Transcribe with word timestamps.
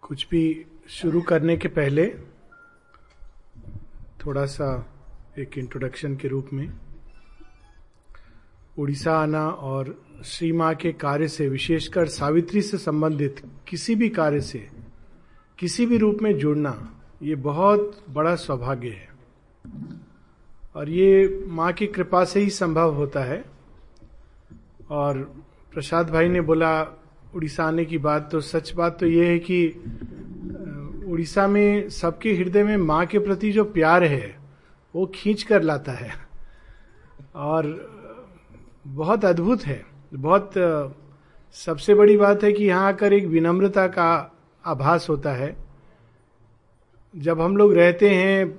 कुछ 0.00 0.28
भी 0.30 0.66
शुरू 0.88 1.22
करने 1.22 1.56
के 1.56 1.68
पहले 1.68 2.14
थोड़ा 4.26 4.46
सा 4.46 4.86
एक 5.38 5.58
इंट्रोडक्शन 5.58 6.16
के 6.16 6.28
रूप 6.28 6.48
में, 6.52 6.72
उड़ीसा 8.78 9.18
आना 9.18 9.48
और 9.48 10.04
श्री 10.24 10.52
माँ 10.52 10.74
के 10.74 10.92
कार्य 10.92 11.28
से, 11.28 11.48
विशेषकर 11.48 12.06
सावित्री 12.06 12.62
से 12.62 12.78
संबंधित 12.78 13.42
किसी 13.68 13.94
भी 13.94 14.08
कार्य 14.08 14.40
से, 14.40 14.68
किसी 15.58 15.86
भी 15.86 15.98
रूप 15.98 16.18
में 16.22 16.38
जुड़ना, 16.38 17.00
ये 17.22 17.34
बहुत 17.34 18.04
बड़ा 18.10 18.36
सौभाग्य 18.36 18.88
है। 18.88 19.08
और 20.74 20.88
ये 20.88 21.44
माँ 21.46 21.72
की 21.72 21.86
कृपा 21.86 22.24
से 22.24 22.40
ही 22.40 22.50
संभव 22.50 22.94
होता 22.94 23.20
है। 23.20 23.44
और 24.90 25.18
प्रसाद 25.72 26.10
भाई 26.10 26.28
ने 26.28 26.40
बोला 26.40 27.02
उड़ीसा 27.34 27.64
आने 27.64 27.84
की 27.84 27.98
बात 27.98 28.28
तो 28.32 28.40
सच 28.40 28.72
बात 28.74 29.00
तो 29.00 29.06
ये 29.06 29.26
है 29.26 29.38
कि 29.38 29.68
उड़ीसा 31.08 31.46
में 31.48 31.88
सबके 31.88 32.34
हृदय 32.34 32.62
में 32.62 32.76
माँ 32.76 33.06
के 33.06 33.18
प्रति 33.18 33.52
जो 33.52 33.64
प्यार 33.64 34.04
है, 34.04 34.38
वो 34.94 35.12
खींच 35.14 35.42
कर 35.42 35.62
लाता 35.62 35.92
है। 35.92 36.12
और 37.34 37.64
बहुत 38.86 39.24
अद्भुत 39.24 39.62
है। 39.62 39.84
बहुत 40.14 40.52
सबसे 41.52 41.94
बड़ी 41.94 42.16
बात 42.16 42.44
है 42.44 42.52
कि 42.52 42.64
यहाँ 42.64 42.88
आकर 42.88 43.12
एक 43.12 43.26
विनम्रता 43.26 43.86
का 43.86 44.32
आभास 44.66 45.08
होता 45.08 45.32
है। 45.32 45.56
जब 47.16 47.40
हम 47.40 47.56
लोग 47.56 47.74
रहते 47.74 48.10
हैं 48.10 48.58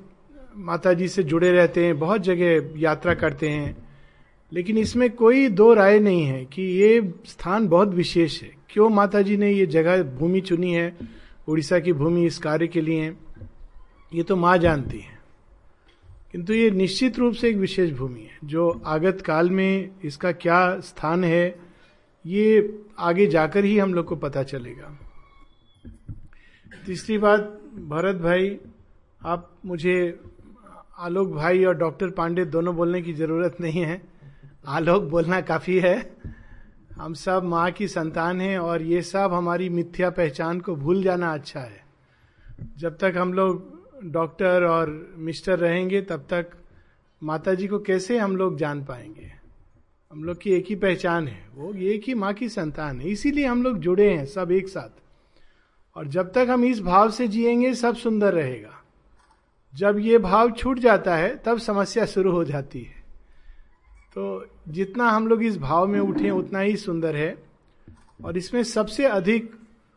माता 0.57 0.93
जी 0.93 1.07
से 1.07 1.23
जुड़े 1.23 1.51
रहते 1.51 1.85
हैं, 1.85 1.99
बहुत 1.99 2.21
जगह 2.21 2.79
यात्रा 2.81 3.13
करते 3.13 3.49
हैं, 3.49 3.89
लेकिन 4.53 4.77
इसमें 4.77 5.09
कोई 5.09 5.47
दो 5.47 5.73
राय 5.73 5.99
नहीं 5.99 6.23
है 6.23 6.45
कि 6.45 6.61
ये 6.61 7.13
स्थान 7.25 7.67
बहुत 7.67 7.87
विशेष 7.87 8.43
है। 8.43 8.56
क्यों 8.77 8.89
माता 8.89 9.21
जी 9.21 9.37
ने 9.37 9.51
ये 9.51 9.65
जगह 9.65 10.03
भूमि 10.03 10.41
चुनी 10.41 10.73
है? 10.73 10.97
उड़ीसा 11.47 11.79
की 11.79 11.93
भूमि 11.93 12.25
इस 12.25 12.37
कार्य 12.37 12.67
के 12.67 12.81
लिए? 12.81 13.15
ये 14.13 14.23
तो 14.23 14.35
माँ 14.35 14.57
जानती 14.57 14.99
है। 14.99 15.19
किंतु 16.31 16.53
ये 16.53 16.71
निश्चित 16.71 17.19
रूप 17.19 17.33
से 17.33 17.49
एक 17.49 17.55
विशेष 17.55 17.91
भूमि 17.91 18.19
है, 18.19 18.37
जो 18.43 18.81
आगत 18.85 19.21
काल 19.21 19.49
में 19.49 19.89
इसका 20.03 20.31
क्या 20.31 20.79
स्थान 20.79 21.23
है, 21.23 21.59
ये 22.25 22.79
आगे 22.99 23.27
जाकर 23.27 23.65
ही 23.65 23.79
हम 23.79 23.93
लोग 23.93 24.05
को 24.05 24.15
पता 24.15 24.43
चलेगा। 24.43 24.99
तीसरी 26.85 27.17
बात, 27.17 27.41
भरत 27.75 28.15
भाई, 28.15 28.57
आप 29.25 29.51
मुझे 29.65 30.19
आलोक 30.97 31.29
भाई 31.29 31.63
और 31.63 31.77
डॉक्टर 31.77 32.09
पांडे 32.09 32.45
दोनों 32.45 32.75
बोलने 32.75 33.01
की 33.01 33.13
ज़रूरत 33.13 33.57
नहीं 33.61 33.81
है। 33.81 34.01
आलोक 34.67 35.03
बोलना 35.03 35.41
काफ़ी 35.41 35.79
है। 35.79 36.17
हम 36.97 37.13
सब 37.13 37.43
माँ 37.43 37.71
की 37.71 37.87
संतान 37.87 38.41
हैं 38.41 38.59
और 38.59 38.81
ये 38.81 39.01
सब 39.01 39.33
हमारी 39.33 39.69
मिथ्या 39.69 40.09
पहचान 40.09 40.59
को 40.59 40.75
भूल 40.75 41.03
जाना 41.03 41.33
अच्छा 41.33 41.59
है। 41.59 41.85
जब 42.77 42.97
तक 42.97 43.13
हम 43.17 43.33
लोग 43.33 43.81
डॉक्टर 44.03 44.63
और 44.63 45.13
मिस्टर 45.17 45.59
रहेंगे, 45.59 46.01
तब 46.01 46.27
तक 46.29 46.47
माता 47.23 47.53
जी 47.53 47.67
को 47.67 47.79
कैसे 47.79 48.17
हम 48.17 48.37
लोग 48.37 48.57
जान 48.57 48.85
पाएँगे? 48.85 49.31
हम 50.11 50.23
लोग 50.23 50.41
की 50.41 50.51
एक 50.51 50.65
ही 50.69 50.75
पहचान 50.75 51.27
है। 51.27 51.49
वो 51.55 51.73
एक 51.73 52.01
ही 52.07 52.13
माँ 52.13 52.33
की 52.33 52.49
संतान 52.49 53.01
है। 53.01 53.09
इसीलिए 53.09 53.45
हम 53.45 53.63
लोग 53.63 53.77
जुड़े 53.77 54.13
हैं 54.13 54.25
सब 54.25 54.51
एक 54.51 54.67
साथ। 54.67 55.01
और 55.97 56.07
जब 56.07 56.31
तक 56.31 56.47
हम 56.49 56.65
इस 56.65 56.81
भाव 56.81 57.11
से 57.11 57.27
जिएँगे, 57.27 57.73
सब 57.73 57.95
सुंदर 57.95 58.33
रहेगा। 58.33 58.83
जब 59.75 59.97
ये 59.99 60.17
भाव 60.17 60.51
छूट 60.51 60.79
जाता 60.79 61.15
है, 61.15 61.35
तब 61.35 61.57
समस्या 61.57 62.05
शुरू 62.05 62.31
हो 62.31 62.43
जाती 62.43 62.81
है। 62.81 62.96
तो 64.17 64.47
जितना 64.67 65.09
हम 65.09 65.27
लोग 65.27 65.43
इस 65.43 65.57
भाव 65.57 65.87
में 65.87 65.99
उठे, 65.99 66.29
उतना 66.29 66.59
ही 66.59 66.77
सुंदर 66.77 67.15
है। 67.15 67.43
और 68.23 68.37
इसमें 68.37 68.63
सबसे 68.63 69.05
अधिक 69.05 69.51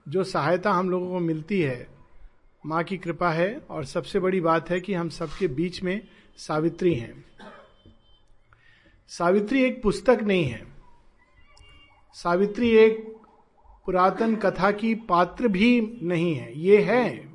जो 0.08 0.24
सहायता 0.24 0.72
हम 0.72 0.90
लोगों 0.90 1.08
को 1.08 1.18
मिलती 1.18 1.60
है, 1.60 1.86
माँ 2.66 2.84
की 2.84 2.98
कृपा 2.98 3.30
है, 3.30 3.60
और 3.70 3.84
सबसे 3.84 4.20
बड़ी 4.20 4.40
बात 4.40 4.70
है 4.70 4.80
कि 4.80 4.94
हम 4.94 5.08
सबके 5.08 5.48
बीच 5.48 5.82
में 5.82 6.08
सावित्री 6.36 6.94
हैं। 6.94 7.24
सावित्री 9.08 9.62
एक 9.62 9.82
पुस्तक 9.82 10.18
नहीं 10.22 10.44
है। 10.44 10.66
सावित्री 12.14 12.70
एक 12.70 13.16
पुरातन 13.86 14.36
कथा 14.36 14.70
की 14.70 14.94
पात्र 14.94 15.48
भी 15.48 15.98
नहीं 16.02 16.34
है। 16.34 16.58
ये 16.58 16.82
है, 16.82 17.32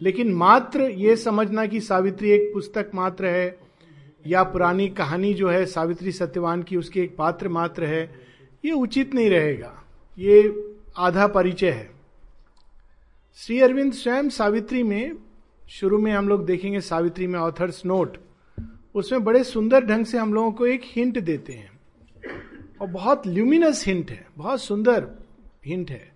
लेकिन 0.00 0.34
मात्र 0.34 0.80
ये 0.80 1.16
समझना 1.16 1.66
कि 1.66 1.80
सावित्री 1.80 2.30
एक 2.30 2.50
पुस्तक 2.54 2.90
मात्र 2.94 3.26
है 3.26 3.65
या 4.26 4.42
पुरानी 4.42 4.88
कहानी 4.88 5.34
जो 5.34 5.48
है 5.48 5.66
सावित्री 5.66 6.12
सत्यवान 6.12 6.62
की, 6.62 6.76
उसकी 6.76 7.00
एक 7.00 7.16
पात्र 7.16 7.48
मात्र 7.48 7.84
है, 7.84 8.20
ये 8.64 8.72
उचित 8.72 9.14
नहीं 9.14 9.30
रहेगा। 9.30 9.84
ये 10.18 10.64
आधा 10.96 11.26
परिचय 11.26 11.70
है। 11.70 11.90
श्री 13.36 13.60
अरविंद 13.60 13.92
स्वयं 13.92 14.28
सावित्री 14.28 14.82
में, 14.82 15.12
शुरू 15.68 15.98
में 15.98 16.12
हम 16.12 16.28
लोग 16.28 16.46
देखेंगे 16.46 16.80
सावित्री 16.80 17.26
में 17.26 17.38
ऑथर्स 17.38 17.86
नोट 17.86 18.16
उसमें 18.94 19.24
बड़े 19.24 19.44
सुंदर 19.44 19.84
ढंग 19.84 20.04
से 20.04 20.18
हम 20.18 20.34
लोगों 20.34 20.52
को 20.52 20.66
एक 20.66 20.80
हिंट 20.84 21.18
देते 21.20 21.52
हैं। 21.52 21.70
और 22.80 22.86
बहुत 22.86 23.26
ल्यूमिनस 23.26 23.86
हिंट 23.86 24.10
है, 24.10 24.26
बहुत 24.36 24.60
सुंदर 24.60 25.08
हिंट 25.66 25.90
है 25.90 26.12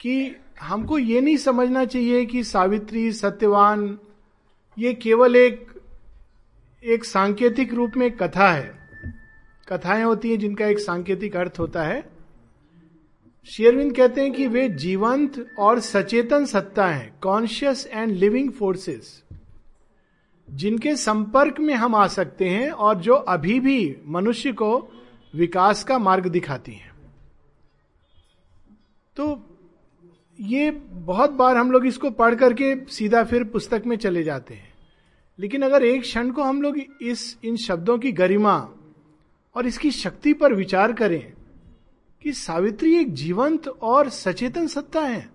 कि 0.00 0.36
हमको 0.60 0.98
ये 0.98 1.20
नहीं 1.20 1.36
समझना 1.36 1.84
चाहिए 1.84 2.26
कि 2.26 2.44
सावित्री, 2.44 3.12
सत्यवान, 3.12 3.98
ये 4.78 4.94
केवल 4.94 5.36
एक 5.36 5.75
एक 6.84 7.04
सांकेतिक 7.04 7.72
रूप 7.74 7.92
में 7.96 8.10
कथा 8.16 8.50
है। 8.50 8.74
कथाएँ 9.68 10.02
होती 10.02 10.30
हैं 10.30 10.38
जिनका 10.38 10.66
एक 10.66 10.78
सांकेतिक 10.78 11.36
अर्थ 11.36 11.58
होता 11.58 11.82
है। 11.82 12.04
शेयरविंद 13.48 13.94
कहते 13.96 14.20
हैं 14.20 14.32
कि 14.32 14.46
वे 14.46 14.68
जीवंत 14.68 15.46
और 15.58 15.80
सचेतन 15.80 16.44
सत्ता 16.44 16.86
हैं 16.86 17.18
कॉन्शियस 17.22 17.86
एंड 17.86 18.10
लिविंग 18.10 18.50
फोर्सेस 18.52 19.22
जिनके 20.48 20.94
संपर्क 20.96 21.58
में 21.58 21.74
हम 21.74 21.94
आ 21.94 22.06
सकते 22.06 22.48
हैं 22.48 22.70
और 22.70 22.96
जो 22.96 23.14
अभी 23.14 23.58
भी 23.60 23.96
मनुष्य 24.06 24.52
को 24.52 24.78
विकास 25.34 25.84
का 25.84 25.98
मार्ग 25.98 26.26
दिखाती 26.26 26.72
हैं। 26.72 26.92
तो 29.16 29.26
ये 30.40 30.70
बहुत 30.70 31.30
बार 31.30 31.56
हम 31.56 31.72
लोग 31.72 31.86
इसको 31.86 32.10
पढ़ 32.10 32.34
करके 32.34 32.74
सीधा 32.86 33.24
फिर 33.24 33.44
पुस्तक 33.44 33.82
में 33.86 33.96
चले 33.96 34.22
जाते 34.22 34.54
हैं। 34.54 34.65
लेकिन 35.38 35.62
अगर 35.62 35.84
एक 35.84 36.02
क्षण 36.02 36.30
को 36.30 36.42
हम 36.42 36.62
लोग 36.62 36.78
इस, 37.02 37.38
इन 37.44 37.56
शब्दों 37.56 37.98
की 37.98 38.12
गरिमा 38.12 38.68
और 39.54 39.66
इसकी 39.66 39.90
शक्ति 39.90 40.32
पर 40.32 40.54
विचार 40.54 40.92
करें 40.92 41.32
कि 42.22 42.32
सावित्री 42.32 42.96
एक 42.96 43.14
जीवंत 43.14 43.68
और 43.68 44.08
सचेतन 44.08 44.66
सत्ता 44.66 45.00
है। 45.00 45.30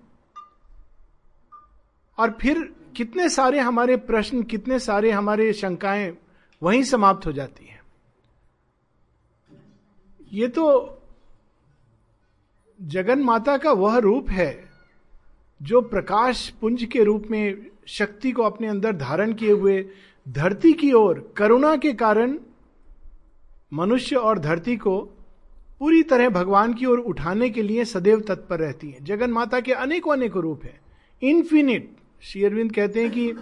और 2.17 2.37
फिर 2.41 2.75
कितने 2.95 3.29
सारे 3.29 3.59
हमारे 3.59 3.97
प्रश्न, 3.97 4.43
कितने 4.43 4.79
सारे 4.79 5.11
हमारे 5.11 5.53
शंकाएँ 5.53 6.17
वहीं 6.63 6.83
समाप्त 6.83 7.25
हो 7.25 7.31
जाती 7.31 7.65
हैं। 7.65 7.81
ये 10.33 10.47
तो 10.47 10.97
जगन 12.81 13.19
माता 13.19 13.57
का 13.57 13.71
वह 13.71 13.97
रूप 13.97 14.29
है 14.29 14.69
जो 15.61 15.81
प्रकाश 15.81 16.49
पुंज 16.49 16.83
के 16.83 17.03
रूप 17.03 17.27
में 17.31 17.70
शक्ति 17.91 18.31
को 18.31 18.43
अपने 18.43 18.67
अंदर 18.67 18.95
धारण 18.95 19.33
किए 19.33 19.51
हुए 19.51 19.85
धरती 20.29 20.73
की 20.73 20.91
ओर, 20.91 21.33
करुणा 21.37 21.75
के 21.75 21.93
कारण 21.93 22.37
मनुष्य 23.73 24.15
और 24.15 24.39
धरती 24.39 24.75
को 24.77 24.99
पूरी 25.79 26.01
तरह 26.03 26.29
भगवान 26.29 26.73
की 26.73 26.85
ओर 26.85 26.99
उठाने 26.99 27.49
के 27.49 27.61
लिए 27.61 27.85
सदैव 27.85 28.19
तत्पर 28.19 28.59
रहती 28.59 28.89
है। 28.89 29.03
जगन 29.03 29.31
माता 29.31 29.59
के 29.59 29.73
अनेकों 29.73 30.13
अनेकों 30.13 30.41
रूप 30.43 30.63
है। 30.63 30.79
इन्फिनिट 31.21 31.89
श्री 32.21 32.43
अरविंद 32.43 32.71
कहते 32.71 33.01
हैं 33.01 33.11
कि 33.11 33.33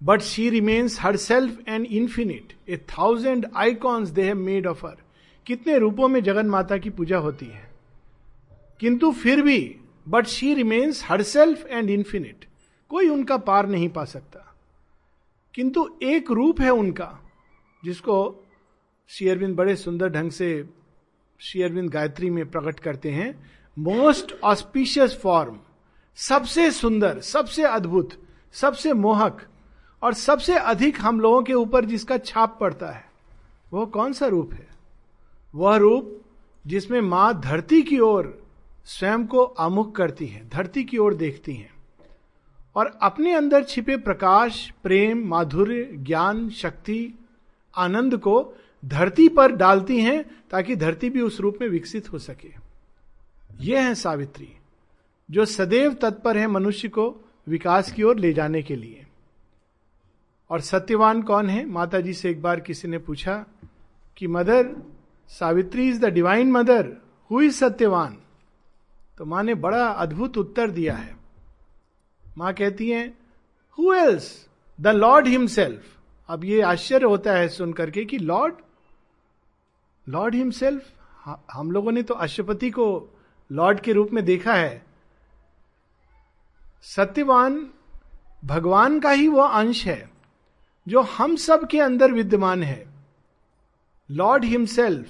but 0.00 0.20
she 0.20 0.48
remains 0.50 1.00
herself 1.16 1.68
and 1.68 1.86
infinite 1.86 2.52
a 2.68 2.76
thousand 2.90 3.46
icons 3.56 4.08
they 4.08 4.22
have 4.22 4.36
made 4.36 4.66
of 4.66 4.86
her 4.86 4.96
कितने 5.46 5.78
रूपों 5.78 6.08
में 6.08 6.22
जगन 6.22 6.46
माता 6.46 6.76
की 6.78 6.90
पूजा 6.90 7.18
होती 7.18 7.46
है। 7.46 7.70
किंतु 8.80 9.12
फिर 9.12 9.42
भी 9.42 9.76
but 10.08 10.26
she 10.26 10.54
remains 10.54 11.04
herself 11.22 11.66
and 11.66 11.90
infinite 11.90 12.44
कोई 12.94 13.08
उनका 13.08 13.36
पार 13.36 13.66
नहीं 13.66 13.88
पा 13.88 14.04
सकता। 14.04 14.54
किंतु 15.54 15.98
एक 16.02 16.30
रूप 16.30 16.60
है 16.60 16.70
उनका, 16.70 17.18
जिसको 17.84 18.44
शेयरविंद 19.08 19.56
बड़े 19.56 19.76
सुंदर 19.76 20.08
ढंग 20.08 20.30
से 20.30 20.68
शेयरविंद 21.40 21.90
गायत्री 21.90 22.30
में 22.30 22.50
प्रकट 22.50 22.80
करते 22.80 23.10
हैं, 23.10 23.50
मोस्ट 23.78 24.34
ऑस्पिशियस 24.44 25.20
फॉर्म, 25.22 25.60
सबसे 26.16 26.70
सुंदर, 26.70 27.20
सबसे 27.20 27.62
अद्भुत, 27.62 28.10
सबसे 28.52 28.92
मोहक, 28.92 29.46
और 30.02 30.14
सबसे 30.14 30.58
अधिक 30.58 31.00
हम 31.00 31.20
लोगों 31.20 31.42
के 31.42 31.54
ऊपर 31.54 31.84
जिसका 31.84 32.18
छाप 32.18 32.58
पड़ता 32.60 32.88
है, 32.88 33.04
वह 33.72 33.84
कौन 33.84 34.12
सा 34.12 34.26
रूप 34.26 34.52
है? 34.52 34.68
वह 35.54 35.76
रूप 35.76 36.20
जिसमें 36.66 37.00
माँ 37.00 37.40
धरती 37.40 37.82
की 37.82 37.98
ओर 37.98 38.46
स्वयं 38.84 39.26
को 39.26 39.44
आमुख 39.44 39.96
करती 39.96 40.26
है, 40.26 40.48
धरती 40.48 40.84
की 40.84 40.98
ओर 40.98 41.14
देखती 41.14 41.54
हैं। 41.54 41.73
और 42.76 42.98
अपने 43.02 43.34
अंदर 43.34 43.64
छिपे 43.64 43.96
प्रकाश, 43.96 44.72
प्रेम, 44.82 45.28
माधुर्य, 45.28 45.90
ज्ञान, 45.94 46.50
शक्ति, 46.50 47.14
आनंद 47.76 48.16
को 48.16 48.54
धरती 48.84 49.28
पर 49.28 49.52
डालती 49.52 50.00
हैं 50.00 50.44
ताकि 50.50 50.76
धरती 50.76 51.10
भी 51.10 51.20
उस 51.20 51.40
रूप 51.40 51.58
में 51.60 51.68
विकसित 51.68 52.12
हो 52.12 52.18
सके। 52.18 52.54
यह 53.60 53.82
है 53.82 53.94
सावित्री, 53.94 54.48
जो 55.30 55.44
सदैव 55.44 55.94
तत्पर 55.94 56.36
है 56.36 56.46
मनुष्य 56.46 56.88
को 56.88 57.20
विकास 57.48 57.92
की 57.92 58.02
ओर 58.02 58.16
ले 58.18 58.32
जाने 58.32 58.62
के 58.62 58.76
लिए। 58.76 59.06
और 60.50 60.60
सत्यवान 60.60 61.22
कौन 61.22 61.50
है? 61.50 61.66
माता 61.66 62.00
जी 62.00 62.14
से 62.14 62.30
एक 62.30 62.42
बार 62.42 62.60
किसी 62.60 62.88
ने 62.88 62.98
पूछा 62.98 63.46
कि, 64.16 64.26
mother, 64.26 64.76
Savitri 65.28 65.88
is 65.88 66.00
the 66.00 66.04
divine 66.04 66.52
mother, 66.52 66.96
who 67.30 67.42
is 67.42 67.54
Satyavan? 67.54 68.16
तो 69.18 69.24
माँ 69.24 69.42
ने 69.42 69.54
बड़ा 69.54 69.86
अद्भुत 69.86 70.38
उत्तर 70.38 70.70
दिया 70.70 70.94
है। 70.94 71.23
माँ 72.38 72.52
कहती 72.52 72.88
है 72.90 73.06
who 73.78 73.92
else 73.94 74.48
the 74.78 74.88
Lord 74.88 75.26
himself 75.26 75.82
अब 76.28 76.44
ये 76.44 76.60
आश्चर्य 76.62 77.06
होता 77.06 77.32
है 77.32 77.48
सुन 77.48 77.72
करके 77.72 78.04
कि 78.04 78.18
लॉर्ड 78.18 78.54
लॉर्ड 80.06 80.34
हिमसेल्फ 80.34 80.92
हम 81.52 81.70
लोगों 81.70 81.92
ने 81.92 82.02
तो 82.02 82.14
अशुपति 82.14 82.70
को 82.70 82.86
लॉर्ड 83.50 83.80
के 83.80 83.92
रूप 83.92 84.10
में 84.12 84.24
देखा 84.24 84.54
है। 84.54 84.82
सत्यवान, 86.82 87.66
भगवान 88.44 88.98
का 89.00 89.10
ही 89.10 89.28
वह 89.28 89.48
अंश 89.48 89.84
है, 89.86 90.10
जो 90.86 91.00
हम 91.00 91.36
सब 91.36 91.66
के 91.66 91.80
अंदर 91.80 92.12
विद्यमान 92.12 92.62
है। 92.62 92.86
लॉर्ड 94.10 94.44
हिमसेल्फ 94.44 95.06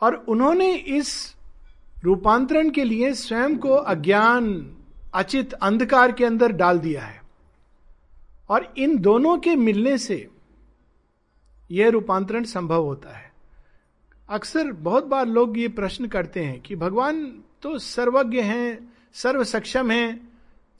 और 0.00 0.14
उन्होंने 0.28 0.74
इस 0.74 1.34
रूपांतरण 2.04 2.70
के 2.70 2.84
लिए 2.84 3.12
स्वयं 3.14 3.56
को 3.58 3.74
अज्ञान 3.74 4.76
अचित 5.14 5.52
अंधकार 5.52 6.12
के 6.12 6.24
अंदर 6.24 6.52
डाल 6.52 6.78
दिया 6.78 7.02
है। 7.02 7.20
और 8.50 8.72
इन 8.78 8.98
दोनों 8.98 9.36
के 9.38 9.54
मिलने 9.56 9.98
से 9.98 10.26
यह 11.70 11.88
रूपांतरण 11.88 12.44
संभव 12.44 12.84
होता 12.84 13.16
है। 13.16 13.30
अक्सर 14.28 14.72
बहुत 14.72 15.06
बार 15.06 15.26
लोग 15.26 15.58
ये 15.58 15.68
प्रश्न 15.68 16.06
करते 16.06 16.40
हैं 16.40 16.60
कि 16.60 16.76
भगवान 16.76 17.26
तो 17.62 17.78
सर्वज्ञ 17.78 18.40
हैं 18.40 18.92
सर्व 19.14 19.44
सक्षम 19.44 19.90
हैं, 19.90 20.28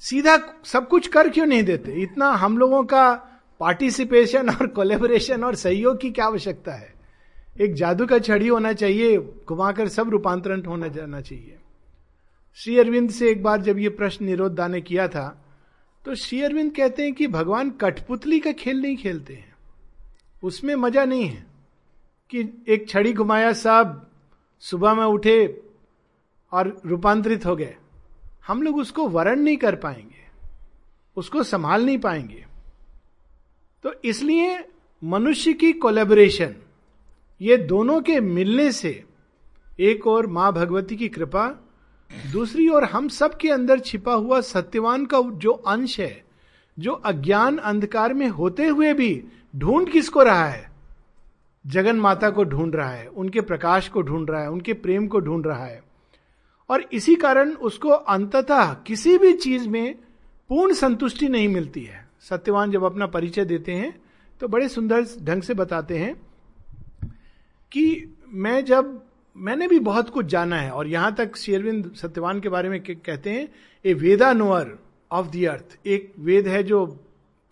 सीधा 0.03 0.39
सब 0.65 0.89
कुछ 0.89 1.07
कर 1.07 1.29
क्यों 1.29 1.47
नहीं 1.47 1.63
देते? 1.63 1.93
इतना 1.93 2.31
हम 2.31 2.59
लोगों 2.59 2.83
का 2.85 3.15
पार्टिसिपेशन 3.61 4.51
और 4.51 4.67
कोलेबोरेशन 4.67 5.45
और 5.45 5.55
सहयोग 5.55 6.01
की 6.01 6.11
क्या 6.11 6.25
आवश्यकता 6.25 6.73
है? 6.73 6.95
एक 7.61 7.75
जादू 7.75 8.07
का 8.07 8.19
छड़ी 8.19 8.49
होना 8.49 8.73
चाहिए, 8.73 9.19
घुमाकर 9.49 9.89
सब 9.89 10.09
रूपांतरण 10.09 10.65
होना 10.65 10.89
जाना 10.89 11.21
चाहिए। 11.21 11.59
श्री 12.57 12.79
अरविंद 12.79 13.11
से 13.11 13.31
एक 13.31 13.43
बार 13.43 13.61
जब 13.61 13.79
ये 13.79 13.89
प्रश्न 13.89 14.25
निरोध 14.25 14.55
दाने 14.55 14.81
किया 14.81 15.07
था 15.09 15.29
तो 16.05 16.15
श्री 16.15 16.41
अरविंद 16.43 16.75
कहते 16.75 17.03
हैं 17.03 17.13
कि 17.15 17.27
भगवान 17.27 17.71
कठपुतली 17.71 18.39
का 18.41 18.53
खेल 18.53 18.81
नहीं 18.83 18.97
खेलते 18.97 19.35
हैं। 19.35 19.55
उसमें 20.43 20.75
मज़ा 20.75 21.05
नहीं 21.05 21.25
है 21.25 21.47
कि 22.33 22.65
एक 22.69 22.89
छड़ी 22.89 23.13
घुमाया, 23.13 23.53
साहब, 23.53 24.11
सुबह 24.63 24.95
में 24.95 25.05
उठे 25.05 25.63
और 26.53 26.81
रूपांतरित 26.87 27.47
हो 27.47 27.57
गए। 27.57 27.75
हम 28.47 28.63
लोग 28.63 28.77
उसको 28.77 29.09
वरण 29.09 29.41
नहीं 29.41 29.57
कर 29.57 29.77
पाएँगे, 29.77 30.25
उसको 31.17 31.43
संभाल 31.43 31.85
नहीं 31.87 31.99
पाएँगे। 31.99 32.45
तो 33.85 33.95
इसलिए 34.05 34.59
मनुष्य 35.03 35.53
की 35.53 35.73
कोलेबोरेशन 35.75 36.55
ये 37.41 37.57
दोनों 37.59 38.01
के 38.01 38.21
मिलने 38.21 38.71
से 38.73 39.03
एक 39.81 40.07
और 40.07 40.27
माँ 40.29 40.53
भगवती 40.53 40.97
की 40.97 41.09
कृपा 41.09 41.49
दूसरी 42.33 42.69
ओर 42.69 42.85
हम 42.85 43.09
सब 43.09 43.37
के 43.37 43.51
अंदर 43.51 43.79
छिपा 43.79 44.15
हुआ 44.15 44.41
सत्यवान 44.41 45.07
का 45.07 45.21
जो 45.21 45.53
अंश 45.53 46.01
है, 46.01 46.25
जो 46.79 46.93
अज्ञान 46.93 47.59
अंधकार 47.59 48.15
में 48.15 48.29
होते 48.29 48.67
हुए 48.67 48.93
भी 48.93 49.25
ढूंढ 49.57 49.89
किसको 49.89 50.23
रहा 50.23 50.45
है? 50.45 50.71
जगन 51.67 51.97
माता 51.97 52.31
को 52.31 52.45
ढूंढ 52.45 52.75
रहा 52.75 52.91
है, 52.91 53.07
उनके 53.07 53.41
प्रकाश 53.41 53.89
को 53.89 54.03
ढूंढ 54.03 54.31
रहा 54.31 54.43
है, 54.43 54.51
उनके 54.51 54.73
प्रेम 54.73 55.07
को 55.07 55.21
ढूंढ 55.21 55.47
रहा 55.47 55.65
है। 55.65 55.83
और 56.71 56.89
इसी 56.93 57.15
कारण 57.15 57.53
उसको 57.53 57.89
अंततः 57.89 58.75
किसी 58.75 59.19
भी 59.19 59.33
चीज़ 59.33 59.69
में 59.69 59.95
पूर्ण 60.49 60.75
संतुष्टि 60.75 61.29
नहीं 61.29 61.49
मिलती 61.49 61.83
है। 61.83 62.09
सत्यवान 62.21 62.71
जब 62.71 62.85
अपना 62.85 63.07
परिचय 63.07 63.45
देते 63.45 63.73
हैं 63.73 64.01
तो 64.41 64.49
बड़े 64.49 64.69
सुंदर 64.69 65.07
ढंग 65.23 65.43
से 65.43 65.55
बताते 65.55 65.99
हैं 65.99 66.15
कि 67.73 68.15
मैं 68.29 68.65
जब 68.65 69.03
मैंने 69.37 69.67
भी 69.69 69.79
बहुत 69.81 70.11
कुछ 70.11 70.27
जाना 70.27 70.57
है 70.57 70.71
और 70.71 70.87
यहाँ 70.87 71.15
तक 71.15 71.37
शेरविंद 71.37 71.91
सत्यवान 71.97 72.41
के 72.41 72.49
बारे 72.49 72.69
में 72.69 72.81
कहते 72.81 73.31
हैं, 73.31 73.49
a 73.85 73.95
Veda 73.95 74.33
knower 74.33 74.79
of 75.11 75.27
the 75.27 75.45
earth. 75.47 75.79
एक 75.87 76.13
वेद 76.19 76.49
है 76.49 76.63
जो 76.63 76.85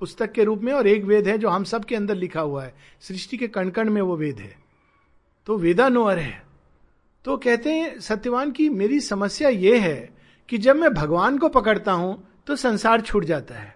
पुस्तक 0.00 0.32
के 0.32 0.44
रूप 0.44 0.61
में 0.62 0.73
और 0.73 0.87
एक 0.87 1.05
वेद 1.05 1.29
है 1.29 1.37
जो 1.38 1.49
हम 1.49 1.65
सब 1.65 1.85
के 1.85 1.97
अंदर 1.97 2.15
लिखा 2.15 2.41
हुआ 2.41 2.65
है। 2.65 2.75
सृष्टि 3.00 3.37
के 3.37 3.49
कण 3.49 3.71
कण 3.71 3.91
में 3.91 4.00
वो 4.03 4.17
वेद 4.17 4.38
है। 4.38 4.55
तो 5.47 5.56
वेदा 5.56 5.88
नोअर 5.88 6.19
है। 6.19 6.43
तो 7.25 7.37
कहते 7.37 7.73
हैं, 7.73 7.99
सत्यवान 8.00 8.50
की 8.53 8.69
मेरी 8.69 9.00
समस्या 9.00 9.49
ये 9.49 9.79
है 9.79 10.11
कि 10.49 10.59
जब 10.59 10.77
मैं 10.77 10.93
भगवान 10.94 11.38
को 11.38 11.49
पकड़ता 11.49 11.93
हूँ 11.93 12.23
तो 12.47 12.56
संसार 12.56 13.00
छूट 13.00 13.25
जाता 13.25 13.55
है। 13.55 13.75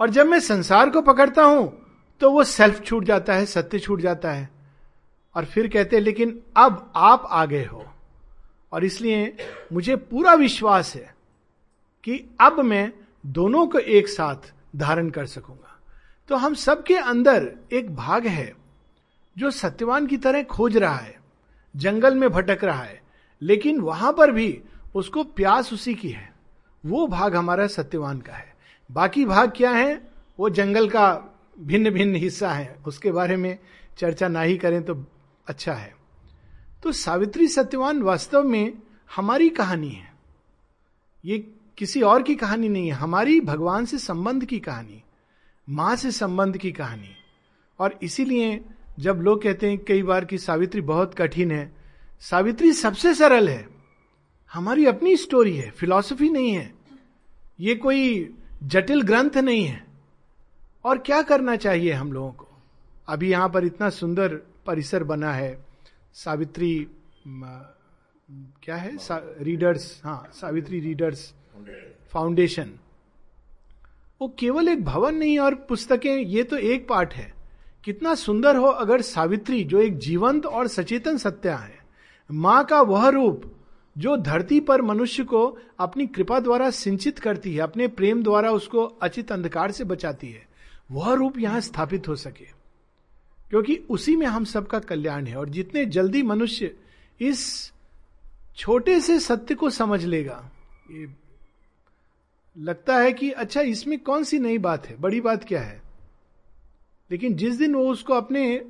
और 0.00 0.10
जब 0.10 0.26
मैं 0.26 0.40
संसार 0.40 0.90
को 0.90 1.02
पकड़ता 1.02 1.44
हूँ 1.44 1.72
तो 2.20 2.30
वो 2.30 2.44
सेल्फ 2.44 2.84
छूट 2.84 3.04
जाता 3.04 3.34
है, 3.34 3.46
सत्य 3.46 3.78
छूट 3.78 4.00
जाता 4.00 4.32
है। 4.32 4.48
और 5.36 5.44
फिर 5.44 5.68
कहते 5.68 5.96
हैं, 5.96 6.02
लेकिन 6.02 6.40
अब 6.56 6.92
आप 6.96 7.26
आ 7.30 7.44
गए 7.46 7.64
हो। 7.64 7.84
और 8.72 8.84
इसलिए 8.84 9.36
मुझे 9.72 9.96
पूरा 9.96 10.34
विश्वास 10.34 10.94
है 10.94 11.14
कि 12.04 12.24
अब 12.40 12.60
मैं 12.60 12.92
दोनों 13.24 13.66
को 13.66 13.78
एक 13.78 14.08
साथ 14.08 14.52
धारण 14.76 15.10
कर 15.10 15.26
सकूँगा। 15.26 15.78
तो 16.28 16.36
हम 16.36 16.54
सबके 16.54 16.96
अंदर 16.96 17.50
एक 17.72 17.94
भाग 17.96 18.26
है 18.26 18.52
जो 19.36 19.50
सत्यवान 19.50 20.06
की 20.06 20.16
तरह 20.16 20.42
खोज 20.42 20.76
रहा 20.76 20.96
है, 20.96 21.18
जंगल 21.76 22.14
में 22.14 22.30
भटक 22.30 22.64
रहा 22.64 22.82
है, 22.82 23.00
लेकिन 23.42 23.80
वहाँ 23.80 24.12
पर 24.12 24.30
भी 24.30 24.62
उसको 24.94 25.24
प्यास 25.24 25.72
उसी 25.72 25.94
की 25.94 26.08
है। 26.08 26.32
वो 26.86 27.06
भाग 27.06 27.36
हमारा 27.36 27.66
सत्यवान 27.66 28.20
का 28.20 28.32
है। 28.32 28.54
बाकी 28.90 29.24
भाग 29.24 29.52
क्या 29.56 29.70
है? 29.70 30.00
वो 30.38 30.50
जंगल 30.50 30.88
का 30.88 31.06
भिन्न 31.58 31.90
भिन्न 31.90 32.16
हिस्सा 32.16 32.50
है। 32.50 32.76
उसके 32.86 33.12
बारे 33.12 33.36
में 33.36 33.58
चर्चा 33.98 34.28
ना 34.28 34.40
ही 34.40 34.56
करें 34.56 34.82
तो 34.82 34.94
अच्छा 35.46 35.74
है। 35.74 35.96
तो 36.82 36.92
सावित्री 36.92 37.48
सत्यवान 37.48 38.02
वास्तव 38.02 38.42
में 38.42 38.78
हमारी 39.16 39.48
कहानी 39.48 39.88
है। 39.88 40.14
ये 41.24 41.54
किसी 41.78 42.02
और 42.02 42.22
की 42.22 42.34
कहानी 42.34 42.68
नहीं 42.68 42.86
है, 42.86 42.92
हमारी 42.92 43.40
भगवान 43.40 43.84
से 43.84 43.98
संबंध 43.98 44.44
की 44.44 44.60
कहानी, 44.60 45.02
माँ 45.68 45.96
से 45.96 46.10
संबंध 46.10 46.56
की 46.56 46.72
कहानी। 46.72 47.10
और 47.78 47.98
इसीलिए 48.02 48.64
जब 48.98 49.16
लोग 49.16 49.42
कहते 49.42 49.70
हैं, 49.70 49.78
कई 49.78 50.02
बार 50.02 50.24
कि 50.24 50.38
सावित्री 50.38 50.80
बहुत 50.80 51.14
कठिन 51.14 51.50
है, 51.50 51.76
सावित्री 52.20 52.72
सबसे 52.72 53.14
सरल 53.14 53.48
है। 53.48 53.68
हमारी 54.52 54.86
अपनी 54.86 55.16
स्टोरी 55.16 55.56
है 55.56 55.70
फिलॉसफी 55.70 56.30
नहीं 56.30 56.50
है। 56.50 56.74
ये 57.60 57.74
कोई 57.74 58.34
जटिल 58.62 59.02
ग्रंथ 59.02 59.36
नहीं 59.36 59.64
है। 59.64 59.86
और 60.84 60.98
क्या 60.98 61.22
करना 61.22 61.56
चाहिए 61.56 61.92
हम 61.92 62.12
लोगों 62.12 62.32
को? 62.32 62.48
अभी 63.08 63.30
यहाँ 63.30 63.48
पर 63.48 63.64
इतना 63.64 63.90
सुंदर 63.90 64.40
परिसर 64.66 65.04
बना 65.04 65.32
है 65.32 65.58
सावित्री 66.14 66.86
क्या 67.28 68.76
है? 68.76 68.96
सा, 68.98 69.16
रीडर्स 69.40 70.00
हाँ 70.04 70.30
सावित्री 70.34 70.80
रीडर्स 70.80 71.32
फाउंडेशन 72.10 72.70
वो 74.20 74.28
केवल 74.38 74.68
एक 74.68 74.84
भवन 74.84 75.14
नहीं 75.14 75.38
और 75.38 75.54
पुस्तकें 75.68 76.16
ये 76.16 76.42
तो 76.42 76.56
एक 76.56 76.88
पार्ट 76.88 77.14
है। 77.14 77.32
कितना 77.84 78.14
सुंदर 78.14 78.56
हो 78.56 78.66
अगर 78.66 79.00
सावित्री 79.00 79.62
जो 79.64 79.80
एक 79.80 79.98
जीवंत 79.98 80.46
और 80.46 80.68
सचेतन 80.68 81.16
सत्या 81.16 81.56
है 81.56 81.78
माँ 82.30 82.64
का 82.64 82.80
वह 82.82 83.08
रूप 83.08 83.52
जो 83.96 84.16
धरती 84.16 84.60
पर 84.60 84.82
मनुष्य 84.82 85.24
को 85.24 85.46
अपनी 85.78 86.06
कृपा 86.06 86.38
द्वारा 86.40 86.70
सिंचित 86.70 87.18
करती 87.18 87.54
है 87.54 87.60
अपने 87.60 87.88
प्रेम 87.88 88.22
द्वारा 88.22 88.50
उसको 88.50 88.84
अचित 89.02 89.32
अंधकार 89.32 89.70
से 89.70 89.84
बचाती 89.84 90.30
है 90.30 90.46
वह 90.90 91.14
रूप 91.14 91.38
यहाँ 91.38 91.60
स्थापित 91.60 92.08
हो 92.08 92.16
सके। 92.16 92.55
क्योंकि 93.50 93.76
उसी 93.90 94.16
में 94.16 94.26
हम 94.26 94.44
सबका 94.44 94.78
कल्याण 94.78 95.26
है 95.26 95.36
और 95.36 95.48
जितने 95.48 95.86
जल्दी 95.86 96.22
मनुष्य 96.22 96.76
इस 97.20 97.72
छोटे 98.56 99.00
से 99.00 99.20
सत्य 99.20 99.54
को 99.54 99.70
समझ 99.70 100.04
लेगा, 100.04 100.50
ये 100.90 101.08
लगता 102.58 102.96
है 102.96 103.12
कि 103.12 103.30
अच्छा 103.30 103.60
इसमें 103.60 103.98
कौन 103.98 104.24
सी 104.24 104.38
नई 104.38 104.58
बात 104.58 104.86
है? 104.86 104.96
बड़ी 105.00 105.20
बात 105.20 105.44
क्या 105.44 105.60
है? 105.60 105.82
लेकिन 107.10 107.34
जिस 107.34 107.54
दिन 107.54 107.74
वो 107.74 107.88
उसको 107.88 108.14
अपने 108.14 108.64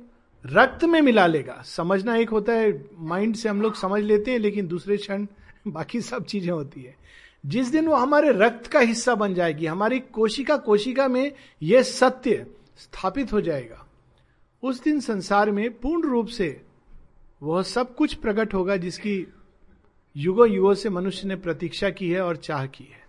रक्त 0.45 0.83
में 0.83 1.01
मिला 1.01 1.27
लेगा, 1.27 1.63
समझना 1.65 2.15
एक 2.15 2.29
होता 2.29 2.53
है 2.53 2.89
माइंड 2.99 3.35
से 3.35 3.49
हम 3.49 3.61
लोग 3.61 3.75
समझ 3.75 4.03
लेते 4.03 4.31
हैं, 4.31 4.39
लेकिन 4.39 4.67
दूसरे 4.67 4.97
क्षण 4.97 5.27
बाकी 5.67 6.01
सब 6.01 6.25
चीज़ें 6.25 6.51
होती 6.51 6.81
है। 6.81 6.95
जिस 7.45 7.67
दिन 7.67 7.87
वो 7.87 7.95
हमारे 7.95 8.31
रक्त 8.31 8.67
का 8.67 8.79
हिस्सा 8.79 9.15
बन 9.15 9.33
जाएगी, 9.33 9.65
हमारी 9.65 9.99
कोशिका 9.99 10.57
कोशिका 10.57 11.07
में 11.07 11.31
यह 11.61 11.83
सत्य 11.83 12.47
स्थापित 12.77 13.33
हो 13.33 13.41
जाएगा। 13.41 13.86
उस 14.63 14.83
दिन 14.83 14.99
संसार 14.99 15.51
में 15.51 15.79
पूर्ण 15.79 16.09
रूप 16.09 16.27
से 16.27 16.65
वह 17.43 17.63
सब 17.63 17.95
कुछ 17.95 18.13
प्रकट 18.13 18.53
होगा 18.53 18.77
जिसकी 18.77 19.27
युगो 20.17 20.45
युगो 20.45 20.75
से 20.75 20.89
मनुष्य 20.89 21.27
ने 21.27 21.35
प्रतीक्षा 21.35 21.89
की 21.89 22.11
है 22.11 22.21
और 22.21 22.35
चाह 22.35 22.65
की 22.65 22.83
है। 22.83 23.07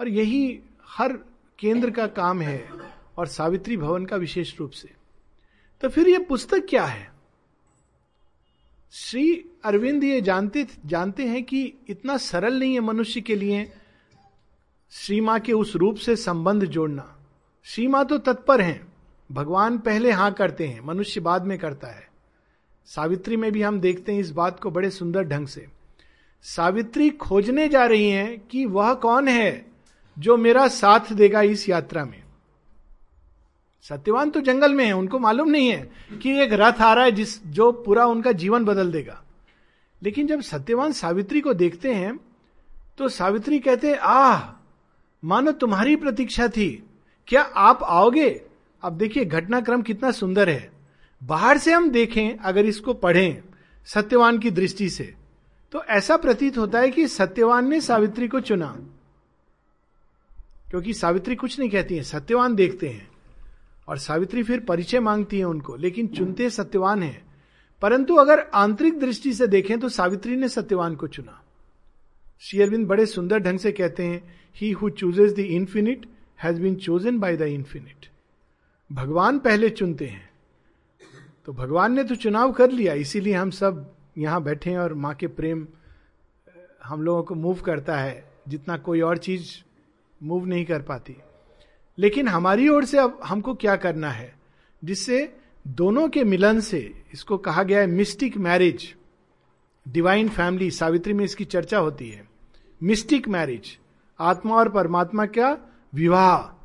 और 0.00 0.08
यही 0.08 0.60
हर 0.88 1.12
केंद्र 1.58 1.90
का 1.90 2.06
काम 2.06 2.40
है 2.40 2.70
और 3.16 3.26
सावित्री 3.26 3.76
भवन 3.76 4.06
का 4.06 4.16
विशेष 4.16 4.58
रूप 4.60 4.70
से। 4.70 4.92
तो 5.80 5.88
फिर 5.88 6.08
यह 6.08 6.26
पुस्तक 6.28 6.66
क्या 6.70 6.84
है? 6.84 7.12
श्री 8.92 9.44
अरविंद 9.64 10.04
ये 10.04 10.20
जानते 10.20 10.66
जानते 10.86 11.24
हैं 11.24 11.44
कि 11.44 11.74
इतना 11.88 12.16
सरल 12.16 12.58
नहीं 12.58 12.74
है 12.74 12.80
मनुष्य 12.80 13.20
के 13.20 13.36
लिए 13.36 13.72
श्री 14.90 15.20
माँ 15.20 15.40
के 15.40 15.52
उस 15.52 15.76
रूप 15.76 15.96
से 15.96 16.16
संबंध 16.16 16.64
जोड़ना। 16.64 17.18
श्री 17.64 17.86
माँ 17.86 18.06
तो 18.06 18.18
तत्पर 18.18 18.60
हैं। 18.60 18.95
भगवान 19.32 19.78
पहले 19.78 20.10
हाँ 20.10 20.32
करते 20.32 20.66
हैं, 20.66 20.80
मनुष्य 20.80 21.20
बाद 21.20 21.44
में 21.44 21.58
करता 21.58 21.88
है। 21.88 22.08
सावित्री 22.86 23.36
में 23.36 23.52
भी 23.52 23.62
हम 23.62 23.80
देखते 23.80 24.12
हैं 24.12 24.20
इस 24.20 24.30
बात 24.30 24.60
को 24.60 24.70
बड़े 24.70 24.90
सुंदर 24.90 25.22
ढंग 25.22 25.46
से। 25.46 25.66
सावित्री 26.42 27.10
खोजने 27.10 27.68
जा 27.68 27.84
रही 27.86 28.10
हैं 28.10 28.40
कि 28.40 28.64
वह 28.66 28.94
कौन 28.94 29.28
है 29.28 29.66
जो 30.18 30.36
मेरा 30.36 30.68
साथ 30.68 31.12
देगा 31.12 31.42
इस 31.42 31.68
यात्रा 31.68 32.04
में। 32.04 32.22
सत्यवान 33.82 34.30
तो 34.30 34.40
जंगल 34.40 34.74
में 34.74 34.84
है, 34.84 34.92
उनको 34.92 35.18
मालूम 35.18 35.48
नहीं 35.48 35.68
है 35.68 35.90
कि 36.22 36.38
एक 36.40 36.52
रथ 36.52 36.80
आ 36.80 36.94
रहा 36.94 37.04
है 37.04 37.12
जिस, 37.12 37.46
जो 37.46 37.72
पूरा 37.72 38.06
उनका 38.06 38.32
जीवन 38.32 38.64
बदल 38.64 38.92
देगा। 38.92 39.22
लेकिन 40.02 40.26
जब 40.26 40.40
सत्यवान 40.40 40.92
सावित्री 40.92 41.40
को 41.40 41.54
देखते 41.54 41.94
हैं 41.94 42.18
तो 42.98 43.08
सावित्री 43.08 43.58
कहते 43.58 43.94
आह, 43.94 44.40
मानो 45.24 45.52
तुम्हारी 45.52 45.96
प्रतीक्षा 45.96 46.48
थी। 46.48 46.86
क्या 47.28 47.42
आप 47.42 47.82
आओगे? 47.82 48.45
अब 48.86 48.92
देखिए, 48.92 49.24
घटनाक्रम 49.24 49.82
कितना 49.82 50.10
सुंदर 50.10 50.48
है। 50.48 50.70
बाहर 51.24 51.58
से 51.58 51.72
हम 51.72 51.90
देखें, 51.90 52.36
अगर 52.36 52.66
इसको 52.66 52.94
पढ़ें 52.94 53.42
सत्यवान 53.86 54.38
की 54.38 54.50
दृष्टि 54.50 54.88
से 54.88 55.14
तो 55.72 55.84
ऐसा 55.84 56.16
प्रतीत 56.16 56.58
होता 56.58 56.78
है 56.78 56.90
कि 56.90 57.08
सत्यवान 57.08 57.68
ने 57.68 57.80
सावित्री 57.80 58.28
को 58.28 58.40
चुना। 58.40 58.78
क्योंकि 60.70 60.94
सावित्री 60.94 61.34
कुछ 61.34 61.58
नहीं 61.58 61.70
कहती 61.70 61.96
है, 61.96 62.02
सत्यवान 62.02 62.54
देखते 62.54 62.88
हैं। 62.88 63.08
और 63.88 63.98
सावित्री 63.98 64.42
फिर 64.42 64.60
परिचय 64.60 65.00
मांगती 65.00 65.38
है 65.38 65.44
उनको, 65.44 65.76
लेकिन 65.76 66.06
चुनते 66.06 66.50
सत्यवान 66.50 67.02
है। 67.02 67.22
परंतु 67.82 68.14
अगर 68.14 68.38
आंतरिक 68.38 68.98
दृष्टि 68.98 69.32
से 69.32 69.46
देखें 69.46 69.80
तो 69.80 69.88
सावित्री 69.88 70.36
ने 70.36 70.48
सत्यवान 70.48 70.94
को 70.94 71.06
चुना। 71.06 71.42
शेयरविंद 72.40 72.86
बड़े 72.86 73.06
सुंदर 73.06 73.38
ढंग 73.38 73.58
से 73.58 73.72
कहते 73.72 74.02
हैं 74.02 74.40
ही 74.56 74.70
who 74.70 74.90
chooses 74.90 75.34
the 75.34 75.38
infinite 75.38 76.06
has 76.42 76.60
been 76.60 76.74
chosen 76.74 77.18
by 77.18 77.36
the 77.36 77.42
infinite 77.42 78.06
भगवान 78.90 79.38
पहले 79.38 79.70
चुनते 79.70 80.06
हैं। 80.06 80.28
तो 81.46 81.52
भगवान 81.52 81.92
ने 81.92 82.04
तो 82.04 82.14
चुनाव 82.14 82.52
कर 82.52 82.70
लिया, 82.70 82.94
इसीलिए 82.94 83.34
हम 83.34 83.50
सब 83.50 83.94
यहाँ 84.18 84.42
बैठे 84.42 84.70
हैं 84.70 84.78
और 84.78 84.94
माँ 84.94 85.14
के 85.14 85.26
प्रेम 85.26 85.66
हम 86.84 87.02
लोगों 87.02 87.22
को 87.22 87.34
मूव 87.34 87.60
करता 87.60 87.96
है, 87.96 88.24
जितना 88.48 88.76
कोई 88.76 89.00
और 89.00 89.18
चीज़ 89.18 89.50
मूव 90.22 90.46
नहीं 90.46 90.64
कर 90.64 90.82
पाती। 90.82 91.16
लेकिन 91.98 92.28
हमारी 92.28 92.68
ओर 92.68 92.84
से 92.84 92.98
अब 92.98 93.20
हमको 93.24 93.54
क्या 93.54 93.76
करना 93.76 94.10
है, 94.10 94.34
जिससे 94.84 95.36
दोनों 95.66 96.08
के 96.08 96.24
मिलन 96.24 96.60
से, 96.60 97.04
इसको 97.12 97.38
कहा 97.38 97.62
गया 97.62 97.80
है 97.80 97.86
mystic 97.86 98.36
marriage 98.36 98.94
divine 99.88 100.28
family 100.28 100.70
Savitri 100.70 101.12
में 101.12 101.24
इसकी 101.24 101.44
चर्चा 101.44 101.78
होती 101.78 102.10
है। 102.10 102.28
मिस्टिक 102.82 103.28
मैरिज 103.28 103.78
आत्मा 104.20 104.56
और 104.56 104.68
परमात्मा 104.68 105.26
का 105.26 105.56
विवाह 105.94 106.55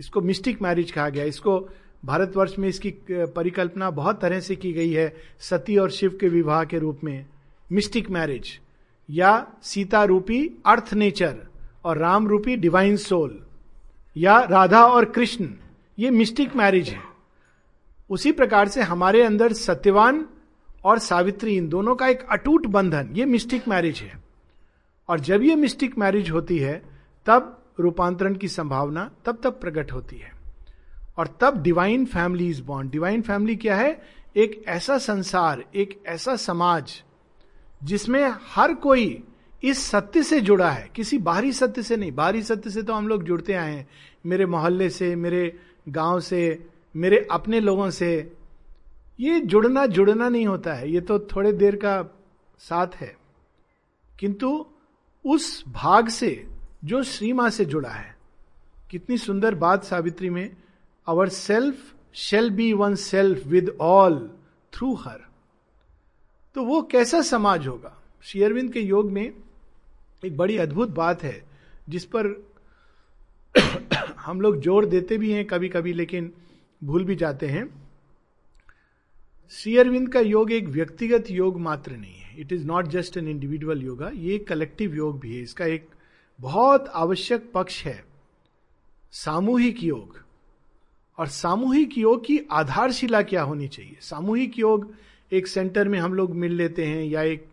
इसको 0.00 0.20
मिस्टिक 0.20 0.62
मैरिज 0.62 0.90
कहा 0.90 1.08
गया 1.08 1.24
इसको 1.24 1.58
भारतवर्ष 2.04 2.58
में 2.58 2.68
इसकी 2.68 2.90
परिकल्पना 3.10 3.90
बहुत 3.90 4.20
तरह 4.20 4.40
से 4.40 4.56
की 4.56 4.72
गई 4.72 4.92
है 4.92 5.12
सती 5.40 5.76
और 5.76 5.90
शिव 5.90 6.16
के 6.20 6.28
विवाह 6.28 6.64
के 6.64 6.78
रूप 6.78 7.04
में। 7.04 7.26
मिस्टिक 7.72 8.10
मैरिज 8.10 8.58
या 9.08 9.46
सीता 9.62 10.04
रूपी 10.04 10.40
अर्थ 10.66 10.92
नेचर 10.94 11.36
और 11.84 11.98
राम 11.98 12.26
रूपी 12.28 12.56
डिवाइन 12.56 12.96
सोल 12.96 13.40
या 14.16 14.38
राधा 14.40 14.84
और 14.86 15.04
कृष्ण, 15.04 15.48
ये 15.98 16.10
मिस्टिक 16.10 16.56
मैरिज 16.56 16.88
है। 16.88 17.00
उसी 18.10 18.32
प्रकार 18.32 18.68
से 18.68 18.82
हमारे 18.82 19.22
अंदर 19.22 19.52
सत्यवान 19.52 20.24
और 20.84 20.98
सावित्री, 20.98 21.56
इन 21.56 21.68
दोनों 21.68 21.94
का 21.94 22.08
एक 22.08 22.26
अटूट 22.30 22.66
बंधन, 22.66 23.10
ये 23.14 23.24
मिस्टिक 23.24 23.68
मैरिज 23.68 23.98
है। 23.98 24.22
और 25.08 25.20
जब 25.20 25.42
ये 25.42 25.54
मिस्टिक 25.54 25.98
मैरिज 25.98 26.30
होती 26.30 26.58
है, 26.58 26.82
तब 27.26 27.63
रूपांतरण 27.80 28.34
की 28.34 28.48
संभावना 28.48 29.10
तब 29.24 29.38
तब 29.44 29.52
प्रकट 29.52 29.92
होती 29.92 30.16
है। 30.16 30.32
और 31.18 31.38
तब 31.40 31.62
divine 31.62 32.06
family 32.06 32.48
is 32.48 32.62
bond 32.62 32.90
divine 32.90 33.22
family 33.22 33.56
क्या 33.56 33.76
है? 33.76 34.02
एक 34.36 34.64
ऐसा 34.68 34.98
संसार, 34.98 35.64
एक 35.74 36.02
ऐसा 36.06 36.36
समाज, 36.36 37.02
जिसमें 37.84 38.32
हर 38.54 38.74
कोई 38.74 39.24
इस 39.64 39.82
सत्य 39.82 40.22
से 40.22 40.40
जुड़ा 40.40 40.70
है। 40.70 40.90
किसी 40.96 41.18
बाहरी 41.18 41.52
सत्य 41.52 41.82
से 41.82 41.96
नहीं। 41.96 42.12
बाहरी 42.12 42.42
सत्य 42.42 42.70
से 42.70 42.82
तो 42.82 42.92
हम 42.92 43.08
लोग 43.08 43.22
जुड़ते 43.22 43.52
आए 43.52 43.74
हैं। 43.74 43.88
मेरे 44.26 44.46
मोहल्ले 44.46 44.90
से, 44.90 45.16
मेरे 45.16 45.58
गाँव 45.88 46.20
से, 46.20 46.66
मेरे 46.96 47.28
अपने 47.30 47.60
लोगों 47.60 47.90
से। 47.90 48.32
ये 49.20 49.40
जुड़ना 49.40 49.86
जुड़ना 49.86 50.28
नहीं 50.28 50.46
होता 50.46 50.74
है। 50.74 50.90
ये 50.90 51.00
तो 51.00 51.18
थोड़े 51.18 51.52
देर 51.52 51.76
का 51.76 52.18
साथ 52.58 52.86
है। 52.94 53.16
किंतु 54.18 54.66
उस 55.26 55.64
भाग 55.68 56.08
से 56.08 56.53
जो 56.84 57.02
श्री 57.02 57.32
माँ 57.32 57.50
से 57.50 57.64
जुड़ा 57.64 57.90
है। 57.90 58.16
कितनी 58.90 59.18
सुंदर 59.18 59.54
बात 59.54 59.84
सावित्री 59.84 60.30
में 60.30 60.56
our 61.06 61.28
self 61.28 61.94
shall 62.14 62.50
be 62.50 62.72
one 62.72 62.94
self 62.94 63.46
with 63.46 63.76
all 63.80 64.18
through 64.72 64.94
her 64.94 65.20
तो 66.56 66.64
वो 66.64 66.82
कैसा 66.82 67.20
समाज 67.22 67.66
होगा? 67.66 67.96
शेयरविंद 68.22 68.72
के 68.72 68.80
योग 68.80 69.10
में 69.10 69.32
एक 70.24 70.36
बड़ी 70.36 70.56
अद्भुत 70.56 70.88
बात 70.88 71.22
है, 71.22 71.44
जिस 71.88 72.04
पर 72.04 72.26
हम 74.18 74.40
लोग 74.40 74.60
ज़ोर 74.60 74.86
देते 74.86 75.18
भी 75.18 75.32
हैं 75.32 75.44
कभी 75.44 75.68
कभी 75.68 75.92
लेकिन 75.92 76.32
भूल 76.84 77.04
भी 77.04 77.16
जाते 77.16 77.46
हैं। 77.46 77.64
श्री 79.52 80.06
का 80.06 80.20
योग 80.20 80.52
एक 80.52 80.68
व्यक्तिगत 80.68 81.30
योग 81.30 81.60
मात्र 81.60 81.92
नहीं 81.92 82.14
है। 82.14 82.40
It 82.40 82.52
is 82.52 82.64
not 82.66 82.88
just 82.88 83.16
an 83.16 83.28
individual 83.28 83.82
yoga 83.82 84.10
ये 84.14 84.38
कलेक्टिव 84.38 84.94
योग 84.94 85.20
भी 85.20 85.36
है। 85.36 85.42
इसका 85.42 85.66
एक 85.66 85.88
बहुत 86.40 86.88
आवश्यक 86.88 87.50
पक्ष 87.54 87.84
है 87.84 88.04
सामूहिक 89.12 89.82
योग। 89.82 90.22
और 91.18 91.26
सामूहिक 91.26 91.98
योग 91.98 92.24
की 92.26 92.38
आधारशिला 92.50 93.22
क्या 93.22 93.42
होनी 93.42 93.68
चाहिए? 93.68 93.96
सामूहिक 94.00 94.58
योग 94.58 94.92
एक 95.32 95.46
सेंटर 95.46 95.88
में 95.88 95.98
हम 95.98 96.14
लोग 96.14 96.34
मिल 96.34 96.52
लेते 96.52 96.84
हैं 96.84 97.04
या 97.04 97.22
एक, 97.22 97.46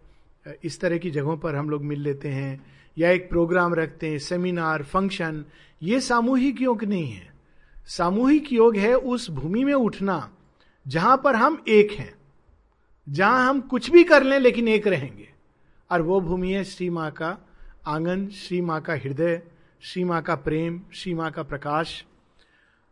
इस 0.63 0.79
तरह 0.79 0.97
की 0.97 1.11
जगहों 1.11 1.37
पर 1.37 1.55
हम 1.55 1.69
लोग 1.69 1.83
मिल 1.83 2.01
लेते 2.01 2.29
हैं 2.29 2.65
या 2.97 3.09
एक 3.09 3.29
प्रोग्राम 3.29 3.73
रखते 3.73 4.09
हैं 4.09 4.19
सेमिनार 4.19 4.83
फ़ंक्शन 4.83 5.43
ये 5.81 5.99
सामूहिक 6.01 6.61
योग 6.61 6.83
नहीं 6.83 7.11
है। 7.11 7.33
सामूहिक 7.87 8.51
योग 8.53 8.77
है 8.77 8.93
उस 8.95 9.29
भूमि 9.29 9.63
में 9.63 9.73
उठना 9.73 10.29
जहाँ 10.85 11.21
पर 11.23 11.35
हम 11.35 11.63
एक 11.67 11.91
हैं, 11.91 12.13
जहाँ 13.09 13.49
हम 13.49 13.61
कुछ 13.61 13.89
भी 13.89 14.03
कर 14.03 14.23
लें 14.23 14.39
लेकिन 14.39 14.67
एक 14.67 14.87
रहेंगे। 14.87 15.29
और 15.91 16.01
वो 16.01 16.19
भूमि 16.21 16.51
है 16.51 16.63
श्री 16.63 16.89
माँ 16.89 17.11
का 17.11 17.37
आँगन 17.83 18.27
श्री 18.29 18.59
माँ 18.61 18.79
का 18.81 18.93
हृदय 18.93 19.41
श्री 19.83 20.03
माँ 20.03 20.21
का 20.21 20.35
प्रेम 20.35 20.79
श्री 20.93 21.13
माँ 21.13 21.29
का 21.31 21.43
प्रकाश। 21.43 22.03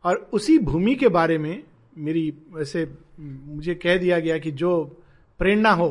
और 0.04 0.16
उसी 0.34 0.58
भूमि 0.60 0.96
के 0.96 1.08
बारे 1.08 1.38
में 1.38 1.64
मेरी, 1.98 2.34
वैसे 2.54 2.86
मुझे 3.20 3.76
कह 3.76 3.98
दिया 3.98 4.20
गया 4.20 4.38
कि 4.38 4.52
जो 4.52 4.84
प्रेरणा 5.40 5.72
हो 5.72 5.90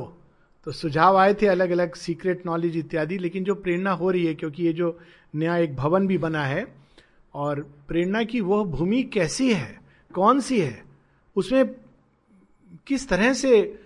तो 0.67 0.73
सुझाव 0.73 1.17
आए 1.17 1.35
थे 1.35 1.47
अलग 1.47 1.71
अलग 1.71 1.95
सीक्रेट 1.95 2.47
नॉलेज 2.47 2.77
इत्यादि, 2.77 3.19
लेकिन 3.19 3.45
जो 3.45 3.55
प्रेरणा 3.55 3.91
हो 3.91 4.11
रही 4.11 4.25
है, 4.27 4.35
क्योंकि 4.35 4.65
ये 4.65 4.73
जो 4.73 4.99
नया 5.35 5.57
एक 5.57 5.77
भवन 5.77 6.07
भी 6.07 6.19
बना 6.19 6.45
है, 6.45 6.67
और 7.35 7.61
प्रेरणा 7.89 8.23
की 8.23 8.41
वह 8.41 8.65
भूमि 8.65 9.03
कैसी 9.03 9.53
है, 9.53 9.79
कौन 10.15 10.41
सी 10.41 10.61
है, 10.61 10.83
उसमें 11.37 11.75
किस 12.87 13.09
तरह 13.09 13.33
से 13.33 13.81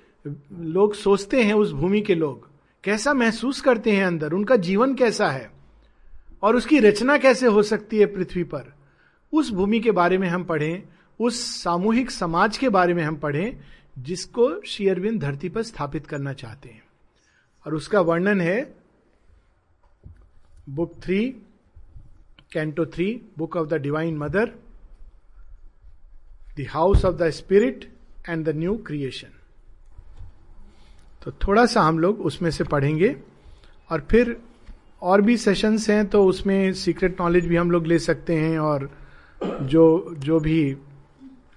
लोग 0.52 0.94
सोचते 0.94 1.42
हैं, 1.42 1.54
उस 1.54 1.72
भूमि 1.72 2.00
के 2.00 2.14
लोग। 2.14 2.48
कैसा 2.84 3.14
महसूस 3.14 3.60
करते 3.60 3.92
हैं 3.92 4.04
अंदर? 4.04 4.32
उनका 4.32 4.56
जीवन 4.56 4.94
कैसा 4.94 5.30
है? 5.30 5.50
और 6.42 6.56
उसकी 6.56 6.80
रचना 6.80 7.18
कैसे 7.18 7.46
हो 7.46 7.62
सकती 7.62 7.98
है 7.98 8.06
पृथ्वी 8.06 8.44
पर? 8.44 8.74
उस 9.32 9.50
भूमि 9.50 9.80
के 9.80 9.90
बारे 9.90 10.18
में 10.18 10.28
हम 10.28 10.44
पढ़ें, 10.44 10.82
उस 11.20 11.62
सामूहिक 11.62 12.10
समाज 12.10 12.58
के 12.58 12.68
बारे 12.68 12.94
में 12.94 13.02
हम 13.02 13.16
पढ़ें, 13.16 13.60
जिसको 13.98 14.62
शेयरविंद 14.62 15.20
धरती 15.20 15.48
पर 15.48 15.62
स्थापित 15.62 16.06
करना 16.06 16.32
चाहते 16.32 16.68
हैं। 16.68 16.82
और 17.66 17.74
उसका 17.74 18.00
वर्णन 18.00 18.40
है, 18.40 18.74
book 20.68 20.94
three, 21.02 21.36
canto 22.52 22.86
three, 22.86 23.22
book 23.38 23.56
of 23.56 23.68
the 23.68 23.74
divine 23.74 24.16
mother, 24.16 24.46
the 26.60 26.66
house 26.70 27.04
of 27.04 27.16
the 27.16 27.30
spirit 27.30 27.92
and 28.28 28.44
the 28.44 28.48
new 28.48 28.76
creation. 28.76 29.41
तो 31.22 31.32
थोड़ा 31.42 31.64
सा 31.66 31.82
हम 31.82 31.98
लोग 31.98 32.20
उसमें 32.20 32.50
से 32.50 32.64
पढ़ेंगे। 32.64 33.16
और 33.90 34.06
फिर 34.10 34.36
और 35.02 35.20
भी 35.22 35.36
सेशंस 35.36 35.88
हैं 35.90 36.06
तो 36.06 36.24
उसमें 36.26 36.72
सीक्रेट 36.74 37.20
नॉलेज 37.20 37.46
भी 37.46 37.56
हम 37.56 37.70
लोग 37.70 37.86
ले 37.86 37.98
सकते 37.98 38.36
हैं 38.36 38.58
और 38.58 38.90
जो 39.40 40.14
जो 40.18 40.38
भी 40.40 40.76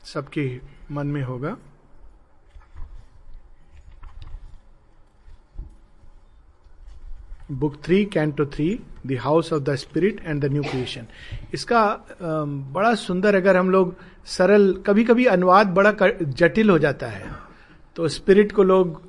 सबके 0.04 0.48
मन 0.92 1.08
में 1.08 1.22
होगा। 1.24 1.56
Book 7.52 7.76
three 7.84 8.04
canto 8.06 8.46
three 8.46 8.68
the 9.08 9.18
house 9.22 9.52
of 9.54 9.64
the 9.64 9.76
spirit 9.76 10.22
and 10.26 10.42
the 10.42 10.52
new 10.52 10.62
creation 10.64 11.08
इसका 11.54 11.82
बड़ा 12.22 12.94
सुंदर 12.96 13.36
अगर 13.36 13.58
हम 13.58 13.70
लोग 13.70 13.96
सरल 14.28 14.74
कभी 14.88 15.04
कभी 15.04 15.26
अनुवाद 15.26 15.68
बड़ा 15.70 15.94
जटिल 16.24 16.70
हो 16.70 16.78
जाता 16.80 17.08
है। 17.08 17.30
तो 17.96 18.08
स्पिरिट 18.08 18.52
को 18.52 18.64
लोग 18.64 19.02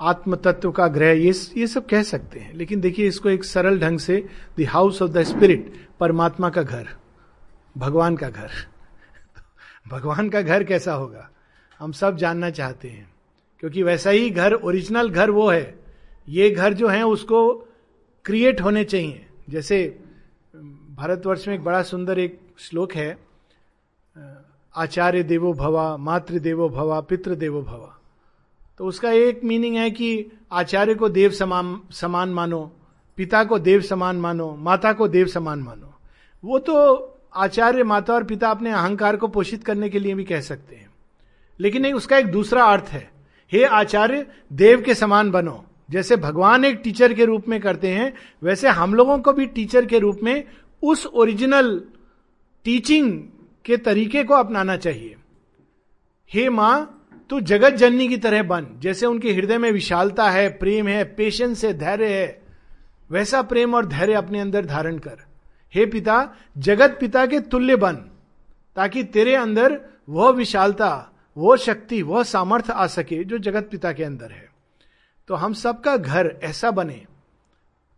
आत्म 0.00 0.36
तत्व 0.36 0.72
का 0.72 0.86
ग्रह, 0.86 1.10
ये 1.10 1.32
ये 1.56 1.66
सब 1.66 1.86
कह 1.86 2.02
सकते 2.02 2.40
हैं। 2.40 2.54
लेकिन 2.54 2.80
देखिए, 2.80 3.08
इसको 3.08 3.28
एक 3.28 3.44
सरल 3.44 3.80
ढंग 3.80 3.98
से 3.98 4.28
the 4.60 4.62
house 4.62 5.02
of 5.02 5.10
the 5.10 5.22
spirit 5.22 5.88
परमात्मा 6.00 6.50
का 6.50 6.62
घर, 6.62 6.88
भगवान 7.78 8.16
का 8.16 8.30
घर। 8.30 8.50
भगवान 9.88 10.28
का 10.28 10.42
घर 10.42 10.64
कैसा 10.64 10.94
होगा? 10.94 11.30
हम 11.78 11.92
सब 11.92 12.16
जानना 12.16 12.50
चाहते 12.50 12.88
हैं। 12.88 13.14
क्योंकि 13.60 13.82
वैसा 13.82 14.10
ही 14.10 14.30
घर 14.30 14.52
ओरिजिनल 14.52 15.10
घर 15.10 15.30
वो 15.30 15.50
है। 15.50 15.80
ये 16.28 16.50
घर 16.50 16.72
जो 16.72 16.88
है, 16.88 17.02
उसको 17.02 17.68
क्रिएट 18.24 18.60
होने 18.60 18.84
चाहिए। 18.84 19.26
जैसे, 19.48 20.00
भारतवर्ष 20.90 21.48
में 21.48 21.54
एक 21.54 21.64
बड़ा 21.64 21.82
सुंदर 21.82 22.18
एक 22.18 22.40
श्लोक 22.58 22.92
है 22.92 23.18
आचार्य 24.76 25.22
देवो 25.22 25.52
भवा, 25.52 25.96
मातृ 25.96 26.38
देवो 26.38 26.68
भवा, 26.68 27.00
पितृ 27.00 27.34
देवो 27.34 27.62
भवा। 27.62 28.00
तो 28.78 28.86
उसका 28.86 29.10
एक 29.10 29.40
मीनिंग 29.44 29.76
है 29.76 29.90
कि 29.90 30.26
आचार्य 30.52 30.94
को 30.94 31.08
देव 31.08 31.30
समान 31.30 31.80
समान 31.90 32.28
मानो, 32.28 32.72
पिता 33.16 33.44
को 33.44 33.58
देव 33.58 33.80
समान 33.80 34.16
मानो, 34.16 34.56
माता 34.58 34.92
को 34.92 35.08
देव 35.08 35.26
समान 35.26 35.58
मानो। 35.58 35.94
वो 36.44 36.58
तो 36.58 37.10
आचार्य 37.34 37.84
माता 37.84 38.14
और 38.14 38.24
पिता 38.24 38.50
अपने 38.50 38.70
अहंकार 38.70 39.16
को 39.16 39.28
पोषित 39.28 39.64
करने 39.64 39.88
के 39.88 39.98
लिए 39.98 40.14
भी 40.14 40.24
कह 40.24 40.40
सकते 40.40 40.76
हैं। 40.76 40.90
लेकिन 41.60 41.94
उसका 41.94 42.18
एक 42.18 42.26
दूसरा 42.26 42.64
अर्थ 42.64 42.84
है। 42.88 43.10
हे 43.52 43.64
आचार्य, 43.64 44.26
देव 44.52 44.82
के 44.82 44.94
समान 44.94 45.30
बनो। 45.30 45.64
जैसे 45.90 46.16
भगवान 46.16 46.64
एक 46.64 46.80
टीचर 46.84 47.12
के 47.12 47.24
रूप 47.24 47.48
में 47.48 47.60
करते 47.60 47.88
हैं, 47.88 48.14
वैसे 48.42 48.68
हम 48.68 48.94
लोगों 48.94 49.18
को 49.18 49.32
भी 49.32 49.46
टीचर 49.46 49.86
के 49.86 49.98
रूप 49.98 50.20
में 50.22 50.44
उस 50.82 51.06
ओरिजिनल 51.06 51.82
टीचिंग 52.64 53.22
के 53.64 53.76
तरीके 53.76 54.24
को 54.24 54.34
अपनाना 54.34 54.76
चाहिए। 54.76 55.16
हे 56.34 56.50
माँ 56.50 57.03
तू 57.30 57.40
जगत 57.40 57.70
जननी 57.70 58.08
की 58.08 58.16
तरह 58.16 58.42
बन। 58.42 58.66
जैसे 58.78 59.06
उनके 59.06 59.32
हृदय 59.32 59.58
में 59.58 59.70
विशालता 59.72 60.30
है, 60.30 60.48
प्रेम 60.48 60.88
है 60.88 61.04
पेशेंस 61.04 61.64
है, 61.64 61.72
धैर्य 61.78 62.20
है, 62.20 62.42
वैसा 63.10 63.42
प्रेम 63.42 63.74
और 63.74 63.86
धैर्य 63.86 64.14
अपने 64.14 64.40
अंदर 64.40 64.66
धारण 64.66 64.98
कर। 64.98 65.24
हे 65.74 65.86
पिता, 65.86 66.34
जगत 66.58 66.96
पिता 67.00 67.26
के 67.26 67.40
तुल्य 67.40 67.76
बन, 67.76 67.94
ताकि 68.76 69.04
तेरे 69.04 69.34
अंदर 69.34 69.80
वह 70.08 70.30
विशालता 70.30 71.10
वो 71.36 71.56
शक्ति, 71.56 72.02
वह 72.02 72.22
सामर्थ्य 72.22 72.72
आ 72.72 72.86
सके 72.86 73.24
जो 73.24 73.38
जगत 73.38 73.68
पिता 73.70 73.92
के 73.92 74.04
अंदर 74.04 74.32
है। 74.32 74.48
तो 75.28 75.34
हम 75.34 75.52
सबका 75.52 75.96
घर 75.96 76.38
ऐसा 76.42 76.70
बने, 76.70 77.06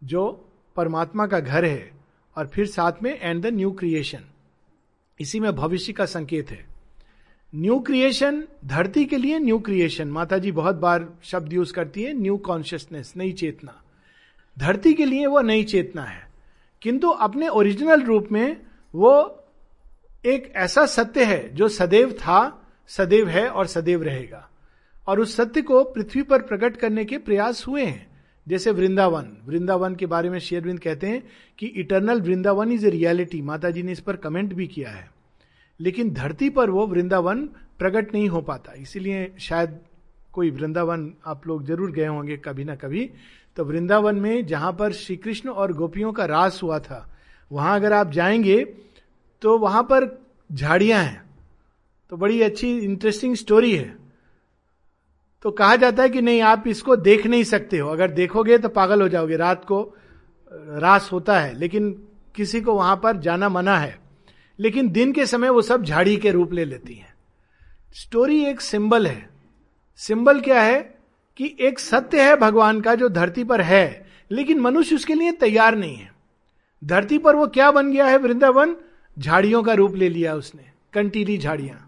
जो 0.05 0.51
परमात्मा 0.77 1.27
का 1.27 1.41
घर 1.41 1.65
है, 1.65 1.91
और 2.37 2.47
फिर 2.47 2.67
साथ 2.67 3.03
में 3.03 3.19
एंड 3.21 3.43
द 3.43 3.47
न्यू 3.47 3.71
क्रिएशन 3.71 4.25
इसी 5.21 5.41
में 5.41 5.53
भविष्य 5.53 5.93
का 5.93 6.07
संकेत 6.07 6.51
है। 6.51 6.76
न्यू 7.55 7.81
क्रिएशन, 7.81 8.45
धरती 8.65 9.05
के 9.05 9.17
लिए 9.17 9.39
न्यू 9.39 9.59
क्रिएशन। 9.59 10.09
माता 10.09 10.39
जी 10.39 10.53
बहुत 10.53 10.77
बार 10.77 11.19
शब्द 11.23 11.53
यूज़ 11.53 11.73
करती 11.73 12.03
है, 12.03 12.13
न्यू 12.13 12.37
कॉन्शियसनेस, 12.37 13.15
नई 13.17 13.33
चेतना। 13.33 13.83
धरती 14.59 14.95
के 14.95 15.05
लिए 15.05 15.27
वो 15.27 15.41
नई 15.41 15.65
चेतना 15.65 16.03
है। 16.03 16.31
किंतु 16.83 17.09
अपने 17.09 17.49
ओरिजिनल 17.49 18.03
रूप 18.03 18.29
में 18.33 18.61
वो 18.95 19.45
एक 20.27 20.53
ऐसा 20.57 20.87
सत्य 20.87 21.25
है 21.25 21.55
जो 21.55 21.69
सदैव 21.69 22.13
था, 22.13 22.69
सदैव 22.87 23.29
है 23.29 23.49
और 23.49 23.67
सदैव 23.67 24.03
रहेगा। 24.03 24.51
और 25.07 25.21
उस 25.21 25.37
सत्य 25.37 25.63
को 25.63 25.85
पृथ्वी 25.85 26.23
पर 26.23 26.43
प्रकट 26.43 26.77
करने 26.77 27.05
के 27.05 27.19
प्रयास 27.19 27.67
हुए 27.67 27.85
हैं। 27.85 28.25
जैसे 28.49 28.71
वृंदावन। 28.71 29.29
वृंदावन 29.47 29.95
के 29.95 30.07
बारे 30.07 30.31
में 30.31 30.39
शेयरविंद 30.39 30.81
कहते 30.81 31.07
हैं 31.07 31.29
कि 31.59 31.67
eternal 31.67 32.21
Vrindavan 32.21 32.73
is 32.73 32.87
a 32.87 32.91
reality. 32.91 33.43
माता 33.43 33.71
जी 33.71 33.83
ने 33.83 33.93
इस 33.93 34.01
पर 34.01 34.17
कमेंट 34.17 34.55
भी 34.55 34.67
किया 34.67 34.91
है। 34.91 35.16
लेकिन 35.81 36.13
धरती 36.15 36.49
पर 36.51 36.71
वो 36.71 36.87
वृंदावन 36.87 37.43
प्रकट 37.79 38.15
नहीं 38.15 38.29
हो 38.29 38.41
पाता। 38.41 38.73
इसीलिए 38.73 39.33
शायद 39.41 39.79
कोई 40.33 40.51
वृंदावन 40.51 41.13
आप 41.27 41.47
लोग 41.47 41.65
ज़रूर 41.67 41.91
गए 41.91 42.07
होंगे 42.07 42.37
कभी 42.37 42.65
ना 42.65 42.75
कभी। 42.75 43.11
तो 43.57 43.65
वृंदावन 43.65 44.17
में 44.17 44.47
जहाँ 44.47 44.73
पर 44.73 44.93
श्री 44.93 45.17
कृष्ण 45.17 45.49
और 45.51 45.73
गोपियों 45.73 46.13
का 46.13 46.25
रास 46.25 46.61
हुआ 46.63 46.79
था, 46.79 47.09
वहाँ 47.51 47.77
अगर 47.77 47.93
आप 47.93 48.11
जाएँगे 48.11 48.65
तो 49.43 49.59
वहाँ 49.59 49.83
पर 49.83 50.09
झाड़ियाँ 50.51 51.03
हैं। 51.03 51.25
तो 52.13 52.17
बड़ी 52.17 52.41
अच्छी 52.43 52.79
इंटरेस्टिंग 52.79 53.35
स्टोरी 53.35 53.75
है। 53.77 53.97
तो 55.45 55.51
कहा 55.51 55.77
जाता 55.77 56.03
है 56.03 56.09
कि 56.09 56.21
नहीं, 56.23 56.41
आप 56.41 56.65
इसको 56.67 56.97
देख 56.97 57.27
नहीं 57.27 57.45
सकते 57.45 57.79
हो। 57.79 57.91
अगर 57.91 58.11
देखोगे 58.11 58.59
तो 58.59 58.69
पागल 58.69 59.03
हो 59.03 59.09
जाओगे। 59.09 59.37
रात 59.37 59.65
को 59.65 59.83
रास 60.53 61.09
होता 61.13 61.39
है, 61.41 61.55
लेकिन 61.55 61.91
किसी 62.35 62.61
को 62.61 62.75
वहाँ 62.75 62.97
पर 62.97 63.17
जाना 63.17 63.49
मना 63.49 63.77
है। 63.79 63.99
लेकिन 64.59 64.89
दिन 64.89 65.13
के 65.13 65.27
समय 65.27 65.49
वो 65.49 65.63
सब 65.63 65.85
झाड़ी 65.85 66.17
के 66.17 66.31
रूप 66.31 66.53
ले 66.53 66.65
लेती 66.65 66.95
हैं। 66.95 67.15
स्टोरी 67.95 68.45
एक 68.45 68.61
सिंबल 68.61 69.07
है। 69.07 69.29
सिंबल 70.01 70.41
क्या 70.41 70.61
है 70.63 70.81
कि 71.39 71.55
एक 71.61 71.79
सत्य 71.79 72.23
है 72.23 72.37
भगवान 72.37 72.81
का 72.81 72.95
जो 72.95 73.09
धरती 73.09 73.45
पर 73.45 73.61
है, 73.61 74.07
लेकिन 74.31 74.61
मनुष्य 74.61 74.95
उसके 74.95 75.15
लिए 75.15 75.33
तैयार 75.35 75.77
नहीं 75.77 75.97
है। 75.97 76.11
धरती 76.83 77.19
पर 77.19 77.37
वो 77.37 77.47
क्या 77.49 77.71
बन 77.71 77.93
गया 77.93 78.07
है 78.07 78.17
वृंदावन? 78.19 78.77
झाड़ियों 79.17 79.63
का 79.63 79.73
रूप 79.75 79.95
ले 79.95 80.09
लिया 80.09 80.35
उसने, 80.35 80.63
कंटीली 80.93 81.37
झाड़ियाँ। 81.39 81.83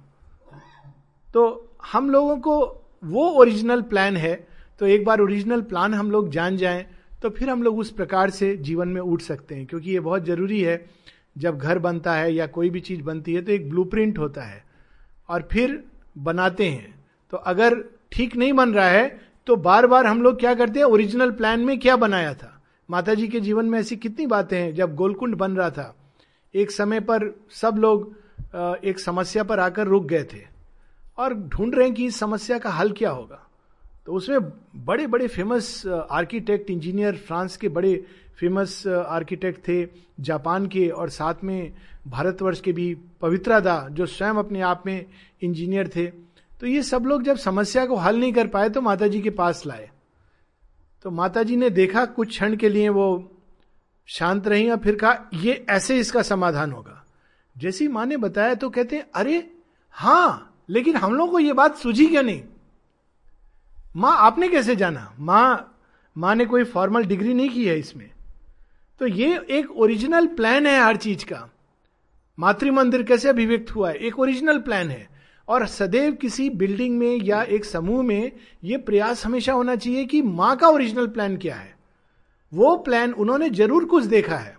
तो 1.28 1.70
हम 1.92 2.10
लोगों 2.10 2.36
को 2.38 2.60
वो 3.04 3.28
ओरिजिनल 3.30 3.82
प्लान 3.82 4.16
है 4.16 4.34
तो 4.80 4.86
एक 4.86 5.04
बार 5.04 5.20
ओरिजिनल 5.20 5.60
प्लान 5.62 5.94
हम 5.94 6.10
लोग 6.10 6.30
जान 6.30 6.56
जाएँ 6.56 6.84
तो 7.22 7.30
फिर 7.30 7.50
हम 7.50 7.62
लोग 7.62 7.78
उस 7.78 7.90
प्रकार 7.90 8.30
से 8.30 8.56
जीवन 8.56 8.88
में 8.88 9.00
उठ 9.00 9.22
सकते 9.22 9.54
हैं, 9.54 9.66
क्योंकि 9.66 9.90
ये 9.90 10.00
बहुत 10.00 10.24
ज़रूरी 10.24 10.60
है 10.60 10.76
जब 11.38 11.58
घर 11.58 11.78
बनता 11.78 12.14
है 12.14 12.32
या 12.34 12.46
कोई 12.46 12.70
भी 12.70 12.80
चीज़ 12.80 13.02
बनती 13.02 13.34
है 13.34 13.42
तो 13.42 13.52
एक 13.52 13.68
ब्लूप्रिंट 13.70 14.18
होता 14.18 14.42
है। 14.42 14.62
और 15.28 15.48
फिर 15.52 15.82
बनाते 16.18 16.68
हैं। 16.68 16.94
तो 17.32 17.36
अगर 17.36 17.82
ठीक 18.12 18.36
नहीं 18.36 18.52
बन 18.52 18.72
रहा 18.74 18.88
है 18.88 19.08
तो 19.46 19.56
बार 19.56 19.86
बार 19.86 20.06
हम 20.06 20.22
लोग 20.22 20.38
क्या 20.40 20.54
करते 20.54 20.78
हैं? 20.78 20.86
ओरिजिनल 20.86 21.30
प्लान 21.30 21.60
में 21.60 21.78
क्या 21.78 21.96
बनाया 21.96 22.34
था? 22.34 22.54
माता 22.88 23.14
जी 23.14 23.28
के 23.28 23.40
जीवन 23.40 23.66
में 23.66 23.78
ऐसी 23.78 23.96
कितनी 23.96 24.26
बातें 24.26 24.58
हैं? 24.58 24.74
जब 24.74 24.94
गोलकुंड 24.94 25.34
बन 25.34 25.56
रहा 25.56 25.70
था, 25.70 25.94
एक 26.54 26.70
समय 26.70 27.00
पर 27.00 27.30
सब 27.52 27.76
लोग 27.78 28.14
एक 28.84 29.00
समस्या 29.00 29.42
पर 29.44 29.60
आकर 29.60 29.86
रुक 29.86 30.04
गए 30.04 30.24
थे। 30.24 30.42
और 31.18 31.34
ढूंढ 31.34 31.74
रहे 31.74 31.84
हैं 31.86 31.94
कि 31.94 32.06
इस 32.06 32.18
समस्या 32.18 32.58
का 32.58 32.70
हल 32.70 32.92
क्या 32.92 33.10
होगा। 33.10 33.44
तो 34.06 34.12
उसमें 34.12 34.38
बड़े 34.84 35.06
बड़े 35.06 35.26
फ़ेमस 35.28 35.86
आर्किटेक्ट 36.10 36.70
इंजीनियर 36.70 37.16
फ्रांस 37.18 37.56
के 37.56 37.68
बड़े 37.68 37.94
फ़ेमस 38.40 38.86
आर्किटेक्ट 38.86 39.68
थे 39.68 39.84
जापान 40.20 40.66
के 40.66 40.88
और 40.88 41.10
साथ 41.10 41.44
में 41.44 41.72
भारतवर्ष 42.08 42.60
के 42.60 42.72
भी 42.72 42.94
पवित्रादा 43.20 43.86
जो 43.90 44.06
स्वयं 44.06 44.34
अपने 44.34 44.60
आप 44.60 44.82
में 44.86 45.04
इंजीनियर 45.42 45.88
थे। 45.88 46.06
तो 46.52 46.66
ये 46.66 46.82
सब 46.82 47.04
लोग 47.06 47.22
जब 47.22 47.36
समस्या 47.36 47.86
को 47.86 47.96
हल 47.96 48.16
नहीं 48.16 48.32
कर 48.32 48.46
पाए 48.46 48.68
तो 48.68 48.80
माता 48.80 49.06
जी 49.06 49.20
के 49.20 49.30
पास 49.30 49.62
लाए। 49.66 49.90
तो 51.04 51.10
माता 51.10 51.42
जी 51.42 51.56
ने 51.56 51.70
देखा 51.70 52.04
कुछ 52.06 52.28
क्षण 52.28 52.56
के 52.56 52.68
लिए 52.68 52.88
वो 52.88 53.08
शांत 54.08 54.46
रही 54.48 54.68
और 54.70 54.76
फिर 54.76 54.96
कहा, 54.96 55.30
ये 55.34 55.64
ऐसे 55.70 55.98
इसका 55.98 56.22
समाधान 56.22 56.72
होगा। 56.72 57.04
जैसी 57.56 57.88
माँ 57.88 58.04
ने 58.06 58.16
बताया 58.16 58.54
तो 58.54 58.70
कहते 58.70 58.96
हैं, 58.96 59.06
अरे 59.14 59.50
हाँ 59.94 60.44
लेकिन 60.70 60.96
हम 60.96 61.14
लोग 61.14 61.30
को 61.30 61.38
ये 61.38 61.52
बात 61.52 61.76
सूझी 61.76 62.06
क्या 62.06 62.22
नहीं? 62.22 62.42
माँ, 63.96 64.16
आपने 64.16 64.48
कैसे 64.48 64.76
जाना? 64.76 65.12
माँ 65.18 65.74
माँ 66.16 66.34
ने 66.34 66.44
कोई 66.46 66.64
फॉर्मल 66.64 67.04
डिग्री 67.04 67.34
नहीं 67.34 67.50
की 67.50 67.66
है 67.66 67.78
इसमें। 67.78 68.10
तो 69.00 69.06
ये 69.06 69.40
एक 69.50 69.70
ओरिजिनल 69.70 70.26
प्लान 70.26 70.66
है 70.66 70.80
हर 70.80 70.96
चीज़ 70.96 71.24
का। 71.24 71.50
मातृ 72.38 72.70
मंदिर 72.70 73.02
कैसे 73.02 73.28
अभिव्यक्त 73.28 73.74
हुआ 73.74 73.90
है? 73.90 73.96
एक 73.96 74.18
ओरिजिनल 74.18 74.58
प्लान 74.58 74.88
है। 74.88 75.18
और 75.48 75.66
सदैव 75.66 76.12
किसी 76.12 76.50
बिल्डिंग 76.50 76.98
में 76.98 77.16
या 77.16 77.42
एक 77.42 77.64
समूह 77.64 78.02
में 78.02 78.32
यह 78.64 78.78
प्रयास 78.78 79.26
हमेशा 79.26 79.52
होना 79.52 79.76
चाहिए 79.76 80.04
कि 80.04 80.22
माँ 80.22 80.56
का 80.56 80.68
ओरिजिनल 80.68 81.06
प्लान 81.06 81.36
क्या 81.36 81.56
है। 81.56 81.76
वो 82.54 82.76
प्लान 82.76 83.12
उन्होंने 83.12 83.50
ज़रूर 83.50 83.84
कुछ 83.84 84.04
देखा 84.04 84.36
है। 84.36 84.56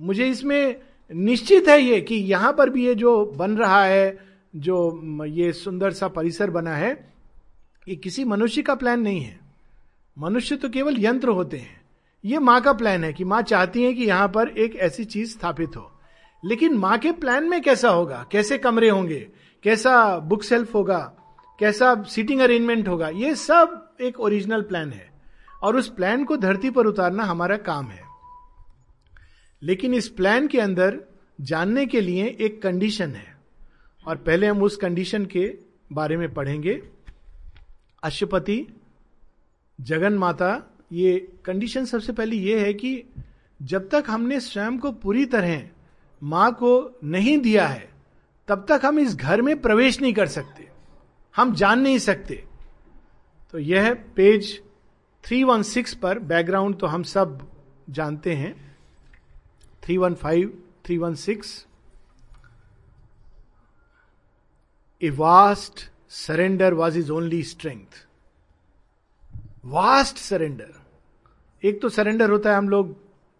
मुझे 0.00 0.28
इसमें 0.28 0.76
निश्चित 1.14 1.68
है 1.68 1.80
ये 1.82 2.00
कि 2.00 2.14
यहाँ 2.14 2.52
पर 2.52 2.70
भी 2.70 2.86
ये 2.86 2.94
जो 2.94 3.26
बन 3.26 3.56
रहा 3.56 3.84
है, 3.84 4.18
जो 4.56 5.00
ये 5.24 5.52
सुंदर 5.52 5.92
सा 5.92 6.08
परिसर 6.08 6.50
बना 6.50 6.76
है, 6.76 7.14
ये 7.88 7.96
किसी 7.96 8.24
मनुष्य 8.24 8.62
का 8.62 8.74
प्लान 8.74 9.00
नहीं 9.00 9.20
है। 9.20 9.40
मनुष्य 10.18 10.56
तो 10.56 10.68
केवल 10.68 10.96
यंत्र 10.98 11.28
होते 11.28 11.56
हैं। 11.56 11.77
ये 12.24 12.38
माँ 12.38 12.60
का 12.60 12.72
प्लान 12.72 13.04
है 13.04 13.12
कि 13.12 13.24
माँ 13.24 13.42
चाहती 13.42 13.82
है 13.82 13.94
कि 13.94 14.04
यहाँ 14.04 14.28
पर 14.28 14.48
एक 14.48 14.76
ऐसी 14.76 15.04
चीज़ 15.04 15.30
स्थापित 15.30 15.76
हो। 15.76 16.00
लेकिन 16.44 16.74
माँ 16.74 16.98
के 16.98 17.12
प्लान 17.12 17.48
में 17.48 17.62
कैसा 17.62 17.90
होगा? 17.90 18.26
कैसे 18.32 18.58
कमरे 18.58 18.88
होंगे? 18.88 19.28
कैसा 19.62 20.18
बुक 20.18 20.42
सेल्फ 20.42 20.74
होगा? 20.74 21.14
कैसा 21.60 22.02
सीटिंग 22.02 22.40
अरेंजमेंट 22.40 22.88
होगा? 22.88 23.08
ये 23.08 23.34
सब 23.34 23.90
एक 24.00 24.20
ओरिजिनल 24.20 24.62
प्लान 24.62 24.92
है। 24.92 25.10
और 25.62 25.76
उस 25.76 25.88
प्लान 25.88 26.24
को 26.24 26.36
धरती 26.36 26.70
पर 26.70 26.86
उतारना 26.86 27.24
हमारा 27.24 27.56
काम 27.56 27.86
है। 27.86 28.02
लेकिन 29.62 29.94
इस 29.94 30.08
प्लान 30.08 30.46
के 30.46 30.60
अंदर 30.60 31.00
जानने 31.40 31.86
के 31.86 32.00
लिए 32.00 32.36
एक 32.40 32.62
कंडीशन 32.62 33.10
है। 33.10 33.36
और 34.06 34.16
पहले 34.16 34.46
हम 34.46 34.62
उस 34.62 34.76
कंडीशन 34.76 35.26
के 35.26 35.58
बारे 35.92 36.16
में 36.16 36.34
पढ़ेंगे। 36.34 36.82
अशुपति 38.02 38.66
जगन 39.80 40.12
माता 40.12 40.77
ये 40.92 41.38
कंडीशन 41.44 41.84
सबसे 41.84 42.12
पहले 42.12 42.36
ये 42.36 42.66
है 42.66 42.74
कि 42.74 43.04
जब 43.62 43.88
तक 43.88 44.04
हमने 44.08 44.40
स्वयं 44.40 44.78
को 44.78 44.92
पूरी 44.92 45.26
तरह 45.26 45.68
माँ 46.22 46.52
को 46.52 46.98
नहीं 47.04 47.38
दिया 47.38 47.68
है, 47.68 47.92
तब 48.48 48.66
तक 48.68 48.80
हम 48.84 48.98
इस 48.98 49.16
घर 49.16 49.42
में 49.42 49.60
प्रवेश 49.60 50.00
नहीं 50.00 50.12
कर 50.12 50.26
सकते। 50.26 50.68
हम 51.36 51.54
जान 51.54 51.80
नहीं 51.80 51.98
सकते। 51.98 52.44
तो 53.52 53.58
यह 53.58 53.94
पेज 53.94 54.62
316 55.24 55.94
पर 55.94 56.18
बैकग्राउंड 56.18 56.78
तो 56.78 56.86
हम 56.86 57.02
सब 57.02 57.50
जानते 57.90 58.34
हैं। 58.34 58.76
315 59.82 60.50
316 60.84 61.66
a 65.02 65.10
vast 65.10 65.90
surrender 66.08 66.74
was 66.74 66.98
his 66.98 67.12
only 67.12 67.42
strength 67.42 68.06
vast 69.64 70.16
surrender 70.16 70.77
एक 71.64 71.82
तो 71.82 71.88
सरेंडर 71.88 72.30
होता 72.30 72.50
है 72.50 72.56
हम 72.56 72.68
लोग, 72.68 72.96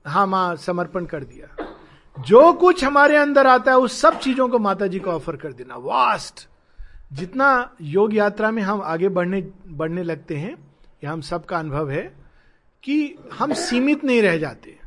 हा, 0.07 0.27
माँ, 0.27 0.57
समर्पण 0.57 1.05
कर 1.05 1.25
दिया। 1.25 1.75
जो 2.21 2.53
कुछ 2.53 2.85
हमारे 2.85 3.17
अंदर 3.17 3.47
आता 3.47 3.73
है, 3.73 3.79
उस 3.79 4.01
सब 4.01 4.19
चीज़ों 4.19 4.49
को 4.49 4.59
माता 4.59 4.87
जी 4.87 4.99
को 4.99 5.11
ऑफ़र 5.11 5.37
कर 5.37 5.53
देना। 5.53 5.77
वास्ट 5.77 6.49
जितना 7.13 7.77
योग 7.83 8.15
यात्रा 8.15 8.51
में 8.51 8.63
हम 8.63 8.83
आगे 8.83 9.09
बढ़ने 9.09 9.49
बढ़ने 9.67 10.03
लगते 10.03 10.37
हैं 10.37 10.59
यह 11.05 11.13
हम 11.13 11.21
सबका 11.21 11.59
अनुभव 11.59 11.91
है 11.91 12.17
कि 12.83 13.15
हम 13.39 13.53
सीमित 13.53 14.05
नहीं 14.05 14.23
रह 14.23 14.39
जाते। 14.39 14.79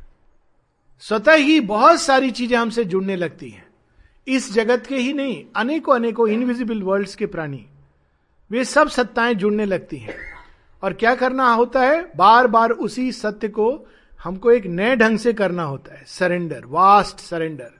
स्वतः 1.00 1.32
ही 1.32 1.60
बहुत 1.60 2.00
सारी 2.00 2.30
चीज़ें 2.30 2.58
हमसे 2.58 2.84
जुड़ने 2.84 3.16
लगती 3.16 3.48
हैं। 3.48 3.66
इस 4.26 4.52
जगत 4.52 4.86
के 4.86 4.96
ही 4.96 5.12
नहीं 5.12 5.44
अनेकों 5.56 5.94
अनेकों 5.94 6.28
इनविजिबल 6.28 6.82
वर्ल्ड्स 6.82 7.14
के 7.14 7.26
प्राणी। 7.26 7.66
वे 8.50 8.64
सब 8.64 8.88
सत्ताएँ 8.88 9.34
जुड़ने 9.34 9.64
लगती 9.64 9.96
हैं। 9.96 10.31
और 10.82 10.92
क्या 10.92 11.14
करना 11.14 11.52
होता 11.52 11.80
है? 11.80 12.12
बार 12.16 12.46
बार 12.46 12.70
उसी 12.70 13.12
सत्य 13.12 13.48
को 13.48 13.86
हमको 14.22 14.50
एक 14.50 14.66
नए 14.66 14.96
ढंग 14.96 15.18
से 15.18 15.32
करना 15.32 15.62
होता 15.62 15.94
है। 15.94 16.04
सरेंडर 16.06 16.64
वास्ट 16.66 17.18
सरेंडर 17.18 17.70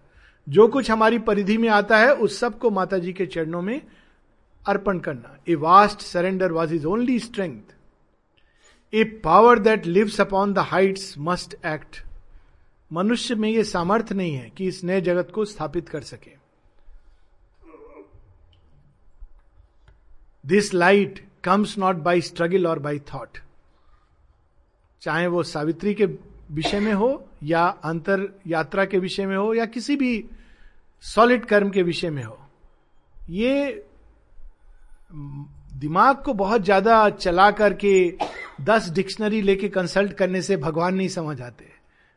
जो 0.49 0.69
कुछ 0.69 0.91
हमारी 0.91 1.19
परिधि 1.19 1.57
में 1.59 1.69
आता 1.69 1.99
है, 1.99 2.15
उस 2.15 2.39
सबको 2.41 2.71
माता 2.71 2.99
जी 2.99 3.13
के 3.13 3.27
चरणों 3.27 3.63
में 3.63 3.83
अर्पण 4.67 4.99
करना। 4.99 5.37
A 5.49 5.55
vast 5.55 6.01
surrender 6.01 6.53
was 6.53 6.75
his 6.75 6.87
only 6.87 7.19
strength 7.19 7.75
a 8.93 9.05
power 9.05 9.59
that 9.59 9.87
lives 9.87 10.21
upon 10.21 10.53
the 10.53 10.59
heights 10.59 11.15
must 11.19 11.55
act 11.67 12.03
मनुष्य 12.93 13.35
में 13.35 13.49
यह 13.49 13.63
सामर्थ्य 13.63 14.15
नहीं 14.15 14.35
है 14.35 14.51
कि 14.51 14.67
इस 14.67 14.85
नए 14.85 15.01
जगत 15.01 15.31
को 15.35 15.45
स्थापित 15.45 15.89
कर 15.89 16.01
सके। 16.01 16.31
This 20.47 20.75
light 20.75 21.32
comes 21.45 21.77
not 21.79 21.97
by 21.97 22.21
struggle 22.21 22.67
or 22.67 22.79
by 22.79 22.99
thought 23.15 23.39
चाहे 25.03 25.27
वो 25.27 25.43
सावित्री 25.43 25.95
के 25.95 26.07
विषय 26.53 26.81
में 26.81 26.93
हो 26.93 27.25
या 27.43 27.65
अंतर 27.85 28.29
यात्रा 28.47 28.85
के 28.85 28.99
विषय 28.99 29.27
में 29.27 29.37
हो 29.37 29.53
या 29.55 29.65
किसी 29.67 29.97
भी 29.97 30.25
सॉलिड 31.05 31.45
कर्म 31.45 31.71
के 31.71 31.83
विषय 31.83 32.11
में 32.11 32.23
हो, 32.25 32.39
ये 33.31 33.85
दिमाग 35.79 36.23
को 36.25 36.33
बहुत 36.35 36.65
ज़्यादा 36.65 37.09
चला 37.11 37.51
करके 37.51 37.93
दस 38.61 38.91
डिक्शनरी 38.91 39.41
लेके 39.43 39.69
कंसल्ट 39.69 40.13
करने 40.13 40.43
से 40.43 40.57
भगवान 40.57 40.95
नहीं 40.95 41.09
समझ 41.09 41.41
आते। 41.41 41.71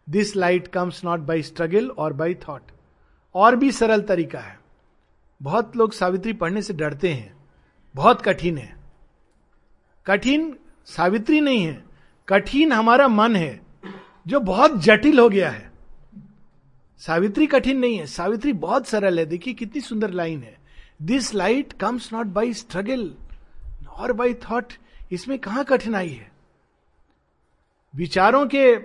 This 0.08 0.36
light 0.36 0.68
comes 0.68 1.04
not 1.06 1.20
by 1.22 1.42
struggle 1.42 1.90
or 1.90 2.14
by 2.14 2.34
thought 2.48 2.72
और 3.36 3.56
भी 3.56 3.72
सरल 3.72 4.02
तरीका 4.04 4.40
है। 4.40 4.58
बहुत 5.42 5.76
लोग 5.78 5.94
सावित्री 5.94 6.34
पढ़ने 6.34 6.62
से 6.62 6.74
डरते 6.74 7.14
हैं। 7.14 7.34
बहुत 7.96 8.22
कठिन 8.22 8.58
है। 8.58 8.75
कठिन 10.08 10.58
सावित्री 10.86 11.42
नहीं 11.42 11.64
है, 11.66 11.86
कठिन 12.30 12.72
हमारा 12.72 13.08
मन 13.08 13.36
है, 13.36 13.62
जो 14.28 14.40
बहुत 14.40 14.80
जटिल 14.80 15.20
हो 15.20 15.30
गया 15.30 15.50
है। 15.50 15.72
सावित्री 17.00 17.48
कठिन 17.48 17.78
नहीं 17.78 17.98
है, 17.98 18.06
सावित्री 18.06 18.54
बहुत 18.54 18.88
सरल 18.88 19.20
है। 19.20 19.26
देखिए 19.26 19.54
कितनी 19.54 19.82
सुंदर 19.82 20.10
लाइन 20.10 20.44
है। 20.44 20.58
This 21.02 21.34
light 21.34 21.74
comes 21.74 22.14
not 22.14 22.26
by 22.26 22.54
struggle 22.54 23.16
or 23.90 24.14
by 24.14 24.34
thought 24.34 24.74
इसमें 25.12 25.40
कहा 25.40 25.64
कठिनाई 25.64 26.10
है? 26.10 26.32
विचारों 27.96 28.46
के 28.46 28.78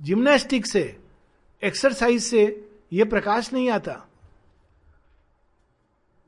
जिम्नास्टिक 0.00 0.66
से 0.66 1.00
एक्सरसाइज 1.64 2.22
से 2.22 2.68
यह 2.92 3.04
प्रकाश 3.04 3.52
नहीं 3.52 3.70
आता। 3.70 4.08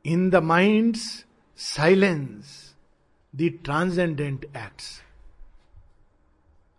In 0.07 0.31
the 0.31 0.37
mind 0.37 0.97
silence 1.57 2.72
the 3.37 3.61
transcendent 3.65 4.45
acts. 4.45 5.03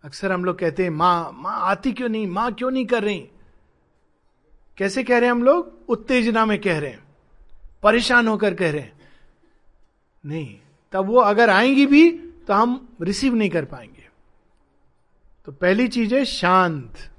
अक्सर 0.04 0.32
हम 0.32 0.44
लोग 0.44 0.58
कहते 0.58 0.82
हैं, 0.82 0.90
माँ 0.90 1.32
माँ 1.34 1.60
आती 1.60 1.92
क्यों 1.92 2.08
नहीं? 2.08 2.26
माँ 2.26 2.52
क्यों 2.54 2.70
नहीं 2.70 2.86
कर 2.86 3.02
रही? 3.02 3.28
कैसे 4.76 5.04
कह 5.04 5.18
रहे 5.18 5.24
हैं 5.24 5.30
हम 5.30 5.42
लोग? 5.42 5.84
उत्तेजना 5.88 6.46
में 6.46 6.60
कह 6.60 6.78
रहे 6.78 6.90
हैं। 6.90 7.04
परेशान 7.82 8.28
होकर 8.28 8.54
कह 8.54 8.70
रहे 8.70 8.80
हैं। 8.80 9.00
नहीं, 10.26 10.58
तब 10.92 11.06
वो 11.06 11.16
अगर 11.16 11.50
आएँगी 11.50 11.86
भी 11.86 12.10
तो 12.48 12.54
हम 12.54 12.96
रिसीव 13.02 13.34
नहीं 13.34 13.50
कर 13.50 13.64
पाएँगे। 13.64 14.08
तो 15.46 15.52
पहली 15.52 15.88
चीज़ 15.88 16.14
है 16.14 16.24
शांत, 16.24 17.10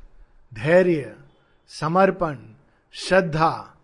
धैर्य, 0.54 1.16
समर्पण, 1.68 2.38
श्रद्धा, 2.92 3.76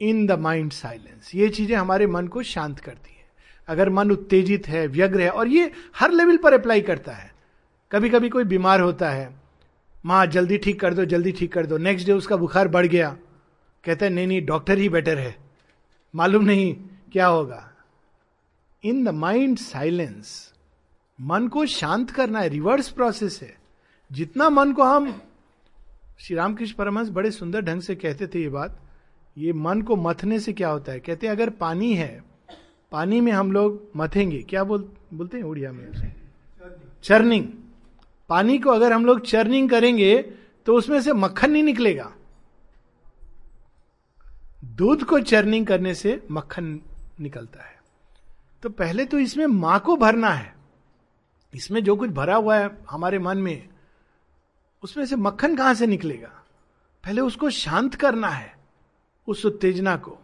इन 0.00 0.26
द 0.26 0.32
माइंड 0.32 0.72
साइलेंस। 0.72 1.34
ये 1.34 1.48
चीज़ें 1.48 1.76
हमारे 1.76 2.06
मन 2.06 2.28
को 2.28 2.42
शांत 2.42 2.80
करती 2.80 3.11
अगर 3.68 3.90
मन 3.90 4.10
उत्तेजित 4.10 4.68
है, 4.68 4.86
व्यग्र 4.86 5.20
है, 5.20 5.30
और 5.30 5.48
ये 5.48 5.72
हर 5.96 6.10
लेवल 6.10 6.36
पर 6.36 6.52
अप्लाई 6.52 6.80
करता 6.80 7.12
है। 7.12 7.34
कभी 7.92 8.10
कभी 8.10 8.28
कोई 8.28 8.44
बीमार 8.44 8.80
होता 8.80 9.10
है, 9.10 9.40
माँ, 10.04 10.26
जल्दी 10.26 10.58
ठीक 10.58 10.80
कर 10.80 10.94
दो, 10.94 11.04
जल्दी 11.04 11.32
ठीक 11.32 11.52
कर 11.52 11.66
दो 11.66 11.78
नेक्स्ट 11.78 12.06
डे 12.06 12.12
उसका 12.12 12.36
बुखार 12.36 12.68
बढ़ 12.68 12.86
गया। 12.86 13.16
कहता 13.84 14.06
है, 14.06 14.12
नहीं 14.12 14.26
नहीं 14.26 14.46
डॉक्टर 14.46 14.78
ही 14.78 14.88
बेटर 14.88 15.18
है। 15.18 15.36
मालूम 16.14 16.44
नहीं 16.44 16.74
क्या 17.12 17.26
होगा। 17.26 17.68
इन 18.84 19.04
द 19.04 19.08
माइंड 19.08 19.58
साइलेंस 19.58 20.52
मन 21.20 21.48
को 21.48 21.66
शांत 21.66 22.10
करना 22.10 22.40
है 22.40 22.48
रिवर्स 22.48 22.88
प्रोसेस 22.88 23.38
है। 23.42 23.56
जितना 24.12 24.50
मन 24.50 24.72
को 24.72 24.82
हम 24.82 25.22
श्री 26.18 26.36
रामकृष्ण 26.36 26.74
परमहंस 26.74 27.08
बड़े 27.08 27.30
सुंदर 27.30 27.60
ढंग 27.60 27.80
से 27.80 27.94
कहते 27.94 28.26
थे 28.26 28.42
ये 28.42 28.48
बात, 28.48 28.80
ये 29.38 29.52
मन 29.52 29.82
को 29.82 29.96
मथने 29.96 30.40
से 30.40 30.52
क्या 30.52 30.68
होता 30.68 30.92
है? 30.92 31.00
कहते 31.00 31.26
हैं, 31.26 31.34
अगर 31.34 31.50
पानी 31.50 31.94
है 31.94 32.31
पानी 32.92 33.20
में 33.20 33.32
हम 33.32 33.52
लोग 33.52 33.90
मथेंगे। 33.96 34.42
क्या 34.42 34.64
बोल, 34.64 34.92
बोलते 35.14 35.36
हैं 35.36 35.44
उड़िया 35.44 35.72
में? 35.72 36.14
चर्निंग। 37.04 37.46
पानी 38.28 38.58
को 38.58 38.70
अगर 38.70 38.92
हम 38.92 39.04
लोग 39.06 39.20
चर्निंग 39.20 39.70
करेंगे 39.70 40.22
तो 40.66 40.74
उसमें 40.74 41.00
से 41.00 41.12
मक्खन 41.12 41.50
नहीं 41.50 41.62
निकलेगा। 41.62 42.12
दूध 44.64 45.04
को 45.04 45.20
चर्निंग 45.20 45.66
करने 45.66 45.94
से 45.94 46.20
मक्खन 46.30 46.80
निकलता 47.20 47.64
है। 47.64 47.80
तो 48.62 48.68
पहले 48.70 49.04
तो 49.04 49.18
इसमें 49.18 49.46
माँ 49.46 49.78
को 49.80 49.96
भरना 49.96 50.30
है। 50.30 50.54
इसमें 51.54 51.82
जो 51.84 51.96
कुछ 51.96 52.10
भरा 52.10 52.36
हुआ 52.36 52.56
है 52.56 52.70
हमारे 52.90 53.18
मन 53.18 53.38
में, 53.38 53.68
उसमें 54.82 55.04
से 55.06 55.16
मक्खन 55.16 55.56
कहाँ 55.56 55.74
से 55.74 55.86
निकलेगा? 55.86 56.32
पहले 57.04 57.20
उसको 57.20 57.50
शांत 57.50 57.94
करना 57.94 58.28
है, 58.28 58.54
उस 59.28 59.46
उत्तेजना 59.46 59.96
को। 59.96 60.18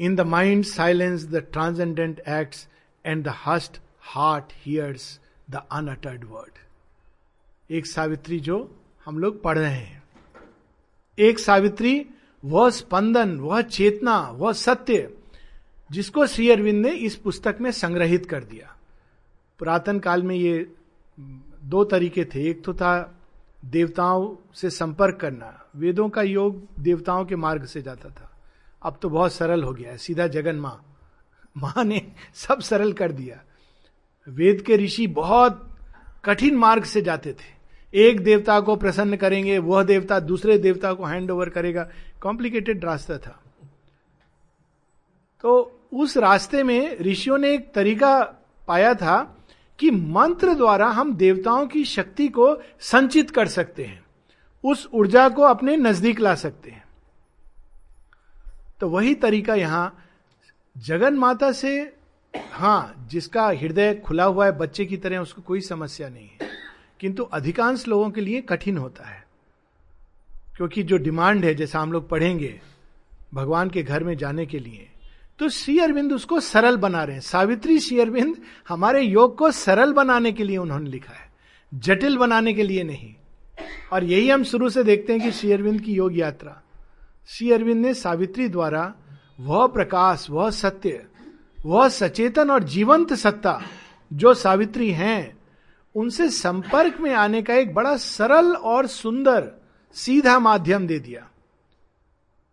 In 0.00 0.16
the 0.16 0.20
mind 0.20 0.64
silence 0.64 1.24
the 1.24 1.36
transcendent 1.36 2.20
acts 2.28 2.68
and 3.06 3.24
the 3.24 3.32
hushed 3.46 3.80
heart 4.00 4.44
hears 4.52 5.20
the 5.50 5.62
unuttered 5.72 6.24
word 6.24 6.52
एक 7.70 7.86
सावित्री 7.86 8.40
जो 8.40 8.76
हम 9.04 9.18
लोग 9.18 9.42
पढ़ 9.42 9.58
रहे 9.58 9.74
हैं। 9.74 10.02
एक 11.18 11.38
सावित्री, 11.38 12.06
वह 12.44 12.70
स्पंदन, 12.70 13.40
वह 13.40 13.62
चेतना, 13.62 14.20
वह 14.20 14.52
सत्य, 14.52 15.16
जिसको 15.90 16.26
श्री 16.26 16.50
अरविंद 16.50 16.86
ने 16.86 16.92
इस 16.92 17.16
पुस्तक 17.16 17.58
में 17.60 17.70
संग्रहित 17.70 18.26
कर 18.26 18.44
दिया। 18.44 18.76
पुरातन 19.58 19.98
काल 19.98 20.22
में 20.22 20.36
ये 20.36 20.72
दो 21.64 21.84
तरीके 21.84 22.24
थे। 22.24 22.50
एक 22.50 22.64
तो 22.64 22.74
था 22.74 23.20
देवताओं 23.64 24.36
से 24.54 24.70
संपर्क 24.70 25.16
करना। 25.16 25.64
वेदों 25.76 26.08
का 26.08 26.22
योग 26.22 26.68
देवताओं 26.78 27.24
के 27.24 27.36
मार्ग 27.36 27.64
से 27.64 27.82
जाता 27.82 28.08
था। 28.08 28.37
अब 28.82 28.98
तो 29.02 29.08
बहुत 29.10 29.32
सरल 29.32 29.62
हो 29.62 29.72
गया 29.72 29.90
है, 29.90 29.96
सीधा 29.96 30.26
जगन 30.26 30.56
माँ। 30.56 30.84
माँ 31.56 31.84
ने 31.84 32.12
सब 32.34 32.60
सरल 32.60 32.92
कर 32.92 33.12
दिया। 33.12 33.42
वेद 34.28 34.62
के 34.62 34.76
ऋषि 34.76 35.06
बहुत 35.06 35.76
कठिन 36.24 36.56
मार्ग 36.56 36.84
से 36.84 37.02
जाते 37.02 37.32
थे। 37.32 37.58
एक 37.94 38.20
देवता 38.20 38.60
को 38.60 38.76
प्रसन्न 38.76 39.16
करेंगे, 39.16 39.58
वह 39.58 39.82
देवता 39.82 40.20
दूसरे 40.20 40.58
देवता 40.58 40.92
को 40.92 41.04
हैंड 41.04 41.30
ओवर 41.30 41.48
करेगा। 41.48 41.90
कॉम्प्लिकेटेड 42.22 42.84
रास्ता 42.84 43.18
था। 43.18 43.42
तो 45.42 45.80
उस 45.94 46.16
रास्ते 46.16 46.62
में 46.62 46.98
ऋषियों 46.98 47.38
ने 47.38 47.54
एक 47.54 47.74
तरीका 47.74 48.22
पाया 48.68 48.94
था 48.94 49.36
कि 49.78 49.90
मंत्र 49.90 50.54
द्वारा 50.54 50.86
हम 50.86 51.16
देवताओं 51.16 51.66
की 51.66 51.84
शक्ति 51.84 52.28
को 52.28 52.58
संचित 52.80 53.30
कर 53.30 53.48
सकते 53.48 53.84
हैं। 53.84 54.04
उस 54.64 54.88
ऊर्जा 54.94 55.28
को 55.28 55.42
अपने 55.42 55.76
नज़दीक 55.76 56.20
ला 56.20 56.34
सकते 56.34 56.70
हैं। 56.70 56.87
तो 58.80 58.88
वही 58.88 59.14
तरीका 59.14 59.54
यहाँ, 59.54 60.04
जगन 60.78 61.14
माता 61.14 61.52
से 61.52 61.94
हाँ 62.52 63.06
जिसका 63.10 63.46
हृदय 63.46 63.94
खुला 63.94 64.24
हुआ 64.24 64.46
है, 64.46 64.58
बच्चे 64.58 64.84
की 64.84 64.96
तरह, 64.96 65.18
उसको 65.18 65.42
कोई 65.42 65.60
समस्या 65.60 66.08
नहीं 66.08 66.28
है। 66.28 66.48
किंतु 67.00 67.22
अधिकांश 67.22 67.88
लोगों 67.88 68.10
के 68.10 68.20
लिए 68.20 68.40
कठिन 68.40 68.78
होता 68.78 69.04
है। 69.04 69.26
क्योंकि 70.56 70.82
जो 70.82 70.96
डिमांड 70.96 71.44
है, 71.44 71.54
जैसा 71.54 71.80
हम 71.80 71.92
लोग 71.92 72.08
पढ़ेंगे, 72.08 72.60
भगवान 73.34 73.70
के 73.70 73.82
घर 73.82 74.04
में 74.04 74.16
जाने 74.16 74.46
के 74.46 74.58
लिए 74.58 74.90
तो 75.38 75.48
श्री 75.48 75.78
अरविंद 75.78 76.12
उसको 76.12 76.40
सरल 76.40 76.76
बना 76.76 77.04
रहे 77.04 77.14
हैं। 77.14 77.20
सावित्री 77.20 77.78
श्री 77.78 78.00
अरविंद 78.00 78.36
हमारे 78.68 79.02
योग 79.02 79.38
को 79.38 79.50
सरल 79.50 79.92
बनाने 79.92 80.32
के 80.32 80.44
लिए 80.44 80.56
उन्होंने 80.56 80.90
लिखा 80.90 81.12
है। 81.12 81.32
जटिल 81.74 82.16
बनाने 82.16 82.54
के 82.54 82.62
लिए 82.62 82.82
नहीं। 82.82 83.14
और 83.92 84.04
यही 84.04 84.30
हम 84.30 84.44
शुरू 84.44 84.70
से 84.70 84.84
देखते 84.84 85.12
हैं 85.12 85.22
कि 85.22 85.32
श्री 85.32 85.52
अरविंद 85.52 85.80
की 85.80 85.94
योग 85.94 86.18
यात्रा। 86.18 86.62
श्री 87.30 87.52
अरविंद 87.52 87.86
ने 87.86 87.94
सावित्री 87.94 88.48
द्वारा 88.48 88.94
वह 89.40 89.66
प्रकाश, 89.66 90.26
वह 90.30 90.50
सत्य, 90.50 91.06
वह 91.66 91.88
सचेतन 91.88 92.50
और 92.50 92.62
जीवंत 92.64 93.12
सत्ता 93.12 93.60
जो 94.12 94.34
सावित्री 94.34 94.90
हैं, 94.90 95.38
उनसे 95.94 96.30
संपर्क 96.30 97.00
में 97.00 97.12
आने 97.14 97.42
का 97.42 97.54
एक 97.54 97.74
बड़ा 97.74 97.96
सरल 97.96 98.56
और 98.56 98.86
सुंदर 98.86 99.50
सीधा 99.94 100.38
माध्यम 100.38 100.86
दे 100.86 100.98
दिया। 100.98 101.28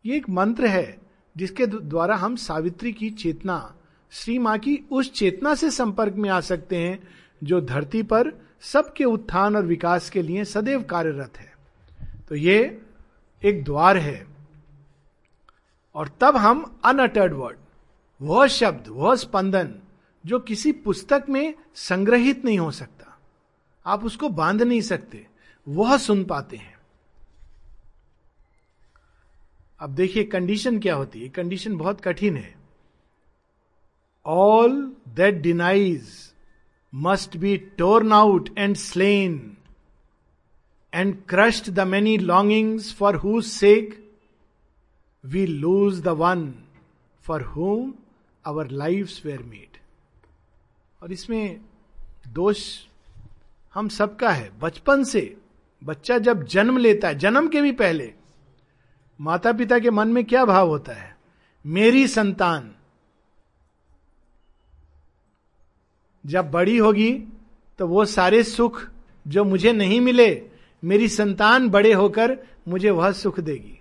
ये 0.06 0.18
एक 0.18 0.30
मंत्र 0.30 0.66
है 0.66 0.98
जिसके 1.38 1.68
द्वारा 1.68 2.16
हम 2.16 2.36
सावित्री 2.36 2.94
की 2.94 3.10
चेतना, 3.10 3.76
श्री 4.12 4.40
माँ 4.40 4.58
की 4.58 4.80
उस 4.92 5.14
चेतना 5.14 5.56
से 5.56 5.72
संपर्क 5.72 6.14
में 6.14 6.30
आ 6.30 6.40
सकते 6.42 6.78
हैं 6.78 7.08
जो 7.44 7.62
धरती 7.62 8.04
पर 8.04 8.32
सबके 8.62 9.04
उत्थान 9.04 9.56
और 9.56 9.66
विकास 9.66 10.10
के 10.10 10.22
लिए 10.22 10.46
सदैव 10.46 10.84
कार्यरत 10.84 11.38
है। 11.38 11.54
तो 12.30 12.36
ये 12.36 12.82
एक 13.44 13.64
द्वार 13.64 13.98
है। 13.98 14.35
और 15.95 16.17
तब 16.21 16.38
हम 16.38 16.79
अनअटर्ड 16.86 17.34
वर्ड 17.34 17.58
वह 18.21 18.47
शब्द 18.47 18.88
वह 18.88 19.15
स्पंदन, 19.15 19.75
जो 20.25 20.39
किसी 20.39 20.71
पुस्तक 20.71 21.25
में 21.29 21.53
संग्रहित 21.75 22.45
नहीं 22.45 22.60
हो 22.60 22.71
सकता। 22.71 23.19
आप 23.86 24.05
उसको 24.05 24.29
बाँध 24.29 24.62
नहीं 24.62 24.81
सकते, 24.81 25.27
वह 25.67 25.97
सुन 25.97 26.23
पाते 26.23 26.58
हैं। 26.58 26.75
अब 29.79 29.89
देखिए 29.89 30.23
कंडीशन 30.23 30.79
क्या 30.79 30.95
होती 30.95 31.21
है। 31.21 31.29
कंडीशन 31.29 31.77
बहुत 31.77 32.01
कठिन 32.01 32.38
है। 32.38 32.55
All 34.25 34.95
that 35.08 35.36
denies 35.36 36.34
must 36.93 37.38
be 37.38 37.58
torn 37.58 38.12
out 38.12 38.49
and 38.58 38.75
slain 38.75 39.58
and 40.93 41.25
crushed 41.29 41.69
the 41.69 41.79
many 41.79 42.17
longings 42.17 42.93
for 42.95 43.15
whose 43.15 43.45
sake 43.45 44.05
we 45.26 45.46
lose 45.46 46.02
the 46.02 46.08
one 46.08 46.54
for 47.24 47.42
whom 47.44 47.94
our 48.46 48.70
life 48.72 49.26
were 49.26 49.44
made 49.44 49.78
और 51.02 51.12
इसमें 51.12 51.62
दोष 52.28 52.66
हम 53.74 53.88
सबका 53.90 54.30
है। 54.30 54.50
बचपन 54.60 55.04
से 55.04 55.36
बच्चा 55.82 56.18
जब 56.18 56.44
जन्म 56.44 56.78
लेता 56.78 57.08
है, 57.08 57.16
जन्म 57.16 57.48
के 57.48 57.62
भी 57.62 57.72
पहले 57.72 58.14
माता 59.20 59.52
पिता 59.54 59.80
के 59.80 59.90
मन 59.90 60.08
में 60.08 60.24
क्या 60.26 60.46
भाव 60.46 60.70
होता 60.70 60.94
है? 60.94 61.16
मेरी 61.66 62.08
संतान 62.08 62.72
जब 66.26 66.52
बड़ी 66.52 66.78
होगी 66.78 67.12
तो 67.80 67.88
वो 67.88 68.06
सारे 68.06 68.44
सुख 68.44 68.82
जो 69.26 69.44
मुझे 69.44 69.74
नहीं 69.74 70.00
मिले, 70.02 70.50
मेरी 70.84 71.08
संतान 71.10 71.70
बड़े 71.70 71.94
होकर 71.94 72.38
मुझे 72.68 72.90
वह 72.90 73.12
सुख 73.12 73.40
देगी। 73.40 73.80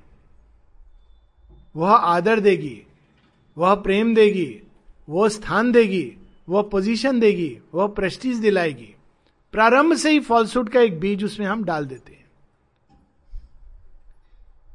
वह 1.75 1.91
आदर 1.91 2.41
देगी, 2.41 2.83
वह 3.57 3.75
प्रेम 3.75 4.15
देगी, 4.15 4.63
वह 5.09 5.29
स्थान 5.29 5.73
देगी, 5.73 6.17
वह 6.49 6.63
पोजीशन 6.63 7.21
देगी, 7.21 7.59
वह 7.75 7.87
प्रेस्टीज 7.87 8.39
दिलाएगी। 8.39 8.95
प्रारंभ 9.55 9.95
से 9.95 10.11
ही 10.11 10.21
फॉल्सूट 10.21 10.69
का 10.69 10.81
एक 10.81 11.01
बीज 11.01 11.25
उसमें 11.25 11.47
हम 11.47 11.65
डाल 11.65 11.87
देते 11.87 12.13
हैं। 12.13 12.25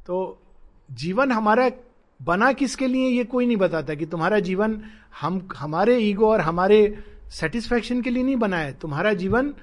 तो 0.06 0.38
जीवन 0.90 1.32
हमारा 1.32 1.70
बना 2.20 2.52
किसके 2.52 2.86
लिए 2.86 3.08
ये 3.08 3.24
कोई 3.24 3.46
नहीं 3.46 3.56
बताता 3.56 3.94
कि 3.94 4.06
तुम्हारा 4.06 4.38
जीवन 4.38 4.80
हम, 5.20 5.48
हमारे 5.56 5.98
ईगो 5.98 6.30
और 6.30 6.40
हमारे 6.40 7.04
सेटिस्फैक्शन 7.30 8.02
के 8.02 8.10
लिए 8.10 8.22
नहीं 8.22 8.36
बना 8.36 8.56
है, 8.56 8.72
तुम्हारा 8.72 9.12
जीवन 9.12 9.54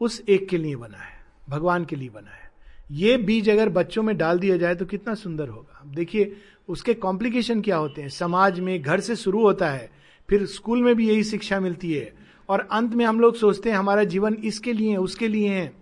उस 0.00 0.22
एक 0.28 0.48
के 0.48 0.58
लिए 0.58 0.76
बना 0.76 0.98
है, 0.98 1.18
भगवान 1.48 1.84
के 1.84 1.96
लिए 1.96 2.08
बना 2.08 2.30
है। 2.30 2.43
ये 2.90 3.16
बीज 3.16 3.50
अगर 3.50 3.68
बच्चों 3.68 4.02
में 4.02 4.16
डाल 4.16 4.38
दिया 4.38 4.56
जाए 4.56 4.74
तो 4.74 4.86
कितना 4.86 5.14
सुंदर 5.14 5.48
होगा। 5.48 5.82
देखिए, 5.86 6.36
उसके 6.68 6.94
कॉम्प्लिकेशन 6.94 7.60
क्या 7.60 7.76
होते 7.76 8.02
हैं? 8.02 8.08
समाज 8.08 8.60
में, 8.60 8.82
घर 8.82 9.00
से 9.00 9.16
शुरू 9.16 9.42
होता 9.42 9.70
है, 9.70 9.90
फिर 10.28 10.46
स्कूल 10.46 10.82
में 10.82 10.94
भी 10.94 11.08
यही 11.08 11.24
शिक्षा 11.24 11.60
मिलती 11.60 11.92
है, 11.92 12.12
और 12.48 12.68
अंत 12.72 12.94
में 12.94 13.04
हम 13.04 13.20
लोग 13.20 13.36
सोचते 13.36 13.70
हैं 13.70 13.76
हमारा 13.76 14.04
जीवन 14.04 14.34
इसके 14.34 14.72
लिए 14.72 14.90
है 14.90 14.96
उसके 14.96 15.28
लिए 15.28 15.48
है। 15.48 15.72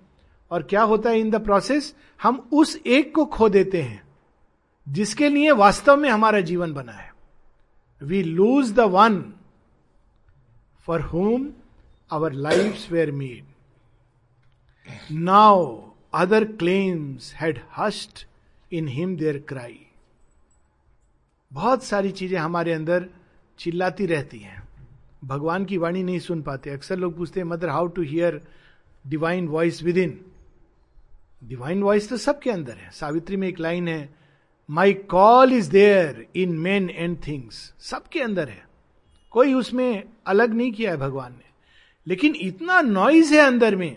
और 0.50 0.62
क्या 0.62 0.82
होता 0.82 1.10
है 1.10 1.20
इन 1.20 1.30
द 1.30 1.42
प्रोसेस 1.44 1.94
हम 2.22 2.48
उस 2.52 2.76
एक 2.86 3.14
को 3.14 3.24
खो 3.24 3.48
देते 3.48 3.82
हैं, 3.82 4.02
जिसके 4.86 5.28
लिए 5.28 5.50
वास्तव 5.50 5.96
में 5.96 6.08
हमारा 6.10 6.40
जीवन 6.40 6.72
बना 6.72 6.92
है। 6.92 7.12
We 8.00 8.22
lose 8.22 8.72
the 8.72 8.80
one 8.80 9.22
for 10.86 11.00
whom 11.00 11.48
our 12.10 12.32
life 12.32 12.90
were 12.92 13.12
made 13.12 13.44
now 15.12 15.91
other 16.14 16.44
claims 16.44 17.34
had 17.34 17.60
hushed 17.76 18.26
in 18.72 18.88
him 18.88 19.16
their 19.16 19.38
cry 19.38 19.78
बहुत 21.52 21.84
सारी 21.84 22.10
चीज़ें 22.10 22.38
हमारे 22.38 22.72
अंदर 22.72 23.08
चिल्लाती 23.58 24.06
रहती 24.06 24.38
हैं। 24.38 24.62
भगवान 25.24 25.64
की 25.64 25.76
वाणी 25.76 26.02
नहीं 26.02 26.18
सुन 26.18 26.42
पाते। 26.42 26.70
अक्सर 26.70 26.96
लोग 26.96 27.16
पूछते 27.16 27.40
हैं, 27.40 27.46
mother 27.46 27.68
how 27.68 27.86
to 27.86 28.02
hear 28.02 28.40
divine 29.06 29.48
voice 29.48 29.82
within 29.98 30.24
divine 31.44 31.82
voice 31.82 32.08
तो 32.08 32.16
सबके 32.16 32.50
अंदर 32.50 32.72
है। 32.72 32.90
सावित्री 32.90 33.36
में 33.36 33.48
एक 33.48 33.60
लाइन 33.60 33.88
है 33.88 34.14
my 34.70 34.94
call 34.94 35.52
is 35.52 35.70
there 35.70 36.26
in 36.36 36.58
men 36.58 36.90
and 36.90 37.18
things 37.26 37.74
सबके 37.78 38.20
अंदर 38.20 38.48
है। 38.48 38.66
कोई 39.30 39.54
उसमें 39.54 40.04
अलग 40.26 40.54
नहीं 40.54 40.72
किया 40.72 40.90
है 40.90 40.96
भगवान 40.96 41.32
ने। 41.32 41.50
लेकिन 42.06 42.34
इतना 42.34 42.80
नॉइज़ 42.80 43.34
है 43.34 43.40
अंदर 43.40 43.76
में। 43.76 43.96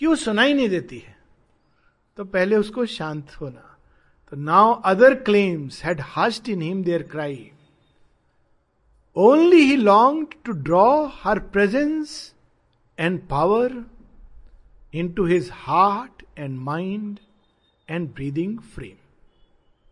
कि 0.00 0.06
वो 0.06 0.16
सुनाई 0.16 0.54
नहीं 0.54 0.68
देती 0.68 0.98
है? 0.98 1.18
तो 2.16 2.24
पहले 2.24 2.56
उसको 2.56 2.86
शांत 2.86 3.30
होना। 3.40 3.78
तो 4.30 4.36
now 4.36 4.74
other 4.74 5.14
claims 5.14 5.84
had 5.84 6.00
hushed 6.16 6.48
in 6.48 6.62
him 6.62 6.84
their 6.84 7.02
cry 7.02 7.50
only 9.16 9.56
he 9.56 9.76
long 9.76 10.26
to 10.44 10.52
draw 10.52 11.06
her 11.06 11.38
presence 11.38 12.34
and 12.98 13.28
power 13.28 13.84
into 15.12 15.26
his 15.26 15.50
heart 15.52 16.22
and 16.38 16.58
mind 16.58 17.18
and 17.90 18.14
breathing 18.14 18.58
frame 18.58 18.96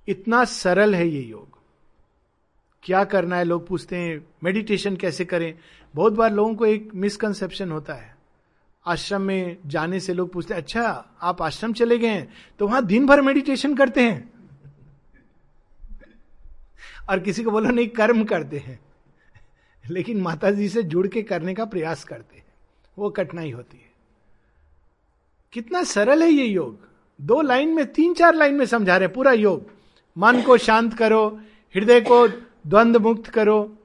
इतना 0.09 0.44
सरल 0.44 0.94
है 0.94 1.09
ये 1.09 1.23
योग। 1.23 1.59
क्या 2.83 3.05
करना 3.05 3.37
है? 3.37 3.44
लोग 3.44 3.66
पूछते 3.66 3.97
हैं 3.97 4.27
मेडिटेशन 4.44 4.97
कैसे 4.97 5.25
करें? 5.25 5.59
बहुत 5.94 6.12
बार 6.12 6.33
लोगों 6.33 6.55
को 6.55 6.66
एक 6.66 6.90
मिसकंसेप्शन 6.94 7.71
होता 7.73 7.94
है। 7.94 8.18
आश्रम 8.88 9.22
में 9.22 9.57
जाने 9.66 10.01
से 10.01 10.14
लोग 10.14 10.33
पूछते 10.33 10.55
अच्छा 10.55 10.83
आप 11.22 11.42
आश्रम 11.42 11.72
चले 11.72 11.98
गए 11.98 12.09
हैं 12.09 12.29
तो 12.61 12.66
वहाँ 12.66 12.85
दिन 12.87 13.07
भर 13.07 13.20
मेडिटेशन 13.20 13.74
करते 13.74 14.03
हैं? 14.03 14.33
और 17.11 17.18
किसी 17.18 17.42
को 17.42 17.51
बोलो, 17.51 17.70
नहीं, 17.70 17.88
कर्म 17.88 18.24
करते 18.24 18.59
हैं। 18.59 18.79
लेकिन 19.85 20.20
माता 20.20 20.51
जी 20.51 20.68
से 20.68 20.83
जुड़ 20.83 21.07
के 21.07 21.22
करने 21.22 21.55
का 21.55 21.64
प्रयास 21.64 22.05
करते 22.05 22.37
हैं। 22.37 22.44
वो 22.96 23.11
कठिनाई 23.11 23.51
होती 23.51 23.77
है। 23.77 23.87
कितना 25.53 25.83
सरल 25.83 26.22
है 26.22 26.29
ये 26.29 26.44
योग। 26.44 26.87
दो 27.20 27.40
लाइन 27.42 27.68
में, 27.68 27.85
तीन 27.87 28.14
चार 28.14 28.35
लाइन 28.35 28.55
में 28.55 28.66
समझा 28.66 28.96
रहे 28.96 29.09
पूरा 29.09 29.33
योग। 29.33 29.70
मन 30.16 30.42
को 30.42 30.57
शांत 30.59 30.94
करो, 30.94 31.27
हृदय 31.74 32.01
को 32.01 32.27
द्वंद 32.29 32.96
मुक्त 32.96 33.27
करो। 33.27 33.77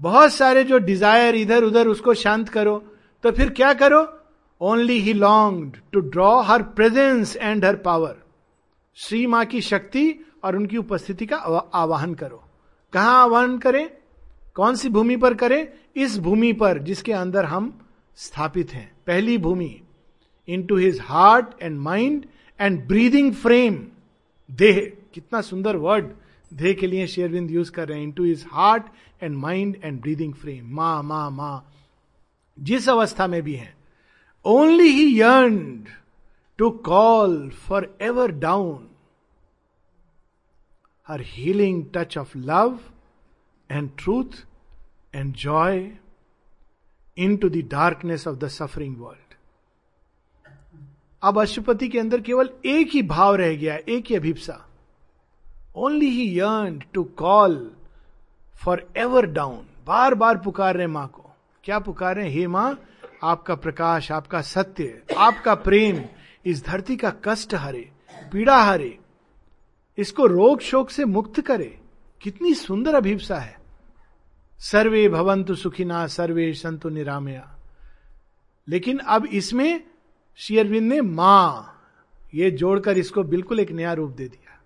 बहुत 0.00 0.32
सारे 0.32 0.64
जो 0.64 0.78
डिज़ायर 0.78 1.34
इधर 1.34 1.64
उधर 1.64 1.88
उसको 1.88 2.14
शांत 2.14 2.48
करो। 2.48 2.78
तो 3.24 3.30
फिर 3.32 3.50
क्या 3.50 3.72
करो? 3.74 4.02
Only 4.62 4.98
he 4.98 5.12
long 5.12 5.72
to 5.92 6.00
draw 6.00 6.40
her 6.42 6.62
presence 6.62 7.36
and 7.36 7.64
her 7.64 7.76
power 7.76 8.16
Shri 8.96 9.26
माँ 9.26 9.44
की 9.44 9.60
शक्ति 9.60 10.24
और 10.44 10.56
उनकी 10.56 10.76
उपस्थिति 10.76 11.26
का 11.26 11.36
आवाहन 11.74 12.14
करो 12.14 12.42
कहा 12.92 13.10
आवाहन 13.10 13.58
करें 13.58 13.90
कौन 14.54 14.74
सी 14.74 14.88
भूमि 14.88 15.16
पर 15.16 15.34
करें? 15.34 15.68
इस 15.96 16.18
भूमि 16.18 16.52
पर, 16.52 16.78
जिसके 16.78 17.12
अंदर 17.12 17.44
हम 17.44 17.80
स्थापित 18.16 18.72
हैं। 18.72 18.92
पहली 19.06 19.38
भूमि 19.38 19.80
into 20.62 20.76
his 20.76 20.98
heart 21.02 21.46
and 21.62 21.78
mind 21.80 22.26
and 22.60 22.86
breathing 22.88 23.32
frame 23.34 23.86
देह। 24.50 24.92
कितना 25.14 25.40
सुंदर 25.40 25.76
वर्ड 25.76 26.12
देह 26.52 26.72
के 26.72 26.86
लिए 26.86 27.06
शेयरविंद 27.06 27.50
यूज़ 27.50 27.72
कर 27.72 27.88
रहे 27.88 27.98
हैं। 27.98 28.04
Into 28.12 28.24
his 28.24 28.44
heart 28.52 28.82
and 29.22 29.36
mind 29.36 29.76
and 29.84 30.00
breathing 30.00 30.34
frame 30.34 30.74
मा 30.76 31.02
मा 31.02 31.28
मा। 31.30 31.62
जिस 32.58 32.88
अवस्था 32.88 33.26
में 33.26 33.42
भी 33.42 33.54
है 33.54 33.74
yearned 34.46 35.88
to 36.58 36.70
call 36.70 37.50
forever 38.00 38.30
down 38.30 38.88
her 41.08 41.20
healing 41.20 41.84
touch 41.94 42.18
of 42.18 42.38
love 42.38 42.80
and 43.70 43.90
truth 43.98 44.46
and 45.14 45.34
joy 45.34 45.92
into 47.36 47.48
the 47.48 47.56
darkness 47.56 48.28
of 48.28 48.36
the 48.36 48.48
suffering 48.48 48.96
world 48.98 49.34
अब 51.22 51.40
अशुपति 51.40 51.88
के 51.88 51.98
अंदर 51.98 52.20
केवल 52.20 52.50
एक 52.66 52.88
ही 52.92 53.02
भाव 53.02 53.34
रह 53.34 53.54
गया, 53.56 53.74
एक 53.74 54.04
ही 54.08 54.14
अभिप्सा। 54.16 54.68
Only 55.76 56.06
he 56.06 56.38
yearn 56.38 56.82
to 56.92 57.04
call 57.04 57.70
forever 58.96 59.26
down 59.26 59.66
बार 59.86 60.14
बार 60.14 60.38
पुकार 60.38 60.76
रहे 60.76 60.86
माँ 60.86 61.08
को। 61.08 61.30
क्या 61.64 61.78
पुकार 61.78 62.16
रहे 62.16 62.30
हे 62.30 62.46
माँ 62.46 62.78
आपका 63.22 63.54
प्रकाश, 63.54 64.12
आपका 64.12 64.40
सत्य, 64.40 65.02
आपका 65.18 65.54
प्रेम, 65.54 66.04
इस 66.46 66.64
धरती 66.64 66.96
का 66.96 67.12
कष्ट 67.24 67.54
हरे, 67.54 67.90
पीड़ा 68.32 68.62
हरे, 68.62 68.98
इसको 69.98 70.26
रोग 70.26 70.60
शोक 70.60 70.90
से 70.90 71.04
मुक्त 71.04 71.40
करे। 71.40 71.80
कितनी 72.22 72.54
सुंदर 72.54 72.94
अभिप्सा 72.94 73.36
है। 73.36 73.58
सर्वे 74.58 75.08
भवंतु 75.08 75.54
सुखिना, 75.54 76.06
सर्वे 76.06 76.52
संतु 76.52 76.88
निरामया। 76.88 77.56
लेकिन 78.68 78.98
अब 78.98 79.24
इसमें 79.24 79.84
शेयरविंद 80.36 80.92
ने 80.92 81.00
माँ, 81.00 81.82
ये 82.34 82.50
जोड़कर 82.50 82.98
इसको 82.98 83.22
बिल्कुल 83.22 83.60
एक 83.60 83.70
नया 83.70 83.92
रूप 83.92 84.10
दे 84.10 84.28
दिया। 84.28 84.62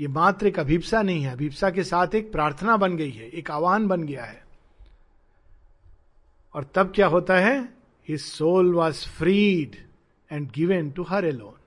ये 0.00 0.08
मात्र 0.08 0.46
एक 0.46 0.58
अभिप्सा 0.58 1.02
नहीं 1.02 1.22
है, 1.22 1.32
अभिप्सा 1.32 1.70
के 1.70 1.84
साथ 1.84 2.14
एक 2.14 2.32
प्रार्थना 2.32 2.76
बन 2.76 2.96
गई 2.96 3.10
है, 3.10 3.28
एक 3.28 3.50
आह्वान 3.50 3.86
बन 3.86 4.02
गया 4.02 4.24
है। 4.24 4.43
और 6.54 6.64
तब 6.74 6.92
क्या 6.94 7.06
होता 7.06 7.34
है? 7.34 7.68
His 8.08 8.20
soul 8.20 8.74
was 8.74 9.06
freed 9.08 9.76
and 10.32 10.50
given 10.50 10.90
to 10.90 11.02
her 11.02 11.24
alone 11.24 11.60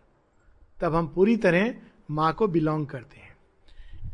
तब 0.80 0.96
हम 0.96 1.08
पूरी 1.08 1.38
तरह 1.38 1.76
माँ 2.12 2.34
को 2.34 2.48
बिलोंग 2.48 2.88
करते 2.88 3.18
हैं। 3.18 3.38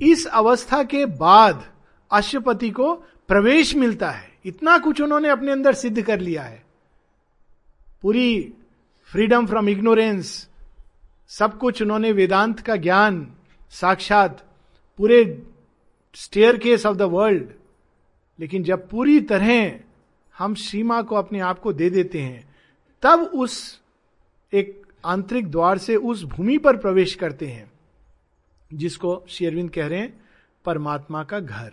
इस 0.01 0.25
अवस्था 0.25 0.83
के 0.83 1.05
बाद 1.05 1.71
अश्वपति 2.12 2.69
को 2.69 2.93
प्रवेश 3.27 3.75
मिलता 3.75 4.12
है। 4.12 4.31
इतना 4.45 4.77
कुछ 4.77 5.01
उन्होंने 5.01 5.29
अपने 5.29 5.51
अंदर 5.51 5.73
सिद्ध 5.73 6.01
कर 6.01 6.19
लिया 6.19 6.43
है। 6.43 6.63
पूरी 8.01 8.53
फ्रीडम 9.03 9.45
फ्रॉम 9.47 9.69
इग्नोरेंस 9.69 10.49
सब 11.27 11.57
कुछ 11.57 11.81
उन्होंने 11.81 12.12
वेदांत 12.12 12.59
का 12.59 12.75
ज्ञान, 12.75 13.36
साक्षात 13.69 14.45
पूरे 14.97 15.43
stair 16.13 16.57
case 16.57 16.86
of 16.86 16.97
the 16.97 17.01
world 17.01 17.47
लेकिन 18.39 18.63
जब 18.63 18.89
पूरी 18.89 19.19
तरह 19.21 19.79
हम 20.37 20.55
सीमा 20.55 21.01
को 21.01 21.15
अपने 21.15 21.39
आप 21.39 21.59
को 21.59 21.73
दे 21.73 21.89
देते 21.89 22.21
हैं, 22.21 22.55
तब 23.01 23.19
उस 23.19 23.81
एक 24.53 24.81
आंतरिक 25.05 25.51
द्वार 25.51 25.77
से 25.77 25.95
उस 25.95 26.23
भूमि 26.23 26.57
पर 26.57 26.77
प्रवेश 26.77 27.15
करते 27.15 27.47
हैं, 27.47 27.71
जिसको 28.73 29.25
शेरविंद 29.29 29.71
कह 29.71 29.87
रहे 29.87 29.99
हैं 29.99 30.23
परमात्मा 30.65 31.23
का 31.23 31.39
घर। 31.39 31.71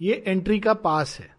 ये 0.00 0.24
एंट्री 0.26 0.60
का 0.60 0.74
पास 0.74 1.20
है। 1.20 1.36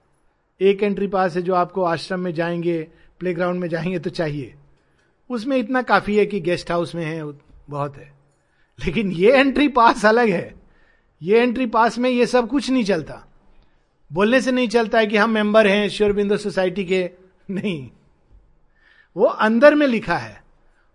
एक 0.62 0.84
एंट्री 0.84 1.08
पास 1.08 1.36
है 1.36 1.42
जो 1.42 1.54
आपको 1.54 1.84
आश्रम 1.84 2.20
में 2.20 2.34
जाएँगे 2.34 2.88
प्लेग्राउंड 3.20 3.60
में 3.60 3.68
जाएँगे 3.68 4.00
तो 4.00 4.10
चाहिए। 4.10 4.56
उसमें 5.30 5.58
इतना 5.58 5.82
काफ़ी 5.82 6.18
है 6.18 6.26
कि 6.26 6.40
गेस्ट 6.40 6.72
हाउस 6.72 6.96
में 6.96 7.06
है, 7.06 7.24
बहुत 7.70 7.98
है। 7.98 8.14
लेकिन 8.86 9.12
ये 9.12 9.32
एंट्री 9.32 9.68
पास 9.68 10.06
अलग 10.06 10.30
है। 10.30 10.56
ये 11.22 11.40
एंट्री 11.40 11.66
पास 11.66 11.98
में 11.98 12.10
ये 12.10 12.26
सब 12.26 12.50
कुछ 12.50 12.70
नहीं 12.70 12.84
चलता। 12.84 13.33
बोलने 14.14 14.42
से 14.42 14.52
नहीं 14.52 14.68
चलता 14.68 15.00
है 15.00 15.08
कि 15.08 15.18
हम 15.18 15.30
मेंबर 15.30 15.68
हैं 15.68 15.90
श्योरबिंदो 15.90 16.38
सोसाइटी 16.38 16.86
के। 16.86 17.10
नहीं। 17.50 17.90
वो 19.18 19.26
अंदर 19.26 19.76
में 19.76 19.88
लिखा 19.88 20.18
है 20.18 20.44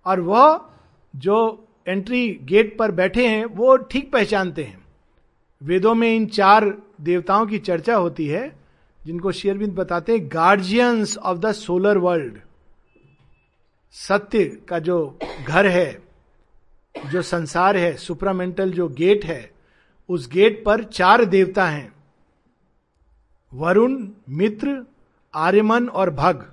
और 0.06 0.20
वह 0.20 0.60
जो 1.16 1.68
एंट्री 1.88 2.38
गेट 2.42 2.78
पर 2.78 2.90
बैठे 2.90 3.28
हैं, 3.28 3.44
वो 3.44 3.76
ठीक 3.76 4.12
पहचानते 4.12 4.64
हैं। 4.64 4.84
वेदों 5.62 5.94
में 5.94 6.16
इन 6.16 6.26
चार 6.26 6.74
देवताओं 7.00 7.46
की 7.46 7.58
चर्चा 7.58 7.96
होती 7.96 8.26
है, 8.26 8.58
जिनको 9.06 9.32
शेयरबिंद 9.32 9.72
बताते 9.72 10.12
हैं 10.12 10.28
guardians 10.28 11.16
of 11.16 11.38
the 11.38 11.52
solar 11.52 11.98
world 11.98 12.38
सत्य 13.92 14.44
का 14.68 14.78
जो 14.78 15.18
घर 15.46 15.66
है, 15.66 16.02
जो 17.12 17.22
संसार 17.22 17.76
है 17.76 17.96
सुपरामेंटल 17.96 18.72
जो 18.72 18.88
गेट 18.88 19.24
है, 19.24 19.50
उस 20.08 20.28
गेट 20.28 20.64
पर 20.64 20.84
चार 20.84 21.24
देवता 21.24 21.66
हैं। 21.68 21.97
वरुण, 23.54 24.08
मित्र, 24.28 24.84
आर्यमन 25.34 25.88
और 25.88 26.10
भग, 26.10 26.52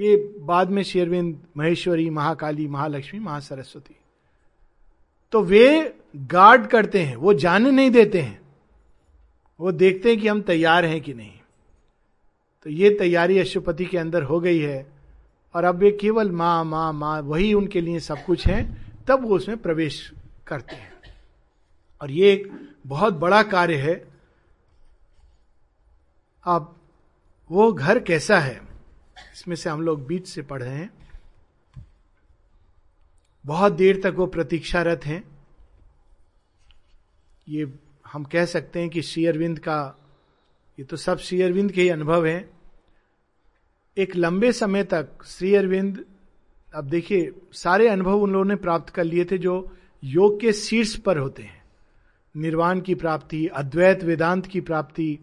ये 0.00 0.34
बाद 0.40 0.70
में 0.70 0.82
शेरविंद, 0.82 1.38
महेश्वरी, 1.56 2.10
महाकाली, 2.10 2.68
महालक्ष्मी, 2.68 3.20
महासरस्वती। 3.20 3.96
तो 5.32 5.42
वे 5.42 5.94
गार्ड 6.16 6.66
करते 6.66 7.02
हैं, 7.02 7.16
वो 7.16 7.34
जाने 7.34 7.70
नहीं 7.70 7.90
देते 7.90 8.20
हैं। 8.20 8.40
वो 9.60 9.72
देखते 9.72 10.08
हैं 10.08 10.20
कि 10.20 10.28
हम 10.28 10.42
तैयार 10.42 10.84
हैं 10.84 11.00
कि 11.00 11.14
नहीं। 11.14 11.32
तो 12.64 12.70
ये 12.70 12.90
तैयारी 12.90 13.38
अशुपति 13.38 13.84
के 13.84 13.98
अंदर 13.98 14.22
हो 14.22 14.40
गई 14.40 14.58
है, 14.58 14.86
और 15.54 15.64
अब 15.64 15.74
वे 15.74 15.90
केवल 15.90 16.30
माँ 16.30 16.64
माँ 16.64 16.92
माँ, 16.92 17.20
वही 17.20 17.54
उनके 17.54 17.80
लिए 17.80 18.00
सब 18.00 18.24
कुछ 18.24 18.46
है, 18.46 18.76
तब 19.08 19.22
वो 19.22 19.36
उसमें 19.36 19.58
प्रवेश 19.58 20.12
करते 20.46 20.76
हैं। 20.76 20.92
और 22.02 22.10
ये 22.10 22.32
एक 22.32 22.68
बहुत 22.86 23.14
बड़ा 23.14 23.42
कार्य 23.42 23.74
है 23.74 24.13
अब 26.44 26.76
वो 27.50 27.72
घर 27.72 28.00
कैसा 28.00 28.38
है? 28.38 28.60
इसमें 29.32 29.56
से 29.56 29.70
हम 29.70 29.82
लोग 29.82 30.06
बीच 30.06 30.28
से 30.28 30.42
पढ़ 30.42 30.62
रहे 30.62 30.74
हैं। 30.74 30.90
बहुत 33.46 33.72
देर 33.72 34.00
तक 34.00 34.14
वो 34.16 34.26
प्रतीक्षारत 34.26 35.00
हैं। 35.04 35.38
ये 37.48 37.74
हम 38.06 38.24
कह 38.24 38.44
सकते 38.44 38.80
हैं 38.80 38.90
कि 38.90 39.02
श्री 39.02 39.26
अरविंद 39.26 39.58
का, 39.58 39.96
ये 40.78 40.84
तो 40.84 40.96
सब 40.96 41.18
श्री 41.18 41.42
अरविंद 41.42 41.72
के 41.72 41.82
ही 41.82 41.88
अनुभव 41.88 42.26
है। 42.26 42.50
एक 43.98 44.16
लंबे 44.16 44.52
समय 44.52 44.84
तक 44.84 45.08
श्री 45.24 45.54
अरविंद 45.54 46.04
अब 46.74 46.84
देखिए, 46.84 47.32
सारे 47.52 47.88
अनुभव 47.88 48.18
उन 48.18 48.32
लोगों 48.32 48.44
ने 48.44 48.56
प्राप्त 48.56 48.94
कर 48.94 49.04
लिए 49.04 49.24
थे 49.24 49.38
जो 49.38 49.76
योग 50.04 50.40
के 50.40 50.52
शीर्ष 50.52 50.96
पर 50.96 51.18
होते 51.18 51.42
हैं। 51.42 51.64
निर्वाण 52.36 52.80
की 52.80 52.94
प्राप्ति, 52.94 53.46
अद्वैत 53.46 54.04
वेदांत 54.04 54.46
की 54.46 54.60
प्राप्ति 54.60 55.18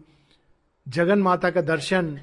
जगन 0.88 1.18
माता 1.18 1.50
का 1.50 1.60
दर्शन, 1.60 2.20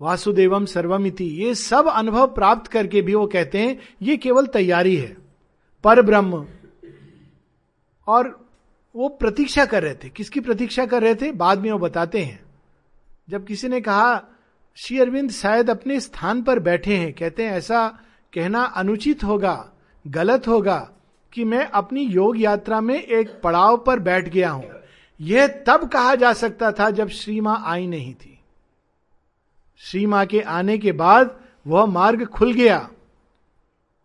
वासुदेवम 0.00 0.64
सर्वमिति, 0.64 1.24
ये 1.24 1.54
सब 1.54 1.86
अनुभव 1.86 2.26
प्राप्त 2.26 2.70
करके 2.70 3.02
भी 3.02 3.14
वो 3.14 3.26
कहते 3.26 3.58
हैं, 3.58 3.78
ये 4.02 4.16
केवल 4.16 4.46
तैयारी 4.46 4.96
है। 4.96 5.16
पर 5.84 6.02
ब्रह्म 6.02 6.46
और 8.06 8.48
वो 8.96 9.08
प्रतीक्षा 9.08 9.64
कर 9.64 9.82
रहे 9.82 9.94
थे। 9.94 10.08
किसकी 10.08 10.40
प्रतीक्षा 10.40 10.86
कर 10.86 11.02
रहे 11.02 11.14
थे? 11.14 11.32
बाद 11.32 11.58
में 11.58 11.70
वो 11.70 11.78
बताते 11.78 12.24
हैं। 12.24 12.42
जब 13.30 13.44
किसी 13.44 13.68
ने 13.68 13.80
कहा, 13.80 14.24
श्री 14.76 15.00
अरविंद 15.00 15.30
शायद 15.30 15.70
अपने 15.70 16.00
स्थान 16.00 16.42
पर 16.42 16.58
बैठे 16.58 16.96
हैं। 16.96 17.12
कहते 17.12 17.42
हैं, 17.42 17.52
ऐसा 17.52 17.98
कहना 18.34 18.62
अनुचित 18.62 19.24
होगा, 19.24 19.72
गलत 20.06 20.48
होगा 20.48 20.90
कि 21.32 21.44
मैं 21.44 21.66
अपनी 21.66 22.02
योग 22.04 22.40
यात्रा 22.40 22.80
में 22.80 23.02
एक 23.02 23.40
पड़ाव 23.44 23.76
पर 23.76 23.98
बैठ 23.98 24.28
गया 24.28 24.50
हूँ। 24.50 24.77
यह 25.20 25.46
तब 25.66 25.88
कहा 25.88 26.14
जा 26.14 26.32
सकता 26.32 26.70
था 26.72 26.90
जब 26.90 27.08
श्री 27.08 27.40
माँ 27.40 27.62
आई 27.66 27.86
नहीं 27.86 28.14
थी। 28.14 28.38
श्री 29.80 30.06
माँ 30.06 30.24
के 30.26 30.40
आने 30.40 30.78
के 30.78 30.92
बाद 30.92 31.38
वह 31.66 31.86
मार्ग 31.86 32.24
खुल 32.26 32.52
गया 32.52 32.90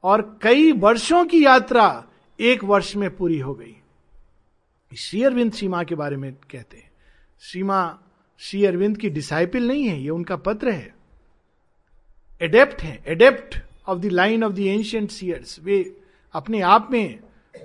और 0.03 0.21
कई 0.41 0.71
वर्षों 0.71 1.25
की 1.25 1.43
यात्रा 1.45 2.05
एक 2.39 2.63
वर्ष 2.63 2.95
में 2.95 3.15
पूरी 3.15 3.39
हो 3.39 3.53
गई। 3.53 3.75
श्री 4.97 5.23
अरविंद 5.23 5.53
श्री 5.53 5.67
माँ 5.67 5.83
के 5.85 5.95
बारे 5.95 6.15
में 6.15 6.33
कहते 6.51 6.77
हैं। 6.77 6.91
श्री 7.41 7.63
माँ 7.63 7.99
श्री 8.39 8.65
अरविंद 8.65 8.97
की 8.97 9.09
डिसाइपल 9.09 9.67
नहीं 9.67 9.87
है, 9.87 10.01
ये 10.01 10.09
उनका 10.09 10.35
पत्र 10.35 10.69
है। 10.69 10.95
एडेप्ट 12.41 12.81
है 12.81 13.03
adept 13.07 13.57
of 13.87 13.99
the 13.99 14.05
line 14.05 14.43
of 14.43 14.53
the 14.53 14.59
ancient 14.59 15.11
seers 15.11 15.59
वे 15.59 15.95
अपने 16.33 16.61
आप 16.61 16.87
में 16.91 17.19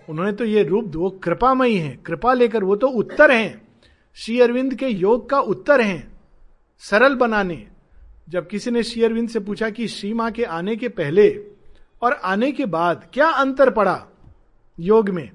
उन्होंने 0.09 0.33
तो 0.33 0.45
ये 0.45 0.63
रूप, 0.63 0.93
वो 0.97 1.11
कृपामयी 1.11 1.77
है। 1.77 1.97
कृपा 1.97 2.35
लेकर 2.35 2.65
वो 2.65 2.77
तो 2.77 2.89
उत्तर 2.89 3.31
हैं। 3.31 3.69
श्री 4.15 4.41
अरविंद 4.41 4.75
के 4.75 4.89
योग 4.89 5.31
का 5.31 5.41
उत्तर 5.41 5.81
हैं, 5.81 6.21
सरल 6.79 7.15
बनाने। 7.15 7.69
जब 8.29 8.49
किसी 8.49 8.71
ने 8.71 8.83
श्री 8.83 9.03
अरविंद 9.05 9.29
से 9.29 9.41
पूछा 9.41 9.71
कि 9.71 9.89
श्री 9.89 10.13
माँ 10.13 10.31
के 10.31 10.45
आने 10.45 10.77
के 10.77 10.89
पहले 10.89 11.47
और 12.03 12.13
आने 12.13 12.53
के 12.53 12.67
बाद 12.67 13.11
क्या 13.13 13.29
अंतर 13.29 13.71
पड़ा 13.71 14.07
योग 14.81 15.09
में? 15.09 15.31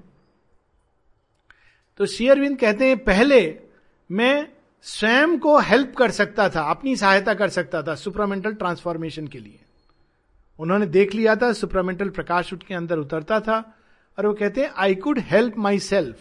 तो 1.96 2.06
श्री 2.06 2.28
अरविंद 2.28 2.58
कहते 2.58 2.86
हैं, 2.86 2.98
पहले 2.98 3.58
मैं 4.10 4.48
स्वयं 4.82 5.38
को 5.38 5.58
हेल्प 5.58 5.94
कर 5.98 6.10
सकता 6.10 6.48
था, 6.48 6.62
अपनी 6.62 6.96
सहायता 6.96 7.34
कर 7.34 7.48
सकता 7.48 7.82
था 7.82 7.94
सुपरामेंटल 7.94 8.54
ट्रांसफॉर्मेशन 8.54 9.26
के 9.26 9.38
लिए। 9.38 9.60
उन्होंने 10.58 10.86
देख 10.86 11.14
लिया 11.14 11.36
था 11.36 11.52
सुपरामेंटल 11.52 12.08
प्रकाश 12.08 12.52
उठ 12.52 12.72
अंदर 12.72 12.98
उतरता 12.98 13.40
था 13.40 13.78
और 14.18 14.26
वो 14.26 14.32
कहते 14.34 14.60
हैं 14.60 14.70
I 14.76 14.94
could 14.94 15.18
help 15.24 15.58
myself 15.80 16.16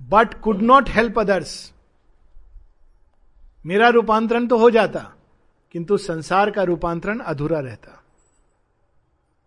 but 0.00 0.34
could 0.40 0.62
not 0.62 0.88
help 0.88 1.18
others 1.18 1.72
मेरा 3.64 3.88
रूपांतरण 3.88 4.46
तो 4.46 4.56
हो 4.58 4.70
जाता, 4.70 5.00
किंतु 5.74 5.96
संसार 5.98 6.50
का 6.50 6.62
रूपांतरण 6.62 7.18
अधूरा 7.20 7.60
रहता। 7.60 7.98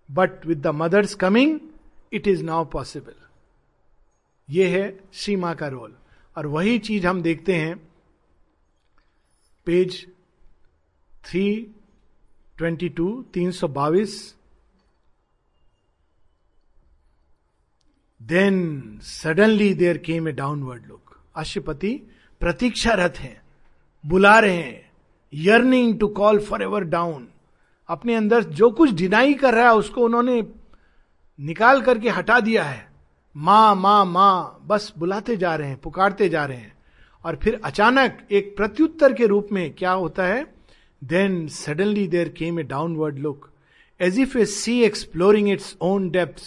But 0.10 0.46
with 0.46 0.62
the 0.62 0.68
mother's 0.76 1.16
coming 1.16 1.60
it 2.14 2.28
is 2.28 2.44
now 2.44 2.66
possible 2.66 3.14
यह 4.50 4.70
है 4.70 5.00
सीमा 5.14 5.54
का 5.54 5.68
रोल। 5.68 5.96
और 6.36 6.48
वही 6.48 6.78
चीज़ 6.80 7.08
हम 7.08 7.22
देखते 7.22 7.56
हैं, 7.56 7.76
पेज 9.68 10.06
थ्री 11.24 11.46
ट्वेंटी 12.58 12.90
टू 12.90 13.10
तीन 13.34 13.52
सौ 13.52 13.68
बाविस 13.68 14.16
then 18.26 18.56
suddenly 19.04 19.74
there 19.74 19.98
came 20.06 20.28
a 20.28 20.32
downward 20.32 20.86
look 20.88 21.18
Ashwapati 21.36 21.92
प्रतीक्षारत 22.42 23.18
हैं 23.20 23.36
बुला 24.04 24.38
रहे 24.40 24.56
हैं 24.56 24.82
yearning 25.34 26.00
to 26.00 26.08
call 26.20 26.40
forever 26.64 26.84
down 26.90 27.28
अपने 27.90 28.16
अंदर 28.16 28.44
जो 28.60 28.70
कुछ 28.70 28.94
डिनाई 28.94 29.34
कर 29.34 29.54
रहा 29.54 29.68
है 29.70 29.76
उसको 29.76 30.06
उन्होंने 30.06 30.42
निकाल 31.40 31.82
करके 31.82 32.10
हटा 32.10 32.40
दिया 32.40 32.64
है 32.64 32.88
माँ 33.36 33.76
माँ 33.76 34.04
माँ 34.06 34.66
बस 34.68 34.92
बुलाते 34.98 35.36
जा 35.38 35.56
रहे 35.56 35.68
हैं 35.68 35.80
पुकारते 35.82 36.30
जा 36.30 36.46
रहे 36.46 36.58
हैं 36.58 36.74
और 37.26 37.36
फिर 37.36 37.60
अचानक 37.64 38.18
एक 38.32 38.54
प्रत्युत्तर 38.58 39.14
के 39.14 39.28
रूप 39.28 39.48
में 39.52 39.74
क्या 39.74 39.92
होता 39.92 40.26
है 40.26 40.44
then 41.02 41.48
suddenly 41.52 42.08
there 42.08 42.30
came 42.38 42.60
a 42.60 42.64
downward 42.64 43.20
look 43.20 43.50
as 44.00 44.20
if 44.20 44.38
a 44.38 44.46
sea 44.48 44.82
exploring 44.84 45.50
its 45.50 45.76
own 45.84 46.10
depth 46.10 46.44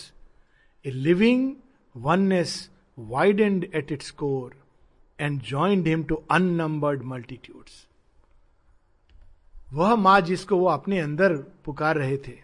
a 0.85 0.91
living 0.91 1.51
wide 1.95 3.41
and 3.41 3.64
at 3.74 3.93
its 3.93 4.11
core 4.11 4.57
and 5.20 5.43
joined 5.43 5.86
him 5.86 6.03
to 6.03 6.14
unnumbered 6.30 7.03
multitudes 7.03 7.86
वह 9.72 9.95
माँ 9.95 10.20
जिसको 10.20 10.57
वो 10.57 10.66
अपने 10.66 10.99
अंदर 11.01 11.32
पुकार 11.64 11.97
रहे 11.97 12.16
थे, 12.18 12.39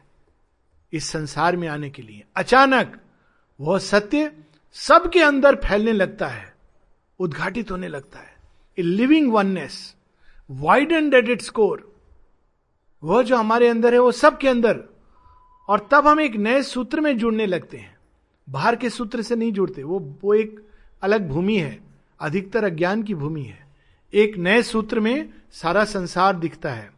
इस 0.93 1.09
संसार 1.09 1.57
में 1.57 1.69
आने 1.69 1.91
के 1.91 2.03
लिए। 2.03 2.25
अचानक 2.37 3.01
वह 3.61 3.79
सत्य 3.79 4.33
सबके 4.73 5.23
अंदर 5.23 5.55
फैलने 5.55 5.93
लगता 5.93 6.27
है, 6.27 6.55
उद्घाटित 7.21 7.71
होने 7.71 7.89
लगता 7.89 8.19
है। 8.19 8.37
A 8.79 8.83
living 8.83 9.33
oneness 9.33 9.97
wide 10.51 10.93
and 10.93 11.15
at 11.15 11.29
its 11.29 11.49
core 11.49 11.93
वह 13.03 13.23
जो 13.23 13.37
हमारे 13.37 13.69
अंदर 13.69 13.93
है, 13.95 13.99
वो 13.99 14.13
सबके 14.13 14.49
अंदर। 14.49 14.83
और 15.69 15.89
तब 15.91 16.07
हम 16.07 16.21
एक 16.21 16.37
नए 16.37 16.63
सूत्र 16.63 17.01
में 17.01 17.17
जुड़ने 17.19 17.47
लगते 17.47 17.77
हैं। 17.77 17.94
बाहर 18.51 18.77
के 18.77 18.91
सूत्र 18.91 19.23
से 19.23 19.37
नहीं 19.37 19.53
जुड़ते। 19.53 19.83
वो 19.83 20.19
वो 20.23 20.35
एक 20.35 20.61
अलग 21.03 21.29
भूमि 21.29 21.57
है। 21.57 21.81
अधिकतर 22.21 22.65
अज्ञान 22.65 23.03
की 23.03 23.15
भूमि 23.15 23.43
है। 23.43 23.67
एक 24.15 24.37
नए 24.37 24.63
सूत्र 24.63 25.01
में 25.01 25.35
सारा 25.53 25.85
संसार 25.85 26.37
दिखता 26.37 26.73
है। 26.73 26.93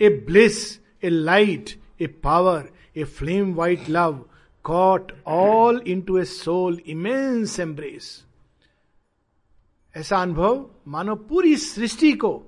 A 0.00 0.08
bliss, 0.08 0.78
a 1.04 1.08
light, 1.08 1.70
a 2.00 2.06
power, 2.06 2.68
a 2.96 3.04
flame 3.04 3.54
white 3.54 3.80
love, 3.88 4.26
caught 4.64 5.12
all 5.26 5.82
into 6.00 6.18
a 6.18 6.24
soul, 6.24 6.80
immense 6.86 7.60
embrace. 7.60 8.24
ऐसा 9.96 10.18
अनुभव 10.18 10.70
मानो 10.88 11.14
पूरी 11.14 11.56
सृष्टि 11.56 12.12
को, 12.12 12.42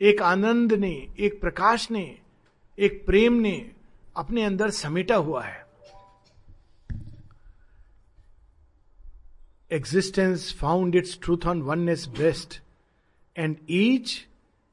एक 0.00 0.22
आनंद 0.22 0.72
ने, 0.72 1.08
एक 1.18 1.40
प्रकाश 1.40 1.90
ने, 1.90 2.18
एक 2.78 3.06
प्रेम 3.06 3.32
ने 3.32 3.70
अपने 4.16 4.42
अंदर 4.42 4.70
समेटा 4.70 5.16
हुआ 5.16 5.44
है। 5.44 5.69
Existence 9.72 10.52
found 10.54 10.94
its 10.94 11.18
truth 11.22 11.46
on 11.46 11.62
oneness 11.62 12.08
breast 12.08 12.60
and 13.36 13.56
each 13.70 14.26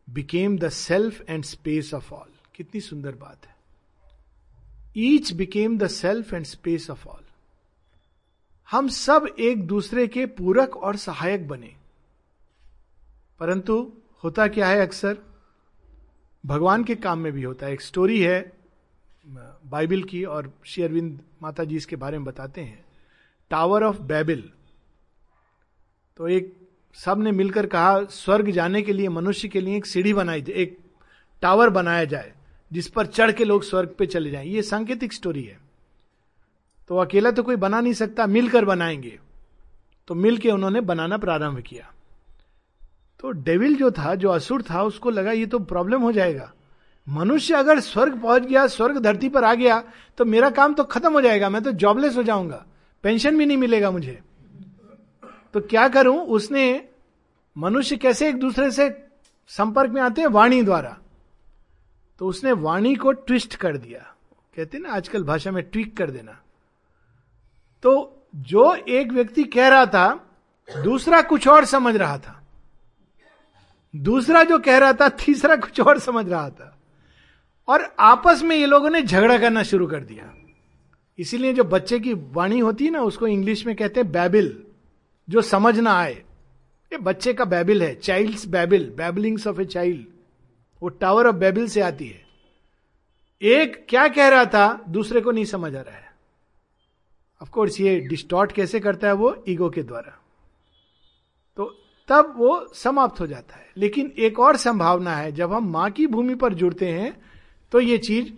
became 0.08 0.58
the 0.58 0.70
self 0.70 1.22
and 1.30 1.44
space 1.44 1.94
of 1.94 2.14
all 2.14 2.30
कितनी 2.56 2.82
सुंदर 2.82 3.16
बात 3.16 3.46
है। 3.46 3.56
Each 4.98 5.32
became 5.34 5.78
the 5.78 5.88
self 5.88 6.34
and 6.34 6.46
space 6.46 6.90
of 6.90 7.08
all 7.08 7.24
हम 8.72 8.88
सब 8.88 9.28
एक 9.40 9.68
दूसरे 9.68 10.08
के 10.08 10.26
पूरक 10.26 10.76
और 10.78 10.96
सहायक 10.96 11.48
बने। 11.48 11.76
परंतु 13.40 13.94
होता 14.24 14.48
क्या 14.48 14.68
है 14.68 14.82
अक्सर? 14.82 15.18
भगवान 16.46 16.84
के 16.84 16.96
काम 16.96 17.20
में 17.20 17.32
भी 17.34 17.44
होता 17.44 17.66
है। 17.66 17.74
एक 17.74 17.82
स्टोरी 17.82 18.22
है 18.22 18.52
बाइबल 19.28 20.04
की, 20.04 20.24
और 20.24 20.54
शेयरविंद 20.66 21.20
माता 21.42 21.64
जी 21.64 21.76
इसके 21.76 21.96
बारे 21.96 22.18
में 22.18 22.26
बताते 22.26 22.62
हैं। 22.62 22.86
टावर 23.50 23.84
ऑफ़ 23.84 24.02
बैबिल 24.02 24.50
तो 26.18 26.28
एक 26.28 26.54
सबने 26.94 27.32
मिलकर 27.32 27.66
कहा, 27.66 28.04
स्वर्ग 28.04 28.52
जाने 28.52 28.82
के 28.82 28.94
लिए, 28.94 29.10
मनुष्य 29.10 29.48
के 29.48 29.62
लिए 29.62 29.78
एक 29.78 29.86
सीढ़ी 29.86 30.14
बनाई 30.14 30.42
जाए 30.42 30.58
एक 30.58 30.78
टावर 31.42 31.70
बनाया 31.70 32.06
जाए, 32.06 32.34
जिस 32.74 32.88
पर 32.88 33.06
चढ़ 33.06 33.32
के 33.32 33.46
लोग 33.46 33.64
स्वर्ग 33.64 33.96
पे 34.00 34.06
चले 34.06 34.30
जाएँ। 34.32 34.48
ये 34.48 34.62
सांकेतिक 34.62 35.14
स्टोरी 35.14 35.44
है। 35.44 35.60
तो 36.88 36.98
अकेला 36.98 37.32
तो 37.32 37.44
कोई 37.44 37.56
बना 37.56 37.82
नहीं 37.82 37.94
सकता, 37.94 38.28
मिलकर 38.28 38.66
बनाएँगे। 38.66 39.20
तो 40.08 40.16
मिलके 40.16 40.52
उन्होंने 40.52 40.82
बनाना 40.82 41.18
प्रारंभ 41.18 41.60
किया। 41.60 41.92
तो 43.20 43.32
डेविल 43.32 43.76
जो 43.76 43.92
था, 43.92 44.16
जो 44.16 44.30
असुर 44.30 44.62
था, 44.62 44.84
उसको 44.84 45.10
लगा, 45.10 45.32
ये 45.32 45.46
तो 45.46 45.60
प्रॉब्लम 45.60 46.02
हो 46.02 46.12
जाएगा। 46.12 46.54
मनुष्य 47.10 47.54
अगर 47.54 47.80
स्वर्ग 47.80 48.22
पहुँच 48.22 48.42
गया, 48.42 48.68
स्वर्ग 48.68 48.98
धरती 48.98 49.30
पर 49.30 49.44
आ 49.44 49.54
गया 49.54 49.84
तो 50.18 50.26
मेरा 50.26 50.50
काम 50.50 50.74
तो 50.74 50.84
खत्म 50.84 51.14
हो 51.14 51.22
जाएगा, 51.22 51.50
मैं 51.50 51.64
तो 51.64 51.72
जॉबलेस 51.72 52.16
हो 52.18 52.24
जाऊँगा। 52.24 52.66
पेंशन 53.04 53.38
भी 53.38 53.46
नहीं 53.46 53.58
मिलेगा 53.58 53.92
मुझे। 53.92 54.20
तो 55.54 55.62
क्या 55.62 55.88
करूँ? 55.88 56.20
उसने 56.20 56.88
मनुष्य 57.58 57.98
कैसे 57.98 58.30
एक 58.30 58.36
दूसरे 58.36 58.72
से 58.72 59.04
संपर्क 59.48 59.92
में 59.92 60.02
आते 60.02 60.22
हैं? 60.22 60.28
वाणी 60.28 60.64
द्वारा। 60.64 60.98
तो 62.20 62.28
उसने 62.28 62.52
वाणी 62.52 62.96
को 62.96 63.12
ट्विस्ट 63.12 63.56
कर 63.56 63.78
दिया। 63.78 64.16
कहते 64.56 64.78
ना, 64.78 64.90
आजकल 64.90 65.24
भाषा 65.24 65.52
में 65.52 65.64
ट्विक 65.64 65.98
कर 65.98 66.12
देना। 66.12 66.42
तो 67.84 68.22
जो 68.36 68.76
एक 68.76 69.12
व्यक्ति 69.12 69.44
कह 69.44 69.68
रहा 69.68 69.86
था, 69.86 70.36
दूसरा 70.84 71.22
कुछ 71.22 71.48
और 71.48 71.66
समझ 71.66 71.96
रहा 71.96 72.18
था। 72.18 72.44
दूसरा 73.96 74.44
जो 74.44 74.60
कह 74.60 74.78
रहा 74.78 74.94
था, 74.94 75.10
तीसरा 75.10 75.56
कुछ 75.56 75.80
और 75.82 76.00
समझ 76.00 76.30
रहा 76.30 76.50
था। 76.50 76.80
और 77.68 77.96
आपस 78.00 78.42
में 78.44 78.56
ये 78.56 78.66
लोगों 78.66 78.90
ने 78.90 79.02
झगड़ा 79.02 79.38
करना 79.38 79.64
शुरू 79.64 79.88
कर 79.88 80.00
दिया। 80.00 80.34
इसीलिए 81.20 81.54
जो 81.54 81.64
बच्चे 81.64 82.00
की 82.00 82.14
वाणी 82.14 82.60
होती 82.60 82.86
है 82.86 82.92
ना, 82.92 83.02
उसको 83.02 83.28
इंग्लिश 83.28 83.66
में 83.66 83.76
कहते 83.76 84.00
हैं 84.00 84.12
बैबिल। 84.12 84.67
जो 85.30 85.42
समझ 85.42 85.80
ना 85.80 85.92
आए, 85.92 86.14
ये 86.92 86.98
बच्चे 86.98 87.34
का 87.34 87.46
बैबिल 87.46 87.84
है 87.84 87.96
child's 87.96 88.46
babble 88.46 88.90
babblings 88.98 89.48
of 89.48 89.62
a 89.62 89.66
child 89.66 90.06
वो 90.82 90.90
टावर 90.90 91.28
ऑफ़ 91.28 91.36
बैबिल 91.36 91.68
से 91.68 91.82
आती 91.82 92.08
है। 92.08 92.26
एक 93.42 93.86
क्या 93.90 94.08
कह 94.08 94.28
रहा 94.28 94.46
था, 94.46 94.84
दूसरे 94.90 95.22
को 95.22 95.32
नहीं 95.32 95.46
समझ 95.46 95.76
आ 95.76 95.82
रहा 95.82 95.96
है। 95.96 96.12
ऑफकोर्स 97.42 97.80
ये 97.82 98.00
डिस्टॉर्ट 98.00 98.52
कैसे 98.52 98.80
करता 98.80 99.08
है, 99.08 99.14
वो 99.14 99.44
ईगो 99.50 99.70
के 99.70 99.84
द्वारा। 99.84 100.18
तो 101.58 101.66
तब 102.10 102.34
वो 102.38 102.68
समाप्त 102.74 103.20
हो 103.20 103.28
जाता 103.28 103.56
है। 103.56 103.72
लेकिन 103.78 104.14
एक 104.18 104.40
और 104.40 104.58
संभावना 104.58 105.16
है, 105.16 105.32
जब 105.32 105.54
हम 105.54 105.72
माँ 105.72 105.90
की 105.92 106.08
भूमि 106.08 106.36
पर 106.36 106.54
जुड़ते 106.54 106.92
हैं 106.92 107.22
तो 107.72 107.80
ये 107.80 107.98
चीज़ 107.98 108.32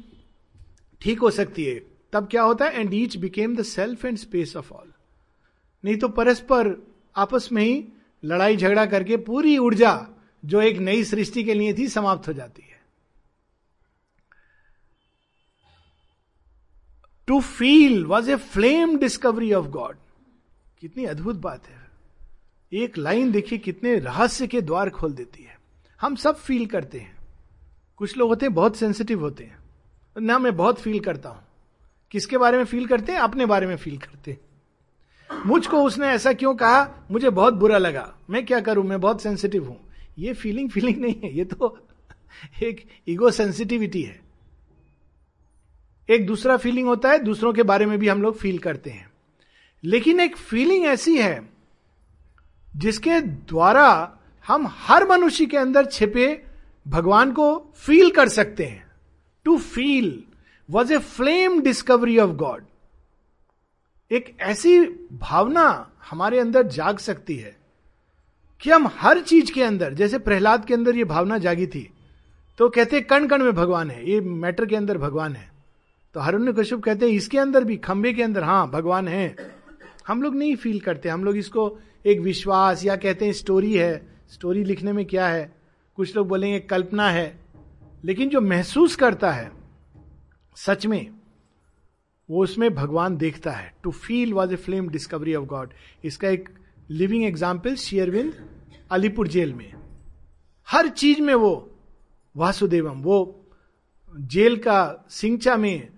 ठीक 1.02 1.20
हो 1.20 1.30
सकती 1.32 1.66
है। 1.66 1.82
तब 2.14 2.28
क्या 2.28 2.44
होता 2.44 2.66
है 2.66 2.80
and 2.80 2.94
each 2.94 3.18
became 3.18 3.56
the 3.56 3.62
self 3.64 4.06
and 4.06 4.18
space 4.18 4.56
of 4.56 4.74
all 4.74 4.89
नहीं 5.86 5.98
तो 5.98 6.08
परस्पर 6.10 6.88
आपस 7.16 7.50
में 7.52 7.64
ही 7.64 7.86
लड़ाई 8.24 8.58
झगड़ा 8.58 8.86
करके 8.86 9.18
पूरी 9.18 9.58
ऊर्जा 9.58 10.08
जो 10.46 10.62
एक 10.62 10.78
नई 10.78 11.04
सृष्टि 11.04 11.44
के 11.44 11.54
लिए 11.54 11.74
थी 11.74 11.88
समाप्त 11.88 12.28
हो 12.28 12.34
जाती 12.34 12.62
है। 12.62 12.80
To 17.28 17.42
feel 17.42 18.06
was 18.06 18.32
a 18.32 18.36
flame 18.36 18.98
discovery 18.98 19.54
of 19.54 19.66
God 19.66 19.98
कितनी 20.80 21.06
अद्भुत 21.06 21.36
बात 21.36 21.68
है। 21.68 21.88
एक 22.74 22.98
लाइन 22.98 23.32
देखिए 23.32 23.60
कितने 23.60 23.96
रहस्य 23.96 24.48
के 24.48 24.62
द्वार 24.62 24.90
खोल 24.90 25.14
देती 25.14 25.44
है। 25.44 25.60
हम 26.02 26.16
सब 26.16 26.36
फील 26.36 26.66
करते 26.66 27.00
हैं। 27.00 27.18
कुछ 27.98 28.18
लोग 28.18 28.30
होते 28.30 28.46
हैं 28.46 28.56
बहुत 28.56 28.76
सेंसिटिव 28.76 29.20
होते 29.20 29.44
हैं। 29.44 29.60
ना 30.18 30.40
मैं 30.40 30.56
बहुत 30.56 30.80
फील 30.80 31.00
करता 31.00 31.30
हूँ। 31.30 31.44
किसके 32.12 32.38
बारे 32.38 32.58
में 32.58 32.66
फील 32.66 32.88
करते 32.88 33.12
हैं? 33.12 33.20
अपने 33.20 33.46
बारे 33.46 33.68
में 33.68 33.76
फील 33.76 33.98
करते 33.98 34.32
हैं। 34.32 34.49
मुझको 35.46 35.84
उसने 35.84 36.08
ऐसा 36.08 36.34
क्यों 36.34 36.56
कहा? 36.56 37.08
मुझे 37.12 37.30
बहुत 37.30 37.54
बुरा 37.54 37.78
लगा। 37.78 38.16
मैं 38.30 38.46
क्या 38.46 38.60
करूँ? 38.60 38.84
मैं 38.84 39.02
बहुत 39.02 39.22
सेंसिटिव 39.22 39.68
हूँ। 39.68 39.90
ये 40.20 40.34
फीलिंग 40.34 40.70
फीलिंग 40.70 40.98
नहीं 40.98 41.16
है। 41.24 41.38
ये 41.38 41.46
तो 41.46 41.88
एक 42.64 42.86
ईगो 43.08 43.32
सेंसिटिविटी 43.32 44.02
है। 44.02 44.22
एक 46.10 46.26
दूसरा 46.26 46.58
फीलिंग 46.58 46.88
होता 46.88 47.10
है, 47.12 47.20
दूसरों 47.20 47.54
के 47.54 47.64
बारे 47.64 47.86
में 47.86 48.00
भी 48.00 48.08
हम 48.08 48.22
लोग 48.22 48.38
फील 48.38 48.58
करते 48.58 48.90
हैं। 48.90 49.10
लेकिन 49.84 50.20
एक 50.20 50.38
फीलिंग 50.38 50.86
ऐसी 50.86 51.18
है, 51.18 51.50
जिसके 52.76 53.22
द्वारा 53.22 54.18
हम 54.48 54.68
हर 54.68 55.08
मनुष्य 55.08 55.46
के 55.46 55.58
अंदर 55.58 55.86
छिपे 55.86 56.44
भगवान 56.88 57.32
को 57.32 57.74
फील 57.76 58.12
कर 58.12 58.28
सकते 58.28 58.66
हैं। 58.66 58.88
To 59.44 59.58
feel 59.58 60.24
was 60.70 60.94
a 60.94 60.98
flame 60.98 61.62
discovery 61.62 62.18
of 62.18 62.32
God 62.32 62.64
एक 64.12 64.36
ऐसी 64.42 64.80
भावना 65.14 65.92
हमारे 66.10 66.40
अंदर 66.40 66.68
जाग 66.68 66.98
सकती 66.98 67.36
है 67.36 67.56
कि 68.62 68.70
हम 68.70 68.88
हर 68.94 69.20
चीज़ 69.22 69.52
के 69.54 69.64
अंदर, 69.64 69.94
जैसे 69.94 70.20
प्रहलाद 70.20 70.66
के 70.66 70.74
अंदर 70.74 70.96
ये 70.96 71.04
भावना 71.04 71.38
जागी 71.38 71.68
थी 71.68 71.90
तो 72.60 72.70
कहते 72.70 73.02
कण 73.02 73.28
कण 73.28 73.44
में 73.44 73.54
भगवान 73.54 73.92
है, 73.92 74.10
ये 74.10 74.22
मैटर 74.22 74.66
के 74.66 74.76
अंदर 74.76 74.98
भगवान 74.98 75.36
है। 75.36 75.48
तो 76.16 76.20
हरुण्य 76.20 76.54
कश्यप 76.54 76.82
कहते 76.84 77.06
हैं, 77.06 77.14
इसके 77.14 77.38
अंदर 77.40 77.64
भी 77.64 77.78
खंबे 77.78 78.14
के 78.14 78.24
अंदर 78.24 78.44
हाँ 78.44 78.70
भगवान 78.72 79.08
है। 79.08 79.36
हम 80.08 80.22
लोग 80.22 80.36
नहीं 80.36 80.56
फील 80.56 80.80
करते, 80.80 81.10
हम 81.10 81.24
लोग 81.24 81.38
इसको 81.38 81.78
एक 82.06 82.20
विश्वास, 82.20 82.84
या 82.86 82.96
कहते 82.96 83.26
हैं 83.26 83.34
स्टोरी 83.34 83.74
है। 83.74 84.08
स्टोरी 84.30 84.64
लिखने 84.64 84.94
में 84.94 85.06
क्या 85.06 85.28
है? 85.28 85.52
कुछ 85.98 86.16
लोग 86.16 86.28
बोलेंगे, 86.28 86.60
कल्पना 86.60 87.10
है। 87.10 87.40
लेकिन 88.06 88.30
जो 88.30 88.42
महसूस 88.42 88.96
करता 88.96 89.32
है, 89.32 89.52
सच 90.58 90.86
में 90.86 91.06
वो 92.30 92.44
उसमें 92.44 92.74
भगवान 92.76 93.18
देखता 93.18 93.52
है 93.52 93.74
to 93.84 93.92
feel 93.92 94.34
was 94.34 94.54
a 94.54 94.56
flame 94.56 94.90
discovery 94.90 95.36
of 95.36 95.46
God 95.46 95.74
इसका 96.06 96.30
एक 96.30 96.50
लिविंग 96.90 97.24
एग्ज़ाम्पल 97.24 97.76
शेयरविंद 97.76 98.34
अलीपुर 98.92 99.28
जेल 99.28 99.54
में। 99.54 99.74
हर 100.68 100.88
चीज़ 100.88 101.22
में 101.22 101.34
वो, 101.34 101.70
वासुदेवम, 102.38 103.02
वो 103.02 103.46
जेल 104.20 104.56
का 104.58 105.06
सिंचा 105.10 105.58
में, 105.58 105.90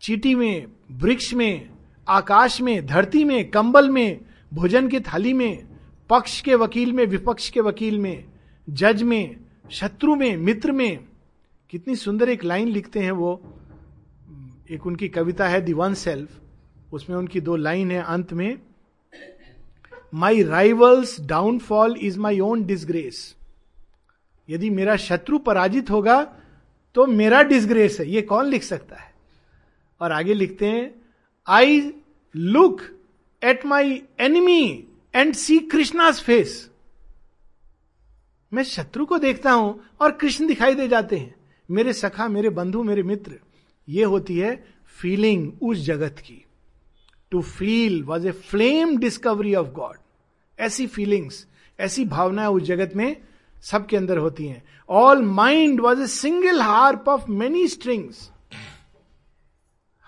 चीटी 0.00 0.34
में, 0.34 0.66
वृक्ष 0.90 1.34
में, 1.34 1.70
आकाश 2.08 2.60
में, 2.60 2.86
धरती 2.86 3.24
में, 3.24 3.50
कंबल 3.50 3.90
में, 3.90 4.20
भोजन 4.54 4.88
की 4.88 5.00
थाली 5.00 5.32
में, 5.32 5.68
पक्ष 6.10 6.40
के 6.40 6.54
वकील 6.54 6.92
में, 6.92 7.06
विपक्ष 7.06 7.50
के 7.50 7.60
वकील 7.60 7.98
में, 7.98 8.24
जज 8.70 9.02
में, 9.02 9.36
शत्रु 9.70 10.14
में, 10.14 10.36
मित्र 10.36 10.72
में। 10.72 10.98
कितनी 11.70 11.96
सुंदर 11.96 12.28
एक 12.28 12.44
लाइन 12.44 12.68
लिखते 12.68 13.00
हैं 13.00 13.12
वो। 13.12 13.59
एक 14.70 14.86
उनकी 14.86 15.08
कविता 15.08 15.48
है 15.48 15.60
दी 15.60 15.72
वन 15.72 15.94
सेल्फ 15.94 16.92
उसमें 16.94 17.16
उनकी 17.16 17.40
दो 17.40 17.56
लाइन 17.56 17.90
है 17.90 18.02
अंत 18.02 18.32
में 18.32 18.58
my 20.14 20.42
rival's 20.42 21.20
downfall 21.20 21.96
is 21.98 22.18
my 22.18 22.40
own 22.40 22.64
disgrace 22.64 23.36
यदि 24.48 24.70
मेरा 24.70 24.96
शत्रु 24.96 25.38
पराजित 25.38 25.90
होगा 25.90 26.22
तो 26.94 27.06
मेरा 27.06 27.42
डिसग्रेस 27.42 27.98
है। 28.00 28.08
ये 28.08 28.22
कौन 28.22 28.46
लिख 28.46 28.62
सकता 28.62 28.96
है? 28.96 29.12
और 30.00 30.12
आगे 30.12 30.34
लिखते 30.34 30.66
हैं 30.66 30.94
I 31.46 31.92
look 32.34 32.80
at 33.42 33.66
my 33.66 34.02
enemy 34.20 34.88
and 35.14 35.34
see 35.34 35.58
Krishna's 35.58 36.20
face 36.22 36.70
मैं 38.52 38.62
शत्रु 38.62 39.06
को 39.06 39.18
देखता 39.18 39.52
हूँ 39.52 39.80
और 40.00 40.12
कृष्ण 40.12 40.46
दिखाई 40.46 40.74
दे 40.74 40.88
जाते 40.88 41.16
हैं। 41.16 41.34
मेरे 41.68 41.92
सखा, 41.92 42.28
मेरे 42.28 42.50
बंधु, 42.50 42.82
मेरे 42.82 43.02
मित्र 43.02 43.38
ये 43.90 44.04
होती 44.04 44.38
है 44.38 44.54
फीलिंग 44.96 45.52
उस 45.62 45.78
जगत 45.78 46.18
की। 46.18 46.44
To 47.32 47.40
feel 47.42 48.02
was 48.04 48.26
a 48.28 48.30
flame 48.32 48.96
discovery 48.98 49.54
of 49.54 49.68
God 49.72 49.96
ऐसी 50.58 50.86
फीलिंग्स 50.88 51.46
ऐसी 51.78 52.04
भावनाएँ 52.06 52.48
उस 52.48 52.62
जगत 52.62 52.96
में 52.96 53.16
सबके 53.64 53.96
अंदर 53.96 54.18
होती 54.18 54.46
हैं। 54.46 54.62
All 54.88 55.22
mind 55.24 55.80
was 55.80 56.00
a 56.02 56.06
single 56.08 56.60
harp 56.60 57.08
of 57.08 57.30
many 57.30 57.66
strings 57.68 58.30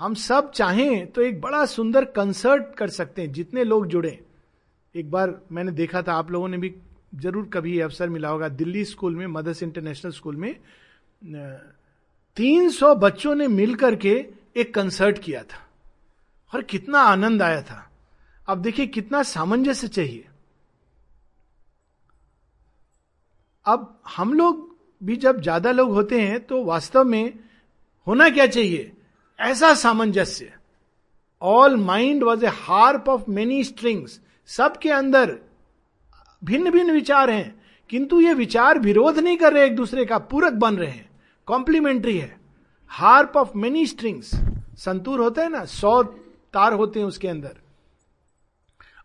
हम 0.01 0.15
सब 0.15 0.51
चाहें 0.53 1.07
तो 1.07 1.23
एक 1.23 1.41
बड़ा 1.41 1.65
सुंदर 1.67 2.05
कंसर्ट 2.07 2.75
कर 2.75 2.89
सकते 2.91 3.23
हैं, 3.23 3.33
जितने 3.33 3.65
लोग 3.65 3.87
जुड़े। 3.87 4.19
एक 4.95 5.11
बार 5.11 5.41
मैंने 5.53 5.73
देखा 5.73 6.03
था, 6.03 6.13
आप 6.13 6.31
लोगों 6.31 6.49
ने 6.49 6.59
भी 6.59 6.75
ज़रूर 7.15 7.45
कभी 7.47 7.79
अवसर 7.81 8.09
मिला 8.09 8.29
होगा, 8.29 8.49
दिल्ली 8.51 8.85
स्कूल 8.85 9.17
में, 9.17 9.27
मदर्स 9.29 9.63
इंटरनेशनल 9.63 10.13
स्कूल 10.13 10.37
में 10.37 10.55
तीन 12.37 12.71
सौ 12.71 12.95
बच्चों 12.95 13.35
ने 13.35 13.47
मिलकर 13.49 13.95
के 13.97 14.15
एक 14.57 14.75
कंसर्ट 14.75 15.19
किया 15.19 15.43
था। 15.43 15.59
और 16.53 16.63
कितना 16.63 17.01
आनंद 17.01 17.43
आया 17.43 17.63
था। 17.63 17.89
अब 18.49 18.63
देखिए 18.63 18.87
कितना 18.87 19.23
सामंजस्य 19.23 19.89
चाहिए। 19.89 20.25
अब 23.67 24.01
हम 24.17 24.33
लोग 24.35 24.71
भी 25.01 25.17
जब 25.17 25.41
ज़्यादा 25.43 25.71
लोग 25.73 25.91
होते 25.91 26.21
हैं 26.21 26.41
तो 26.41 26.63
वास्तव 26.65 27.05
में 27.05 27.33
होना 28.07 28.29
क्या 28.31 28.47
चाहिए? 28.47 28.91
ऐसा 29.39 29.75
सामंजस्य। 29.75 30.53
All 31.43 31.77
mind 31.77 32.25
was 32.25 32.45
a 32.45 32.49
harp 32.49 33.09
of 33.09 33.31
many 33.31 33.63
strings 33.65 34.21
सबके 34.49 34.91
अंदर 34.91 35.39
भिन्न 36.43 36.71
भिन्न 36.71 36.93
विचार 36.93 37.31
हैं, 37.31 37.63
किंतु 37.91 38.21
ये 38.21 38.35
विचार 38.35 38.79
विरोध 38.79 39.19
नहीं 39.19 39.37
कर 39.37 39.53
रहे 39.53 39.67
एक 39.67 39.77
दूसरे 39.77 40.05
का, 40.05 40.19
पूरक 40.19 40.53
बन 40.55 40.77
रहे 40.77 40.91
हैं। 40.91 41.11
कॉम्प्लीमेंट्री 41.47 42.19
है। 42.19 42.41
हार्प 42.91 43.37
ऑफ़ 43.37 43.57
मेनी 43.57 43.87
स्ट्रिंग्स 43.87 44.31
संतूर 44.77 45.21
होता 45.21 45.43
है 45.43 45.49
ना, 45.49 45.65
सौ 45.65 46.03
तार 46.55 46.73
होते 46.73 47.01
हैं 47.01 47.07
उसके 47.07 47.29
अंदर। 47.29 47.57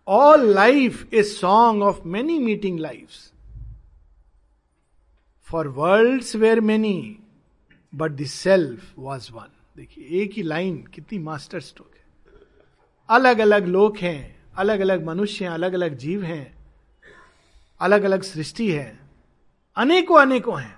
All 0.07 0.45
life 0.45 1.13
a 1.13 1.23
song 1.23 1.83
of 1.83 2.01
many 2.05 2.39
meeting 2.39 2.79
life 2.79 3.09
for 5.47 5.67
world 5.67 6.23
were 6.35 6.61
many 6.61 7.19
but 7.95 8.11
the 8.11 8.25
self 8.25 8.93
was 8.97 9.31
one 9.31 9.53
देखिए, 9.77 10.07
एक 10.21 10.31
ही 10.33 10.41
लाइन 10.43 10.77
कितनी 10.83 11.19
मास्टर 11.19 11.59
स्ट्रोक 11.59 11.91
है। 11.95 12.05
अलग 13.09 13.39
अलग 13.39 13.65
लोग 13.65 13.97
हैं 13.97 14.51
अलग 14.55 14.79
अलग 14.79 15.05
मनुष्य 15.05 15.45
हैं 15.45 15.51
अलग 15.51 15.73
अलग 15.73 15.97
जीव 15.97 16.23
हैं 16.23 16.55
अलग 17.79 18.03
अलग 18.03 18.21
सृष्टि 18.21 18.71
है। 18.71 18.99
अनेकों 19.77 20.19
अनेकों 20.21 20.59
हैं। 20.61 20.76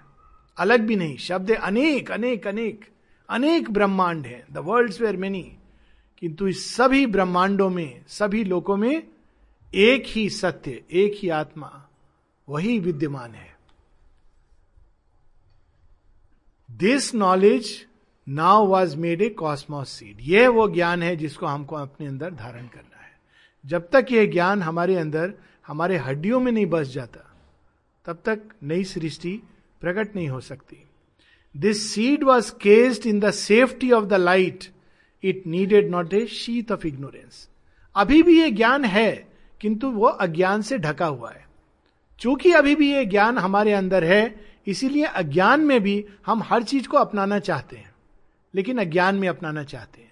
अलग 0.59 0.81
भी 0.81 0.95
नहीं, 0.95 1.17
शब्द 1.17 1.51
अनेक 1.51 2.11
अनेक 2.11 2.47
अनेक 2.47 2.85
अनेक 3.29 3.71
ब्रह्मांड 3.71 4.25
है। 4.25 4.45
द 4.51 4.57
वर्ल्ड 4.57 4.93
वेयर 5.01 5.17
मेनी 5.17 5.57
किंतु 6.17 6.47
इस 6.47 6.75
सभी 6.75 7.05
ब्रह्मांडों 7.05 7.69
में, 7.69 8.03
सभी 8.07 8.43
लोकों 8.43 8.77
में 8.77 9.03
एक 9.75 10.03
ही 10.07 10.29
सत्य, 10.29 10.83
एक 10.91 11.13
ही 11.15 11.29
आत्मा, 11.29 11.87
वही 12.49 12.79
विद्यमान 12.79 13.33
है। 13.33 13.57
This 16.71 17.13
knowledge 17.15 17.87
now 18.29 18.65
was 18.67 18.97
made 18.97 19.21
a 19.21 19.29
cosmos 19.29 19.89
seed 19.89 20.17
यह 20.21 20.49
वो 20.49 20.67
ज्ञान 20.69 21.03
है 21.03 21.15
जिसको 21.15 21.45
हमको 21.45 21.75
अपने 21.75 22.07
अंदर 22.07 22.33
धारण 22.33 22.67
करना 22.67 23.01
है। 23.01 23.19
जब 23.65 23.89
तक 23.89 24.05
यह 24.11 24.31
ज्ञान 24.31 24.61
हमारे 24.61 24.95
अंदर, 24.95 25.33
हमारे 25.67 25.97
हड्डियों 25.97 26.39
में 26.39 26.51
नहीं 26.51 26.65
बस 26.65 26.87
जाता, 26.87 27.19
तब 28.05 28.21
तक 28.25 28.41
नई 28.63 28.83
सृष्टि 28.83 29.41
प्रकट 29.81 30.15
नहीं 30.15 30.27
हो 30.27 30.39
सकती। 30.39 30.83
This 31.55 31.91
seed 31.93 32.23
was 32.23 32.51
cased 32.53 33.05
in 33.07 33.19
the 33.19 33.31
safety 33.31 33.91
of 33.91 34.05
the 34.05 34.13
light 34.13 34.63
it 35.23 35.43
needed 35.47 35.89
not 35.91 36.13
a 36.13 36.25
sheath 36.27 36.71
of 36.71 36.87
ignorance 36.87 37.47
अभी 37.95 38.23
भी 38.23 38.39
ये 38.41 38.49
ज्ञान 38.51 38.85
है, 38.85 39.27
किंतु 39.61 39.89
वो 39.91 40.07
अज्ञान 40.07 40.61
से 40.61 40.77
ढका 40.77 41.05
हुआ 41.05 41.31
है। 41.31 41.47
चूँकि 42.19 42.51
अभी 42.51 42.75
भी 42.75 42.91
ये 42.93 43.05
ज्ञान 43.05 43.37
हमारे 43.37 43.73
अंदर 43.73 44.03
है, 44.03 44.45
इसीलिए 44.67 45.03
अज्ञान 45.03 45.59
में 45.59 45.79
भी 45.83 46.05
हम 46.25 46.43
हर 46.43 46.63
चीज़ 46.63 46.87
को 46.87 46.97
अपनाना 46.97 47.39
चाहते 47.39 47.75
हैं, 47.75 47.91
लेकिन 48.53 48.77
अज्ञान 48.77 49.15
में 49.15 49.27
अपनाना 49.27 49.63
चाहते 49.63 50.01
हैं। 50.01 50.11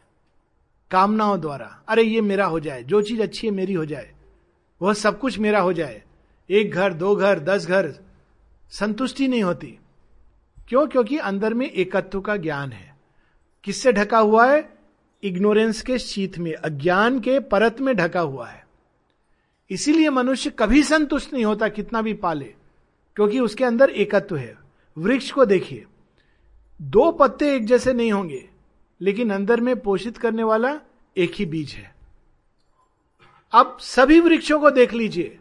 कामनाओं 0.91 1.39
द्वारा, 1.41 1.65
अरे 1.87 2.03
ये 2.03 2.21
मेरा 2.21 2.45
हो 2.45 2.59
जाए, 2.59 2.83
जो 2.83 3.01
चीज़ 3.01 3.21
अच्छी 3.21 3.47
है 3.47 3.53
मेरी 3.53 3.73
हो 3.73 3.85
जाए, 3.85 4.11
वह 4.81 4.93
सब 4.93 5.19
कुछ 5.19 5.39
मेरा 5.39 5.59
हो 5.59 5.73
जाए। 5.73 6.03
एक 6.49 6.71
घर, 6.71 6.93
दो 6.93 7.15
घर, 7.15 7.39
दस 7.39 7.65
घर 7.67 7.93
संतुष्टि 8.69 9.27
नहीं 9.27 9.43
होती। 9.43 9.79
क्यों? 10.69 10.87
क्योंकि 10.87 11.17
अंदर 11.17 11.53
में 11.53 11.71
एकत्व 11.71 12.21
का 12.21 12.37
ज्ञान 12.37 12.71
है। 12.71 12.97
किससे 13.63 13.91
ढका 13.91 14.19
हुआ 14.19 14.51
है? 14.51 14.77
इग्नोरेंस 15.23 15.81
के 15.81 15.99
शीत 15.99 16.37
में, 16.37 16.53
अज्ञान 16.53 17.19
के 17.19 17.39
परत 17.39 17.81
में 17.81 17.95
ढका 17.95 18.19
हुआ 18.19 18.47
है। 18.47 18.67
इसीलिए 19.69 20.09
मनुष्य 20.09 20.49
कभी 20.49 20.83
संतुष्ट 20.83 21.33
नहीं 21.33 21.45
होता 21.45 21.67
कितना 21.67 22.01
भी 22.01 22.13
पाले, 22.13 22.53
क्योंकि 23.15 23.39
उसके 23.39 23.63
अंदर 23.63 23.89
एकत्व 23.89 24.37
है। 24.37 24.57
वृक्ष 24.97 25.31
को 25.31 25.45
देखिए। 25.45 25.85
दो 26.81 27.11
पत्ते 27.11 27.55
एक 27.55 27.65
जैसे 27.65 27.93
नहीं 27.93 28.11
होंगे, 28.11 28.49
लेकिन 29.01 29.31
अंदर 29.31 29.61
में 29.61 29.79
पोषित 29.79 30.17
करने 30.17 30.43
वाला 30.43 30.79
एक 31.17 31.31
ही 31.35 31.45
बीज 31.45 31.71
है। 31.71 31.95
अब 33.51 33.77
सभी 33.81 34.19
वृक्षों 34.19 34.59
को 34.59 34.71
देख 34.71 34.93
लीजिए। 34.93 35.37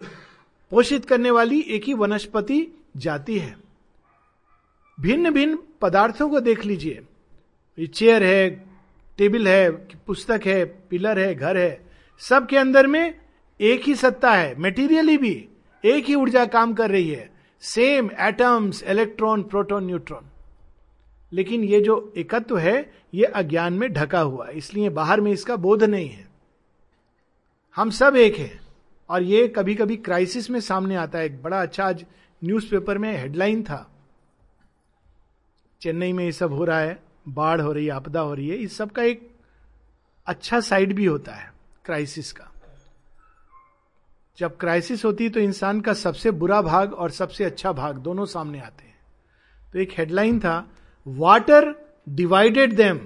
पोषित 0.70 1.04
करने 1.04 1.30
वाली 1.30 1.60
एक 1.60 1.84
ही 1.84 1.94
वनस्पति 1.94 2.75
जाती 2.96 3.38
है। 3.38 3.54
भिन्न 4.98 5.30
भिन्न 5.30 5.58
पदार्थों 5.80 6.28
को 6.30 6.40
देख 6.40 6.64
लीजिए। 6.64 7.86
चेयर 7.86 8.22
है, 8.22 8.50
टेबल 9.18 9.48
है, 9.48 9.70
पुस्तक 10.06 10.46
है, 10.46 10.64
पिलर 10.64 11.18
है, 11.18 11.34
घर 11.34 11.56
है, 11.56 11.80
सबके 12.20 12.56
अंदर 12.56 12.86
में 12.86 13.14
एक 13.60 13.82
ही 13.82 13.94
सत्ता 13.94 14.32
है 14.32 14.54
मेटीरियली 14.54 15.16
भी 15.18 15.48
एक 15.84 16.04
ही 16.04 16.14
ऊर्जा 16.14 16.44
काम 16.46 16.72
कर 16.74 16.90
रही 16.90 17.10
है। 17.10 17.30
Same 17.62 18.10
atoms 18.20 18.82
electron 18.82 19.42
proton 19.42 19.84
neutron 19.86 20.30
लेकिन 21.32 21.64
ये 21.64 21.80
जो 21.80 22.12
एकत्व 22.16 22.58
है, 22.58 22.92
ये 23.14 23.24
अज्ञान 23.24 23.72
में 23.72 23.92
ढका 23.92 24.20
हुआ 24.20 24.46
है, 24.46 24.56
इसलिए 24.58 24.88
बाहर 24.88 25.20
में 25.20 25.30
इसका 25.32 25.56
बोध 25.56 25.82
नहीं 25.84 26.08
है। 26.08 26.26
हम 27.76 27.90
सब 27.90 28.16
एक 28.16 28.36
है, 28.36 28.60
और 29.10 29.22
ये 29.22 29.46
कभी 29.48 29.74
कभी 29.74 29.96
क्राइसिस 29.96 30.50
में 30.50 30.60
सामने 30.60 30.96
आता 30.96 31.18
है। 31.18 31.26
एक 31.26 31.42
बड़ा 31.42 31.62
अच्छा 31.62 31.84
आज 31.84 32.04
न्यूज़पेपर 32.42 32.98
में 32.98 33.12
हेडलाइन 33.18 33.62
था, 33.62 33.90
चेन्नई 35.82 36.12
में 36.12 36.24
ये 36.24 36.32
सब 36.32 36.52
हो 36.52 36.64
रहा 36.64 36.78
है, 36.78 36.98
बाढ़ 37.28 37.60
हो 37.60 37.72
रही 37.72 37.84
है, 37.86 37.92
आपदा 37.92 38.20
हो 38.20 38.34
रही 38.34 38.48
है, 38.48 38.56
इस 38.56 38.76
सब 38.76 38.90
का 38.90 39.02
एक 39.02 39.30
अच्छा 40.26 40.60
साइड 40.60 40.92
भी 40.92 41.04
होता 41.04 41.32
है, 41.32 41.50
क्राइसिस 41.84 42.32
का। 42.32 42.50
जब 44.38 44.56
क्राइसिस 44.56 45.04
होती 45.04 45.24
है 45.24 45.30
तो 45.30 45.40
इंसान 45.40 45.80
का 45.80 45.92
सबसे 45.94 46.30
बुरा 46.30 46.60
भाग 46.62 46.94
और 46.94 47.10
सबसे 47.10 47.44
अच्छा 47.44 47.72
भाग 47.72 47.98
दोनों 47.98 48.24
सामने 48.26 48.60
आते 48.60 48.84
हैं। 48.84 48.98
तो 49.72 49.78
एक 49.78 49.92
हेडलाइन 49.98 50.40
था 50.40 50.56
water 51.06 51.74
divided 52.08 52.74
them 52.76 52.98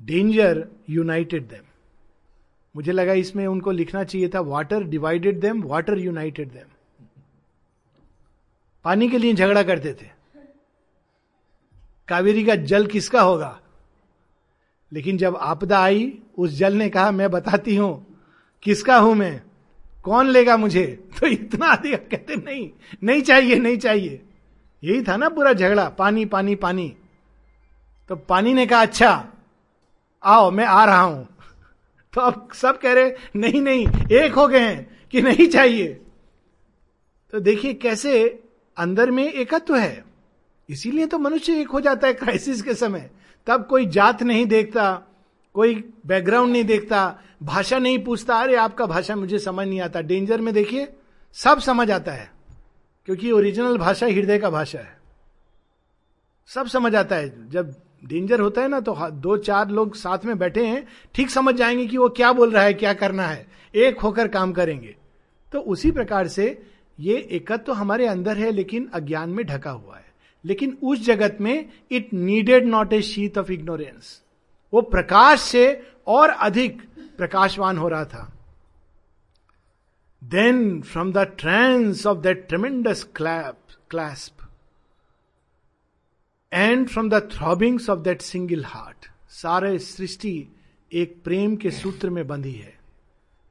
danger 0.00 0.66
united 0.90 1.48
them 1.48 1.64
मुझे 2.76 2.92
लगा 2.92 3.12
इसमें 3.12 3.46
उनको 3.46 3.70
लिखना 3.70 4.04
चाहिए 4.04 4.28
था 4.28 4.40
water 4.40 4.84
divided 4.84 5.40
them 5.40 5.62
water 5.62 5.98
united 5.98 6.48
them 6.48 6.66
पानी 8.84 9.08
के 9.08 9.18
लिए 9.18 9.34
झगड़ा 9.34 9.62
करते 9.62 9.94
थे। 9.94 10.06
कावेरी 12.08 12.44
का 12.44 12.54
जल 12.54 12.86
किसका 12.86 13.20
होगा? 13.20 13.60
लेकिन 14.92 15.16
जब 15.16 15.36
आपदा 15.36 15.80
आई, 15.80 16.18
उस 16.38 16.50
जल 16.50 16.74
ने 16.74 16.90
कहा, 16.90 17.10
मैं 17.10 17.30
बताती 17.30 17.76
हूँ, 17.76 18.18
किसका 18.62 18.98
हूँ 18.98 19.14
मैं? 19.14 19.42
कौन 20.02 20.28
लेगा 20.28 20.56
मुझे? 20.56 21.08
तो 21.20 21.26
इतना 21.26 21.66
अधिक 21.66 22.08
कहते, 22.10 22.36
नहीं 22.36 22.70
नहीं 23.02 23.22
चाहिए 23.22 23.58
नहीं 23.58 23.78
चाहिए। 23.78 24.22
यही 24.84 25.02
था 25.02 25.16
ना 25.16 25.28
पूरा 25.28 25.52
झगड़ा, 25.52 25.88
पानी 25.88 26.24
पानी 26.24 26.54
पानी। 26.54 26.96
तो 28.08 28.16
पानी 28.16 28.54
ने 28.54 28.66
कहा 28.66 28.82
अच्छा 28.82 29.28
आओ, 30.24 30.50
मैं 30.50 30.64
आ 30.64 30.84
रहा 30.84 31.00
हूँ। 31.00 31.29
तो 32.14 32.20
अब 32.20 32.48
सब 32.54 32.78
कह 32.78 32.92
रहे, 32.92 33.12
नहीं 33.36 33.62
नहीं, 33.62 33.86
एक 34.12 34.32
हो 34.32 34.48
गए 34.48 34.60
हैं 34.60 35.08
कि 35.10 35.22
नहीं 35.22 35.48
चाहिए। 35.48 36.00
तो 37.32 37.40
देखिए 37.40 37.74
कैसे 37.74 38.42
अंदर 38.76 39.10
में 39.10 39.32
एकत्व 39.32 39.76
है। 39.76 40.04
इसीलिए 40.68 41.06
तो 41.06 41.18
मनुष्य 41.18 41.60
एक 41.60 41.68
हो 41.68 41.80
जाता 41.80 42.06
है 42.06 42.14
क्राइसिस 42.14 42.62
के 42.62 42.74
समय। 42.74 43.10
तब 43.46 43.66
कोई 43.66 43.86
जात 43.86 44.22
नहीं 44.22 44.46
देखता, 44.46 45.02
कोई 45.54 45.90
बैकग्राउंड 46.06 46.52
नहीं 46.52 46.64
देखता, 46.64 47.18
भाषा 47.42 47.78
नहीं 47.78 48.04
पूछता, 48.04 48.36
अरे, 48.36 48.56
आपका 48.56 48.86
भाषा 48.86 49.16
मुझे 49.16 49.38
समझ 49.38 49.68
नहीं 49.68 49.80
आता 49.80 50.00
डेंजर 50.00 50.40
में 50.40 50.54
देखिए, 50.54 50.92
सब 51.32 51.60
समझ 51.60 51.90
आता 51.90 52.12
है, 52.12 52.30
क्योंकि 53.06 53.32
ओरिजिनल 53.32 53.78
भाषा 53.78 54.06
हृदय 54.06 54.38
का 54.38 54.50
भाषा 54.50 54.78
है। 54.78 55.00
सब 56.46 56.66
समझ 56.66 56.94
आता 56.94 57.16
है, 57.16 57.50
जब 57.50 57.74
डेंजर 58.04 58.40
होता 58.40 58.60
है 58.60 58.68
ना 58.68 58.80
तो 58.80 58.96
दो 59.10 59.36
चार 59.36 59.68
लोग 59.68 59.94
साथ 59.94 60.24
में 60.24 60.38
बैठे 60.38 60.66
हैं, 60.66 60.86
ठीक 61.14 61.30
समझ 61.30 61.54
जाएँगे 61.54 61.86
कि 61.86 61.96
वो 61.96 62.08
क्या 62.08 62.32
बोल 62.32 62.50
रहा 62.50 62.62
है, 62.62 62.74
क्या 62.74 62.92
करना 62.94 63.26
है। 63.26 63.46
एक 63.74 64.00
होकर 64.00 64.28
काम 64.28 64.52
करेंगे। 64.52 64.96
तो 65.52 65.60
उसी 65.60 65.90
प्रकार 65.90 66.28
से 66.28 66.62
ये 67.00 67.16
एकत्व 67.30 67.56
तो 67.56 67.72
हमारे 67.72 68.06
अंदर 68.06 68.36
है, 68.36 68.50
लेकिन 68.50 68.88
अज्ञान 68.94 69.30
में 69.30 69.44
ढका 69.46 69.70
हुआ 69.70 69.96
है। 69.96 70.08
लेकिन 70.44 70.76
उस 70.82 71.04
जगत 71.06 71.38
में 71.40 71.68
it 71.90 72.12
needed 72.12 72.66
not 72.66 72.92
a 72.92 73.02
sheath 73.02 73.38
of 73.38 73.52
ignorance 73.52 74.20
वो 74.72 74.80
प्रकाश 74.80 75.40
से 75.40 75.86
और 76.06 76.30
अधिक 76.30 76.82
प्रकाशवान 77.18 77.78
हो 77.78 77.88
रहा 77.88 78.04
था। 78.04 78.32
Then 80.24 80.80
from 80.82 81.12
the 81.12 81.18
trance 81.18 82.06
of 82.06 82.18
that 82.18 82.46
tremendous 82.48 83.02
clap 83.16 83.56
clasp 83.90 84.39
and 86.52 86.88
from 86.88 87.10
the 87.10 87.14
throbbings 87.14 87.90
of 87.90 88.00
that 88.00 88.22
single 88.22 88.64
heart 88.64 89.06
सारे 89.28 89.78
सृष्टि 89.78 90.48
एक 90.92 91.16
प्रेम 91.24 91.56
के 91.56 91.70
सूत्र 91.70 92.10
में 92.10 92.26
बंधी 92.26 92.52
है। 92.52 92.78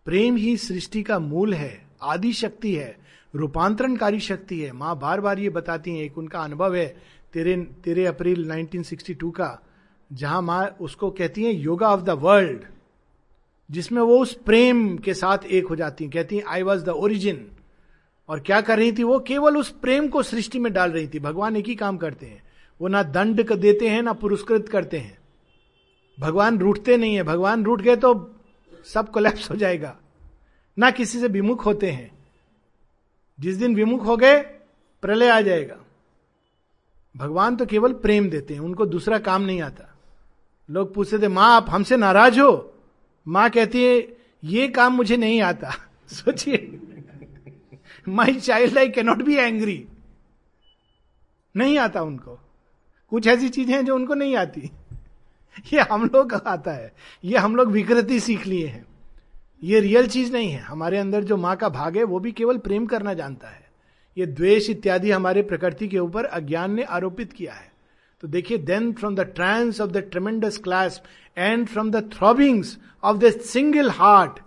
प्रेम 0.06 0.36
ही 0.36 0.58
सृष्टि 0.58 1.04
का 1.04 1.20
मूल 1.20 1.54
है 1.54 1.88
आदि 2.02 2.34
शक्ति 2.34 2.76
है, 2.76 2.98
रूपांतरणकारी 3.36 4.20
शक्ति 4.20 4.60
है। 4.60 4.72
माँ 4.72 5.00
बार 5.00 5.22
बार 5.22 5.40
ये 5.40 5.50
बताती 5.50 5.92
हैं, 5.92 6.04
एक 6.04 6.18
उनका 6.18 6.40
अनुभव 6.40 6.76
है, 6.76 7.02
तेरे 7.34 7.58
तेरे 7.58 8.06
अप्रैल 8.06 8.52
1962 8.52 9.32
का, 9.32 9.62
जहाँ 10.14 10.42
माँ 10.42 10.78
उसको 10.82 11.12
कहती 11.12 11.44
हैं, 11.44 11.54
योगा 11.54 11.90
ऑफ़ 11.90 12.02
द 12.02 12.10
वर्ल्ड 12.10 12.64
जिसमें 13.72 14.02
वो 14.02 14.20
उस 14.20 14.34
प्रेम 14.34 14.98
के 14.98 15.14
साथ 15.14 15.38
एक 15.38 15.68
हो 15.68 15.76
जाती 15.76 16.04
हैं। 16.04 16.14
कहती 16.14 16.38
हैं 16.38 16.44
आई 16.44 16.62
वॉज़ 16.62 16.86
द 16.86 16.90
ओरिजिन 16.90 17.52
और 18.30 18.40
क्या 18.40 18.62
कर 18.62 18.78
रही 18.78 18.92
थी 18.92 19.04
वो? 19.04 19.20
केवल 19.20 19.58
उस 19.58 19.70
प्रेम 19.70 20.08
को 20.08 20.24
सृष्टि 20.24 20.60
में 20.60 20.74
डाल 20.74 20.92
रही 20.92 21.08
थी। 21.08 21.20
भगवान 21.20 21.56
एक 21.56 21.66
ही 21.66 21.76
काम 21.76 21.98
करते 21.98 22.26
हैं। 22.26 22.49
वो 22.82 22.88
ना 22.88 23.04
दंड 23.04 23.54
देते 23.54 23.90
हैं, 23.90 24.02
ना 24.02 24.14
पुरस्कृत 24.14 24.70
करते 24.70 24.98
हैं। 24.98 25.18
भगवान 26.20 26.60
रूठते 26.60 26.98
नहीं 26.98 27.16
है। 27.16 27.24
भगवान 27.24 27.64
रूठ 27.64 27.82
गए 27.82 27.96
तो 27.96 28.36
सब 28.86 29.12
कोलैप्स 29.12 29.52
हो 29.52 29.56
जाएगा। 29.56 29.98
ना 30.80 30.92
किसी 30.92 31.20
से 31.20 31.28
विमुख 31.28 31.66
होते 31.66 31.92
हैं। 31.92 32.26
जिस 33.40 33.56
दिन 33.56 33.76
विमुख 33.76 34.06
हो 34.06 34.18
गए, 34.18 34.40
प्रलय 35.02 35.30
आ 35.30 35.42
जाएगा। 35.42 35.78
भगवान 37.18 37.56
तो 37.56 37.66
केवल 37.66 37.94
प्रेम 37.94 38.30
देते 38.30 38.54
हैं, 38.54 38.62
उनको 38.62 38.86
दूसरा 38.86 39.20
काम 39.20 39.42
नहीं 39.42 39.62
आता। 39.62 39.98
लोग 40.70 40.94
पूछते 40.94 41.20
थे, 41.20 41.28
माँ, 41.28 41.56
आप 41.56 41.66
हमसे 41.70 41.98
नाराज़ 41.98 42.40
हो? 42.40 42.74
माँ 43.28 43.50
कहती 43.50 43.84
है, 43.84 44.18
ये 44.44 44.68
काम 44.68 44.94
मुझे 44.94 45.18
नहीं 45.18 45.42
आता। 45.42 45.72
सोचिए। 46.08 46.80
My 48.08 48.40
child 48.40 48.78
I 48.78 48.90
cannot 48.90 49.18
be 49.18 49.36
angry 49.36 49.88
नहीं 51.56 51.78
आता 51.78 52.02
उनको। 52.02 52.49
कुछ 53.12 53.28
ऐसी 53.28 53.50
चीज़ें 53.50 53.74
हैं 53.76 53.86
जो 53.86 53.96
उनको 53.96 54.14
नहीं 54.14 54.36
आती। 54.36 54.70
ये 55.74 55.82
हम 55.82 56.06
लोग 56.06 56.34
आता 56.34 56.72
है। 56.72 56.92
ये 57.24 57.38
हम 57.38 57.56
लोग 57.56 57.72
विकृति 57.72 58.20
सीख 58.20 58.46
लिए 58.48 58.68
हैं। 58.68 58.86
ये 59.64 59.80
रियल 59.80 60.08
चीज़ 60.08 60.32
नहीं 60.34 60.52
है। 60.52 60.60
हमारे 60.60 60.98
अंदर 60.98 61.24
जो 61.24 61.38
माँ 61.38 61.56
का 61.56 61.70
भाग 61.70 61.98
है, 61.98 62.04
वो 62.04 62.20
भी 62.20 62.32
केवल 62.32 62.58
प्रेम 62.58 62.86
करना 62.86 63.14
जानता 63.14 63.48
है। 63.48 63.68
ये 64.18 64.26
द्वेष 64.26 64.70
इत्यादि 64.70 65.12
हमारे 65.12 65.42
प्रकृति 65.42 65.88
के 65.88 66.00
ऊपर 66.00 66.26
अज्ञान 66.26 66.74
ने 66.74 66.84
आरोपित 66.84 67.34
किया 67.34 67.54
है। 67.54 67.72
तो 68.24 68.28
देखिए 68.28 68.58
then 68.58 68.92
from 68.94 69.16
the 69.16 69.22
trance 69.36 69.82
of 69.82 69.92
the 69.92 69.98
tremendous 69.98 70.58
class 70.58 71.02
and 71.38 71.68
from 71.68 71.92
the 71.92 72.10
throbbings 72.14 72.78
of 73.04 73.18
the 73.18 73.32
single 73.42 73.90
heart 73.90 74.40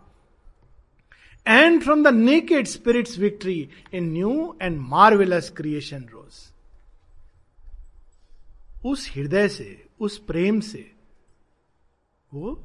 and 1.46 1.82
from 1.82 2.02
the 2.04 2.14
naked 2.14 2.66
spirit's 2.66 3.18
victory 3.18 3.68
in 3.94 4.12
new 4.12 4.56
and 4.62 4.78
marvellous 4.80 5.50
creation 5.50 6.04
rose 6.12 6.51
उस 8.84 9.12
हृदय 9.16 9.48
से, 9.48 9.84
उस 10.00 10.18
प्रेम 10.18 10.60
से 10.60 10.92
वो 12.34 12.62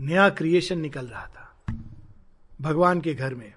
नया 0.00 0.28
क्रिएशन 0.28 0.78
निकल 0.78 1.06
रहा 1.06 1.26
था। 1.26 1.74
भगवान 2.60 3.00
के 3.00 3.14
घर 3.14 3.34
में। 3.34 3.54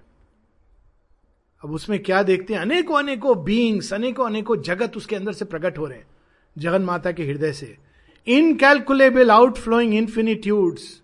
अब 1.64 1.72
उसमें 1.72 2.02
क्या 2.02 2.22
देखते 2.22 2.54
हैं? 2.54 2.60
अनेकों 2.60 2.98
अनेकों 2.98 3.44
बींग्स 3.44 3.92
अनेकों 3.92 4.26
अनेकों 4.26 4.62
जगत 4.62 4.96
उसके 4.96 5.16
अंदर 5.16 5.32
से 5.32 5.44
प्रकट 5.44 5.78
हो 5.78 5.86
रहे 5.86 5.98
हैं। 5.98 6.06
जगन 6.58 6.82
माता 6.82 7.12
के 7.12 7.24
हृदय 7.24 7.52
से। 7.52 7.78
Incalculable 8.26 9.30
outflowing 9.58 9.94
infinitudes 9.94 11.02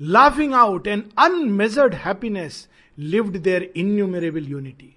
laughing 0.00 0.54
out 0.54 0.86
an 0.86 1.10
unmeasured 1.18 1.94
happiness 1.94 2.68
lived 2.98 3.36
there 3.36 3.72
innumerable 3.76 4.44
unity 4.44 4.96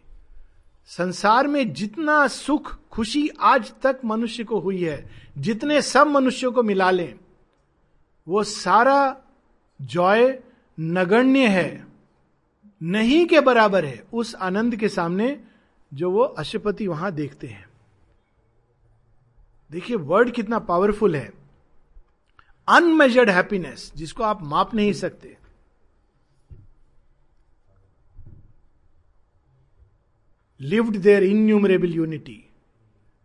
संसार 0.85 1.47
में 1.47 1.73
जितना 1.73 2.27
सुख 2.27 2.79
खुशी 2.97 3.29
आज 3.39 3.73
तक 3.81 3.99
मनुष्य 4.05 4.43
को 4.43 4.59
हुई 4.59 4.83
है। 4.83 5.09
जितने 5.37 5.81
सब 5.81 6.07
मनुष्यों 6.07 6.51
को 6.51 6.63
मिला 6.63 6.91
लें, 6.91 7.19
वो 8.27 8.43
सारा 8.43 9.17
जॉय 9.81 10.39
नगण्य 10.79 11.47
है। 11.47 11.87
नहीं 12.83 13.25
के 13.25 13.39
बराबर 13.39 13.85
है, 13.85 14.03
उस 14.13 14.35
आनंद 14.35 14.75
के 14.75 14.89
सामने 14.89 15.43
जो 15.93 16.11
वो 16.11 16.21
अशुपति 16.21 16.87
वहाँ 16.87 17.11
देखते 17.11 17.47
हैं। 17.47 17.69
देखिए 19.71 19.97
वर्ड 19.97 20.31
कितना 20.31 20.59
पावरफुल 20.59 21.15
है। 21.15 21.33
अनमेजर्ड 22.67 23.29
हैप्पीनेस 23.29 23.93
जिसको 23.95 24.23
आप 24.23 24.43
माप 24.43 24.73
नहीं 24.73 24.93
सकते। 24.93 25.37
Lived 30.61 30.97
there 30.97 31.23
innumerable 31.23 31.93
unity 31.93 32.43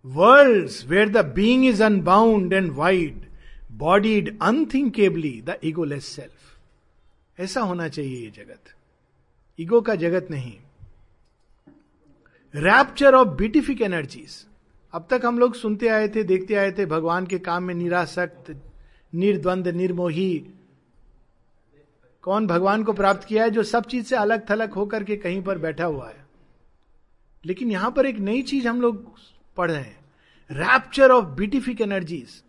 world 0.05 0.70
where 0.88 1.09
the 1.09 1.24
being 1.34 1.64
is 1.66 1.82
unbound 1.82 2.53
and 2.53 2.72
wide 2.72 3.26
bodied 3.72 4.38
unthinkably 4.42 5.40
the 5.46 5.59
egoless 5.64 6.07
self 6.07 7.40
ऐसा 7.40 7.61
होना 7.61 7.88
चाहिए 7.88 8.24
ये 8.24 8.30
जगत। 8.30 8.74
ईगो 9.59 9.80
का 9.80 9.94
जगत 9.94 10.28
नहीं। 10.30 10.53
रैप्चर 12.55 13.14
ऑफ़ 13.14 13.28
ब्यूटिफिक 13.28 13.80
एनर्जीज 13.82 14.46
अब 14.94 15.07
तक 15.11 15.22
हम 15.24 15.38
लोग 15.38 15.55
सुनते 15.55 15.88
आए 15.88 16.09
थे, 16.09 16.22
देखते 16.22 16.55
आए 16.55 16.72
थे, 16.72 16.86
भगवान 16.86 17.26
के 17.26 17.38
काम 17.38 17.62
में 17.62 17.74
निरासक्त, 17.74 18.57
निर्द्वंद, 19.14 19.68
निर्मोही। 19.68 20.46
कौन 22.22 22.46
भगवान 22.46 22.84
को 22.84 22.92
प्राप्त 22.92 23.24
किया 23.24 23.44
है 23.44 23.50
जो 23.50 23.62
सब 23.62 23.84
चीज़ 23.84 24.07
से 24.07 24.16
अलग 24.16 24.50
थलग 24.50 24.72
होकर 24.72 25.05
के 25.05 25.16
कहीं 25.16 25.42
पर 25.42 25.59
बैठा 25.59 25.84
हुआ 25.84 26.09
है? 26.09 26.26
लेकिन 27.44 27.70
यहाँ 27.70 27.90
पर 27.90 28.07
एक 28.07 28.18
नई 28.18 28.42
चीज़ 28.42 28.68
हम 28.68 28.80
लोग 28.80 29.14
पढ़ 29.57 29.70
रहे 29.70 29.82
हैं। 29.82 30.00
रैप्चर 30.50 31.11
ऑफ़ 31.11 31.24
ब्यूटिफिक 31.36 31.80
एनर्जीज 31.80 32.42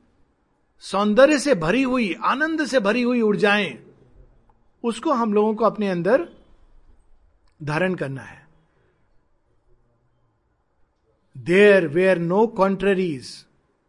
सौंदर्य 0.83 1.39
से 1.39 1.55
भरी 1.55 1.81
हुई, 1.83 2.13
आनंद 2.13 2.65
से 2.65 2.79
भरी 2.79 3.01
हुई 3.01 3.21
ऊर्जाएँ, 3.21 3.77
उसको 4.83 5.13
हम 5.13 5.33
लोगों 5.33 5.53
को 5.55 5.65
अपने 5.65 5.89
अंदर 5.89 6.27
धारण 7.59 7.95
करना 7.95 8.21
है। 8.21 8.41
There 11.35 11.87
were 11.87 12.17
no 12.19 12.45
contraries 12.57 13.33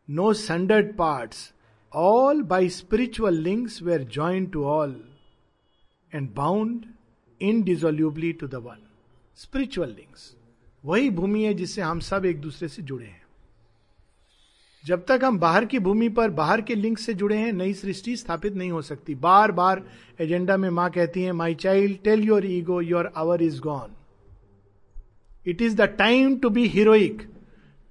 no 0.09 0.33
sundered 0.33 0.95
parts 0.97 1.53
all 1.93 2.43
by 2.43 2.69
spiritual 2.69 3.35
links 3.39 3.83
were 3.83 4.05
join 4.13 4.47
to 4.47 4.65
all 4.65 4.95
and 6.13 6.33
bound 6.35 6.87
indissolubly 7.41 8.33
to 8.33 8.47
the 8.47 8.55
one 8.65 8.87
spiritual 9.37 9.91
links 9.91 10.35
वही 10.85 11.11
भूमि 11.11 11.43
है 11.43 11.55
जिससे 11.55 11.83
हम 11.83 12.01
सब 12.01 12.25
एक 12.25 12.41
दूसरे 12.41 12.69
से 12.69 12.83
जुड़े 12.83 13.07
हैं। 13.07 13.23
जब 14.85 15.05
तक 15.07 15.21
हम 15.25 15.39
बाहर 15.39 15.65
की 15.65 15.79
भूमि 15.79 16.09
पर, 16.09 16.31
बाहर 16.31 16.61
के 16.61 16.75
लिंक 16.75 16.99
से 16.99 17.15
जुड़े 17.15 17.37
हैं, 17.37 17.53
नई 17.53 17.73
सृष्टि 17.75 18.17
स्थापित 18.17 18.55
नहीं 18.55 18.71
हो 18.71 18.83
सकती। 18.83 19.15
बार 19.15 19.53
बार 19.53 19.83
एजेंडा 20.21 20.57
में 20.57 20.71
माँ 20.71 20.91
कहती 20.91 21.23
है 21.23 21.33
my 21.33 21.55
child 21.55 21.97
tell 22.05 22.25
your 22.25 22.47
ego 22.47 22.81
your 22.81 23.13
hour 23.17 23.43
is 23.43 23.61
gone 23.61 23.95
it 25.47 25.63
is 25.63 25.77
the 25.77 25.81
time 25.81 26.37
to 26.37 26.51
be 26.51 26.67
heroic 26.67 27.29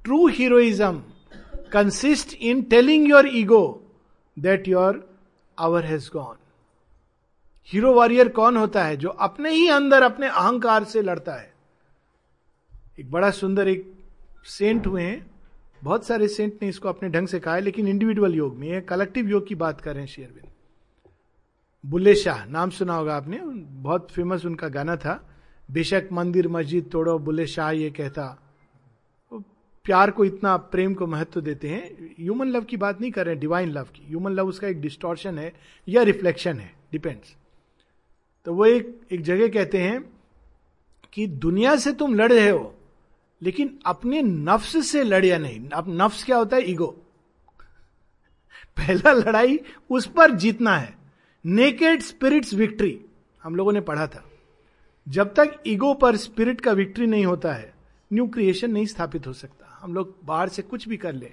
true 0.03 0.27
heroism 0.27 1.03
consist 1.71 2.33
in 2.33 2.61
telling 2.61 3.09
your 3.09 3.27
ego 3.27 3.91
that 4.39 4.67
your 4.67 5.17
hour 5.59 5.85
has 5.85 6.09
gone 6.13 6.35
hero 7.67 7.93
warrior 7.93 8.29
कौन 8.29 8.57
होता 8.57 8.83
है 8.83 8.97
जो 8.97 9.09
अपने 9.09 9.51
ही 9.51 9.67
अंदर, 9.67 10.03
अपने 10.03 10.27
अहंकार 10.27 10.83
से 10.83 11.01
लड़ता 11.01 11.33
है? 11.33 11.52
एक 12.97 13.09
बड़ा 13.11 13.29
सुंदर 13.31 13.67
एक 13.67 13.91
सेंट 14.45 14.87
हुए 14.87 15.01
हैं। 15.01 15.25
बहुत 15.83 16.05
सारे 16.05 16.27
सेंट 16.27 16.61
ने 16.61 16.67
इसको 16.69 16.89
अपने 16.89 17.09
ढंग 17.09 17.27
से 17.27 17.39
कहा 17.39 17.55
है, 17.55 17.61
लेकिन 17.61 17.87
इंडिविजुअल 17.87 18.35
योग 18.35 18.57
में 18.57 18.81
कलेक्टिव 18.81 19.29
योग 19.29 19.47
की 19.47 19.55
बात 19.55 19.81
कर 19.81 19.93
रहे 19.93 20.01
हैं 20.01 20.07
शेयरविंद 20.07 20.51
बुल्ले 21.83 22.13
शाह, 22.15 22.45
नाम 22.45 22.69
सुना 22.69 22.95
होगा 22.95 23.15
आपने, 23.15 23.37
बहुत 23.37 24.11
फ़ेमस 24.11 24.45
उनका 24.45 24.67
गाना 24.67 24.95
था। 24.95 25.13
बेशक 25.71 26.07
मंदिर, 26.11 26.47
मस्जिद 26.47 26.89
तोड़ो, 26.91 27.17
बुल्ले 27.19 27.47
शाह 27.47 27.71
ये 27.71 27.89
कहता। 27.91 28.27
प्यार 29.85 30.11
को 30.11 30.25
इतना, 30.25 30.55
प्रेम 30.57 30.93
को 30.93 31.07
महत्व 31.07 31.41
देते 31.41 31.69
हैं। 31.69 32.15
ह्यूमन 32.19 32.47
लव 32.47 32.63
की 32.63 32.77
बात 32.77 33.01
नहीं 33.01 33.11
कर 33.11 33.25
रहे 33.25 33.33
हैं 33.33 33.39
डिवाइन 33.41 33.69
लव 33.69 33.87
की। 33.95 34.05
ह्यूमन 34.07 34.31
लव 34.31 34.47
उसका 34.47 34.67
एक 34.67 34.81
डिस्टोर्शन 34.81 35.39
है, 35.39 35.51
या 35.87 36.03
रिफ्लेक्शन 36.03 36.59
है 36.59 36.71
डिपेंड्स 36.91 37.35
तो 38.45 38.53
वो 38.53 38.65
एक 38.65 38.99
एक 39.11 39.21
जगह 39.21 39.47
कहते 39.47 39.81
हैं 39.81 40.01
कि 41.13 41.27
दुनिया 41.27 41.75
से 41.75 41.91
तुम 41.93 42.15
लड़ 42.15 42.31
रहे 42.31 42.49
हो 42.49 42.73
लेकिन 43.43 43.79
अपने 43.85 44.21
नफ्स 44.21 44.85
से 44.87 45.03
लड़िया 45.03 45.37
नहीं। 45.37 45.69
अब 45.69 45.85
नफ्स 46.01 46.23
क्या 46.23 46.37
होता 46.37 46.55
है? 46.57 46.71
ईगो। 46.71 46.87
पहला 48.77 49.11
लड़ाई 49.11 49.59
उस 49.89 50.05
पर 50.05 50.31
जीतना 50.31 50.77
है। 50.77 50.95
नेकेड 51.45 52.01
स्पिरिट्स 52.01 52.53
विक्ट्री 52.53 52.99
हम 53.43 53.55
लोगों 53.55 53.71
ने 53.71 53.81
पढ़ा 53.81 54.07
था। 54.07 54.23
जब 55.07 55.33
तक 55.33 55.63
ईगो 55.67 55.93
पर 55.93 56.15
स्पिरिट 56.15 56.61
का 56.61 56.71
विक्ट्री 56.71 57.07
नहीं 57.07 57.25
होता 57.25 57.53
है, 57.53 57.73
न्यू 58.13 58.27
क्रिएशन 58.27 58.71
नहीं 58.71 58.85
स्थापित 58.85 59.27
हो 59.27 59.33
सकता। 59.33 59.79
हम 59.81 59.93
लोग 59.93 60.15
बाहर 60.23 60.49
से 60.49 60.61
कुछ 60.61 60.87
भी 60.87 60.97
कर 60.97 61.13
ले। 61.13 61.31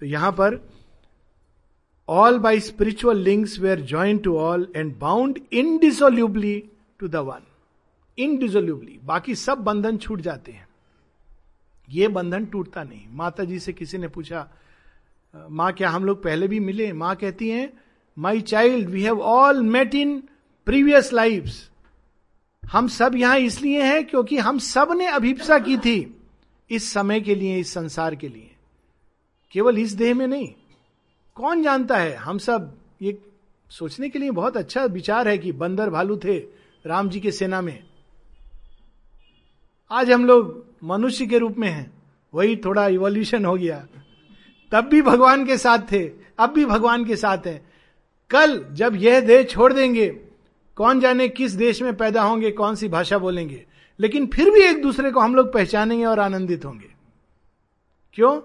तो 0.00 0.06
यहाँ 0.06 0.32
पर 0.32 0.58
all 2.08 2.38
by 2.38 2.60
spiritual 2.60 3.16
links 3.16 3.58
were 3.58 3.80
join 3.80 4.18
to 4.18 4.36
all 4.38 4.72
and 4.76 4.98
bound 4.98 5.38
indissolubly 5.52 6.62
to 6.98 7.08
the 7.08 7.16
one 7.16 7.46
indissolubly 8.18 8.98
बाकी 9.04 9.34
सब 9.34 9.58
बंधन 9.58 9.96
छूट 9.96 10.20
जाते 10.20 10.52
हैं। 10.52 10.66
ये 11.88 12.08
बंधन 12.08 12.44
टूटता 12.46 12.82
नहीं। 12.82 13.06
माता 13.10 13.44
जी 13.44 13.58
से 13.58 13.72
किसी 13.72 13.98
ने 13.98 14.08
पूछा, 14.08 14.48
माँ, 15.34 15.72
क्या 15.72 15.90
हम 15.90 16.04
लोग 16.04 16.22
पहले 16.22 16.48
भी 16.48 16.60
मिले? 16.60 16.92
माँ 16.92 17.14
कहती 17.16 17.48
हैं 17.48 17.72
my 18.16 18.40
child 18.40 18.88
we 18.88 19.02
have 19.02 19.20
all 19.20 19.62
met 19.62 19.94
in 19.94 20.22
previous 20.66 21.12
life 21.12 21.44
हम 22.62 22.88
सब 22.88 23.14
यहाँ 23.14 23.38
इसलिए 23.38 23.82
हैं 23.82 24.04
क्योंकि 24.04 24.36
हम 24.38 24.58
सबने 24.58 25.06
अभिप्सा 25.06 25.58
की 25.58 25.76
थी 25.76 26.16
इस 26.70 26.92
समय 26.92 27.20
के 27.20 27.34
लिए, 27.34 27.58
इस 27.58 27.72
संसार 27.74 28.14
के 28.14 28.28
लिए। 28.28 28.50
केवल 29.52 29.78
इस 29.78 29.92
देह 29.92 30.14
में 30.14 30.26
नहीं। 30.26 30.48
कौन 31.34 31.62
जानता 31.62 31.96
है? 31.96 32.14
हम 32.14 32.38
सब, 32.38 32.76
ये 33.02 33.18
सोचने 33.70 34.08
के 34.08 34.18
लिए 34.18 34.30
बहुत 34.30 34.56
अच्छा 34.56 34.84
विचार 34.84 35.28
है 35.28 35.38
कि 35.38 35.52
बंदर 35.52 35.90
भालू 35.90 36.16
थे 36.16 36.38
राम 36.84 37.08
जी 37.08 37.20
के 37.20 37.32
सेना 37.32 37.60
में। 37.60 37.82
आज 39.90 40.10
हम 40.10 40.24
लोग 40.24 40.71
मनुष्य 40.84 41.26
के 41.26 41.38
रूप 41.38 41.58
में 41.58 41.68
है। 41.68 41.90
वही 42.34 42.56
थोड़ा 42.56 42.88
इवोल्यूशन 42.88 43.44
हो 43.44 43.54
गया। 43.54 43.86
तब 44.72 44.84
भी 44.84 45.02
भगवान 45.02 45.46
के 45.46 45.58
साथ 45.58 45.78
थे, 45.92 46.10
अब 46.38 46.50
भी 46.50 46.64
भगवान 46.64 47.04
के 47.04 47.16
साथ 47.16 47.46
है। 47.46 47.66
कल 48.30 48.66
जब 48.72 48.94
यह 48.94 49.20
देह 49.20 49.42
छोड़ 49.42 49.72
देंगे, 49.72 50.08
कौन 50.76 51.00
जाने 51.00 51.28
किस 51.28 51.52
देश 51.52 51.82
में 51.82 51.96
पैदा 51.96 52.22
होंगे, 52.22 52.50
कौन 52.50 52.74
सी 52.74 52.88
भाषा 52.88 53.18
बोलेंगे। 53.18 53.66
लेकिन 54.00 54.26
फिर 54.26 54.50
भी 54.50 54.60
एक 54.60 54.82
दूसरे 54.82 55.10
को 55.10 55.20
हम 55.20 55.34
लोग 55.34 55.52
पहचानेंगे 55.52 56.04
और 56.04 56.20
आनंदित 56.20 56.64
होंगे। 56.64 56.94
क्यों? 58.12 58.40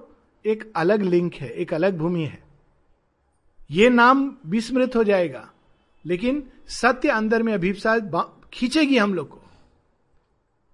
एक 0.46 0.74
अलग 0.76 1.02
लिंक 1.02 1.34
है, 1.34 1.50
एक 1.50 1.74
अलग 1.74 1.98
भूमि 1.98 2.24
है। 2.24 2.44
ये 3.72 3.90
नाम 3.90 4.36
विस्मृत 4.46 4.96
हो 4.96 5.04
जाएगा, 5.04 5.52
लेकिन 6.06 6.44
सत्य 6.68 7.10
अंदर 7.10 7.44
में 7.44 7.54
अभिप्सा 7.54 8.00
खींचेगी 8.54 8.98
हम 8.98 9.14
लोग 9.14 9.30
को। 9.30 9.42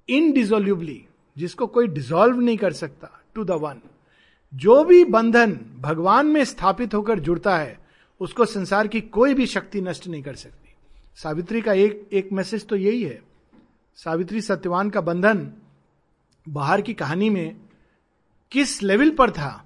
इनडिजोल्यूबली 0.09 1.05
जिसको 1.37 1.67
कोई 1.67 1.87
डिजोल्व 1.87 2.39
नहीं 2.39 2.57
कर 2.57 2.73
सकता 2.73 3.09
टू 3.35 3.43
द 3.43 3.51
वन 3.51 3.81
जो 4.53 4.83
भी 4.83 5.03
बंधन 5.05 5.59
भगवान 5.79 6.27
में 6.27 6.43
स्थापित 6.45 6.93
होकर 6.93 7.19
जुड़ता 7.19 7.57
है, 7.57 7.77
उसको 8.21 8.45
संसार 8.45 8.87
की 8.87 9.01
कोई 9.01 9.33
भी 9.33 9.45
शक्ति 9.45 9.81
नष्ट 9.81 10.07
नहीं 10.07 10.23
कर 10.23 10.35
सकती। 10.35 10.73
सावित्री 11.15 11.61
का 11.61 11.73
एक 11.73 12.09
एक 12.13 12.31
मैसेज 12.31 12.67
तो 12.67 12.75
यही 12.75 13.03
है। 13.03 13.21
सावित्री 13.95 14.41
सत्यवान 14.41 14.89
का 14.89 15.01
बंधन 15.01 15.53
बाहर 16.49 16.81
की 16.81 16.93
कहानी 16.93 17.29
में 17.29 17.55
किस 18.51 18.81
लेवल 18.83 19.09
पर 19.09 19.31
था 19.31 19.65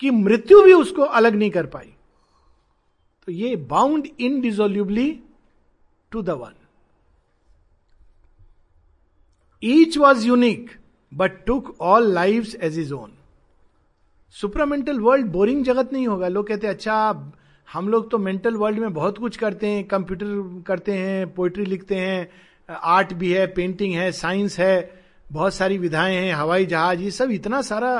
कि 0.00 0.10
मृत्यु 0.10 0.62
भी 0.62 0.72
उसको 0.72 1.02
अलग 1.02 1.34
नहीं 1.34 1.50
कर 1.50 1.66
पाई। 1.66 1.94
तो 3.26 3.32
ये 3.32 3.56
bound 3.56 4.08
indissolubly 4.20 5.10
to 6.12 6.22
the 6.22 6.30
one 6.30 6.54
each 9.62 9.98
was 9.98 10.26
unique 10.26 10.70
but 11.12 11.44
took 11.46 11.74
all 11.80 12.12
life 12.12 12.46
as 12.62 12.78
his 12.78 12.92
own 12.94 13.12
supramental 14.36 15.00
world 15.00 15.26
boring 15.26 15.64
जगत 15.64 15.92
नहीं 15.92 16.06
होगा 16.08 16.28
लोग 16.28 16.48
कहते 16.48 16.66
अच्छा 16.66 16.96
हम 17.68 17.88
लोग 17.88 18.10
तो 18.10 18.18
मेंटल 18.18 18.56
वर्ल्ड 18.56 18.78
में 18.78 18.92
बहुत 18.92 19.18
कुछ 19.18 19.36
करते 19.36 19.66
हैं 19.66 19.84
कंप्यूटर 19.84 20.62
करते 20.66 20.92
हैं 20.92 21.34
पोइट्री 21.34 21.64
लिखते 21.64 21.94
हैं 21.94 22.28
आर्ट 22.68 23.12
भी 23.12 23.32
है 23.32 23.46
पेंटिंग 23.46 23.94
है 23.94 24.10
साइंस 24.12 24.58
है 24.58 25.00
बहुत 25.32 25.54
सारी 25.54 25.78
विधाएँ 25.78 26.16
हैं 26.16 26.32
हवाई 26.34 26.66
जहाज़ 26.66 27.00
ये 27.00 27.10
सब 27.10 27.30
इतना 27.30 27.60
सारा 27.62 27.92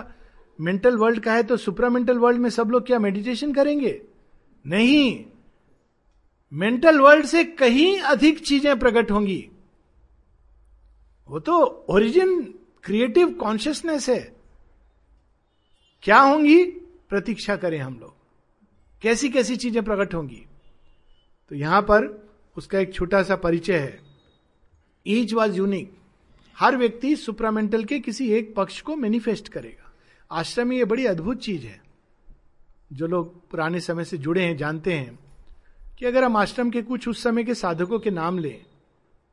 मेंटल 0.58 0.96
वर्ल्ड 0.96 1.20
का 1.20 1.32
है 1.32 1.42
तो 1.42 1.56
सुपरामेंटल 1.56 2.18
वर्ल्ड 2.18 2.40
में 2.40 2.50
सब 2.50 2.70
लोग 2.70 2.86
क्या 2.86 2.98
मेडिटेशन 2.98 3.52
करेंगे 3.52 4.00
नहीं 4.64 5.24
मेंटल 6.52 6.98
वर्ल्ड 6.98 7.26
से 7.26 7.44
कहीं 7.44 7.98
अधिक 8.00 8.38
चीज़ें 8.46 8.78
प्रकट 8.78 9.10
होंगी 9.10 9.48
वो 11.28 11.38
तो 11.38 11.58
ओरिजिन 11.88 12.54
क्रिएटिव 12.84 13.32
कॉन्शियसनेस 13.32 14.08
है। 14.08 14.36
क्या 16.02 16.18
होंगी? 16.18 16.64
प्रतीक्षा 17.08 17.56
करें 17.56 17.78
हम 17.78 17.98
लोग। 18.00 18.14
कैसी 19.02 19.28
कैसी 19.28 19.56
चीज़ें 19.56 19.84
प्रकट 19.84 20.14
होंगी? 20.14 20.46
तो 21.48 21.54
यहाँ 21.54 21.82
पर 21.82 22.28
उसका 22.56 22.78
एक 22.78 22.94
छोटा 22.94 23.22
सा 23.22 23.36
परिचय 23.36 23.78
है। 23.78 24.00
ईच 25.06 25.34
वॉज़ 25.34 25.56
यूनिक 25.56 25.98
हर 26.58 26.76
व्यक्ति 26.76 27.16
सुप्रामेंटल 27.16 27.84
के 27.84 27.98
किसी 27.98 28.32
एक 28.32 28.54
पक्ष 28.54 28.80
को 28.80 28.96
मैनिफेस्ट 28.96 29.48
करेगा। 29.48 29.92
आश्रम 30.30 30.68
में 30.68 30.76
ये 30.76 30.84
बड़ी 30.84 31.06
अद्भुत 31.06 31.38
चीज़ 31.38 31.66
है। 31.66 31.82
जो 32.92 33.06
लोग 33.06 33.50
पुराने 33.50 33.80
समय 33.80 34.04
से 34.04 34.18
जुड़े 34.18 34.42
हैं, 34.42 34.56
जानते 34.56 34.94
हैं 34.94 35.18
कि 35.98 36.06
अगर 36.06 36.24
हम 36.24 36.36
आश्रम 36.36 36.70
के 36.70 36.82
कुछ 36.82 37.08
उस 37.08 37.22
समय 37.22 37.44
के 37.44 37.54
साधकों 37.54 37.98
के 37.98 38.10
नाम 38.10 38.38
लें 38.38 38.64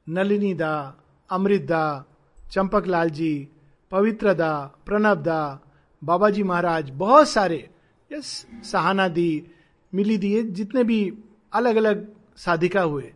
नलिनी 0.09 0.53
दा 0.53 0.95
अमृत 1.29 1.61
दा 1.61 2.06
चंपक 2.51 2.87
लाल 2.87 3.09
जी, 3.09 3.47
पवित्र 3.91 4.33
दा, 4.33 4.75
प्रणब 4.85 5.17
दा 5.17 5.63
बाबा 6.03 6.29
जी 6.29 6.43
महाराज, 6.43 6.89
बहुत 6.89 7.29
सारे, 7.29 7.69
यस, 8.13 8.47
सहाना 8.63 9.07
दी, 9.07 9.47
मिली 9.93 10.17
दी 10.17 10.43
जितने 10.43 10.83
भी 10.83 11.13
अलग 11.53 11.75
अलग 11.75 12.07
साधिका 12.37 12.81
हुए। 12.81 13.13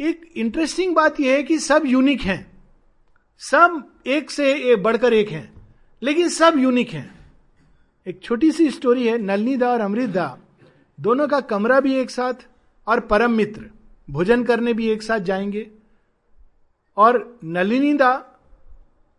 एक 0.00 0.32
इंटरेस्टिंग 0.36 0.94
बात 0.94 1.20
यह 1.20 1.32
है 1.32 1.42
कि 1.42 1.58
सब 1.58 1.82
यूनिक 1.86 2.20
हैं। 2.20 2.64
सब 3.38 3.92
एक 4.06 4.30
से 4.30 4.72
एक 4.72 4.82
बढ़कर 4.82 5.12
एक 5.12 5.28
हैं, 5.28 5.52
लेकिन 6.02 6.28
सब 6.28 6.54
यूनिक 6.56 6.90
हैं। 6.90 7.32
एक 8.06 8.20
छोटी 8.22 8.52
सी 8.52 8.70
स्टोरी 8.70 9.06
है, 9.06 9.18
नलनी 9.18 9.56
दा 9.56 9.68
और 9.68 9.80
अमृत 9.80 10.10
दा। 10.10 10.38
दोनों 11.00 11.28
का 11.28 11.40
कमरा 11.40 11.80
भी 11.80 11.94
एक 11.94 12.10
साथ 12.10 12.34
और 12.86 13.00
परम 13.00 13.30
मित्र। 13.30 13.70
भोजन 14.10 14.44
करने 14.44 14.72
भी 14.72 14.88
एक 14.88 15.02
साथ 15.02 15.18
जाएँगे। 15.18 15.70
और 16.96 17.38
नलिनी 17.44 17.94
दा 17.94 18.26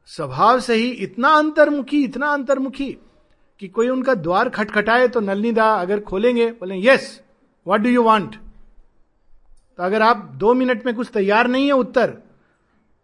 स्वभाव 0.10 0.60
से 0.60 0.76
ही 0.76 0.90
इतना 1.04 1.30
अंतर्मुखी 1.30 2.04
इतना 2.04 2.28
अंतर्मुखी 2.28 2.90
कि 3.62 3.68
कोई 3.68 3.90
उनका 3.90 4.14
द्वार 4.16 4.50
खटखटाए 4.50 5.08
तो 5.08 5.20
नलनी 5.20 5.52
दा 5.52 5.66
अगर 5.74 6.00
खोलेंगे, 6.02 6.50
बोले 6.52 6.80
yes 6.80 7.20
what 7.66 7.82
do 7.82 7.90
you 7.90 8.04
want 8.04 8.36
तो 9.80 9.84
अगर 9.84 10.02
आप 10.02 10.32
दो 10.36 10.54
मिनट 10.54 10.86
में 10.86 10.94
कुछ 10.96 11.10
तैयार 11.14 11.48
नहीं 11.48 11.66
है 11.66 11.74
उत्तर 11.74 12.18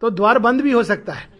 तो 0.02 0.10
द्वार 0.10 0.38
बंद 0.38 0.60
भी 0.60 0.72
हो 0.72 0.82
सकता 0.82 1.12
है। 1.12 1.36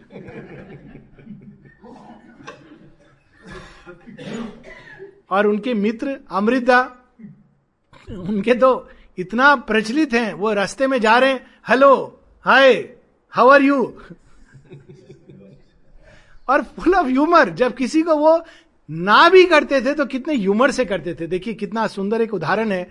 और 5.31 5.47
उनके 5.47 5.73
मित्र 5.73 6.17
अमृता, 6.31 6.79
उनके 8.09 8.53
तो 8.53 8.89
इतना 9.17 9.55
प्रचलित 9.67 10.13
हैं, 10.13 10.33
वो 10.33 10.53
रास्ते 10.53 10.87
में 10.87 10.99
जा 11.01 11.17
रहे 11.17 11.31
हैं 11.31 11.45
hello 11.69 11.93
hi 12.45 12.73
how 13.33 13.49
are 13.49 13.61
you 13.61 13.83
और 16.49 16.61
फुल 16.75 16.95
ऑफ़ 16.95 17.07
ह्यूमर 17.07 17.49
जब 17.51 17.75
किसी 17.75 18.01
को 18.01 18.15
वो 18.15 18.39
ना 18.89 19.27
भी 19.29 19.43
करते 19.45 19.81
थे 19.81 19.93
तो 19.93 20.05
कितने 20.05 20.35
ह्यूमर 20.35 20.71
से 20.71 20.85
करते 20.85 21.13
थे। 21.13 21.27
देखिए 21.27 21.53
कितना 21.53 21.85
सुंदर 21.87 22.21
एक 22.21 22.33
उदाहरण 22.33 22.71
है। 22.71 22.81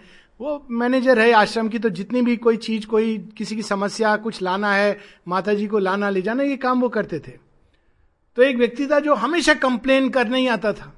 वो 0.40 0.66
मैनेजर 0.70 1.18
है 1.18 1.32
आश्रम 1.32 1.68
की 1.68 1.78
तो 1.78 1.88
जितनी 1.90 2.22
भी 2.22 2.36
कोई 2.36 2.56
चीज़ 2.56 2.86
कोई 2.86 3.16
किसी 3.36 3.56
की 3.56 3.62
समस्या 3.62 4.16
कुछ 4.16 4.40
लाना 4.42 4.72
है 4.74 4.96
माता 5.28 5.54
जी 5.54 5.66
को 5.66 5.78
लाना 5.78 6.10
ले 6.10 6.22
जाना 6.22 6.42
ये 6.42 6.56
काम 6.56 6.80
वो 6.80 6.88
करते 6.88 7.18
थे। 7.18 7.32
तो 8.36 8.42
एक 8.42 8.56
व्यक्ति 8.56 8.86
था 8.86 9.00
जो 9.00 9.14
हमेशा 9.14 9.54
कंप्लेन 9.54 10.08
करने 10.10 10.38
ही 10.38 10.46
आता 10.46 10.72
था। 10.72 10.92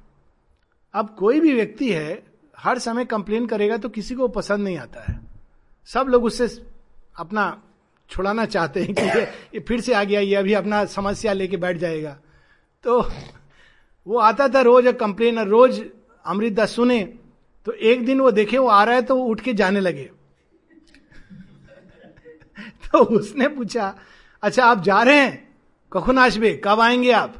अब 0.93 1.15
कोई 1.19 1.39
भी 1.39 1.53
व्यक्ति 1.53 1.91
है 1.91 2.21
हर 2.57 2.79
समय 2.79 3.05
कंप्लेन 3.05 3.45
करेगा 3.45 3.77
तो 3.77 3.89
किसी 3.89 4.15
को 4.15 4.27
पसंद 4.27 4.63
नहीं 4.63 4.77
आता 4.77 5.03
है। 5.03 5.19
सब 5.89 6.07
लोग 6.07 6.25
उससे 6.25 6.47
अपना 7.19 7.61
छुड़ाना 8.09 8.45
चाहते 8.45 8.83
हैं 8.83 8.93
कि 8.93 9.01
ये, 9.01 9.59
फिर 9.59 9.81
से 9.81 9.93
आ 9.93 10.03
गया 10.03 10.19
ये 10.19 10.35
अभी 10.35 10.53
अपना 10.53 10.83
समस्या 10.85 11.33
लेके 11.33 11.57
बैठ 11.57 11.77
जाएगा। 11.77 12.17
तो 12.83 13.11
वो 14.07 14.17
आता 14.17 14.47
था 14.47 14.61
रोज 14.61 14.87
अ 14.87 14.91
कंप्लेनर 14.91 15.47
रोज 15.47 15.85
अमृतदास 16.25 16.75
सुने 16.75 17.13
तो 17.65 17.71
एक 17.71 18.05
दिन 18.05 18.21
वो 18.21 18.31
देखे, 18.31 18.57
वो 18.57 18.67
आ 18.67 18.83
रहा 18.83 18.95
है 18.95 19.01
तो 19.01 19.15
वो 19.15 19.25
उठ 19.25 19.41
के 19.41 19.53
जाने 19.53 19.79
लगे। 19.79 20.03
तो 22.91 22.99
उसने 22.99 23.47
पूछा 23.47 23.95
अच्छा 24.43 24.65
आप 24.65 24.81
जा 24.83 25.01
रहे 25.03 25.15
हैं? 25.15 25.55
कखुन 25.93 26.17
आशबे 26.17 26.61
कब 26.63 26.79
आएँगे 26.79 27.11
आप? 27.11 27.35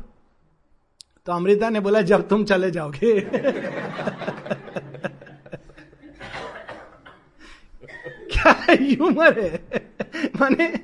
तो 1.25 1.31
अमृता 1.33 1.69
ने 1.69 1.79
बोला, 1.79 2.01
जब 2.01 2.27
तुम 2.27 2.45
चले 2.45 2.71
जाओगे। 2.71 3.19
क्या 8.31 8.51
ह्यूमर 8.69 9.39
है? 9.39 9.65
माने, 10.41 10.79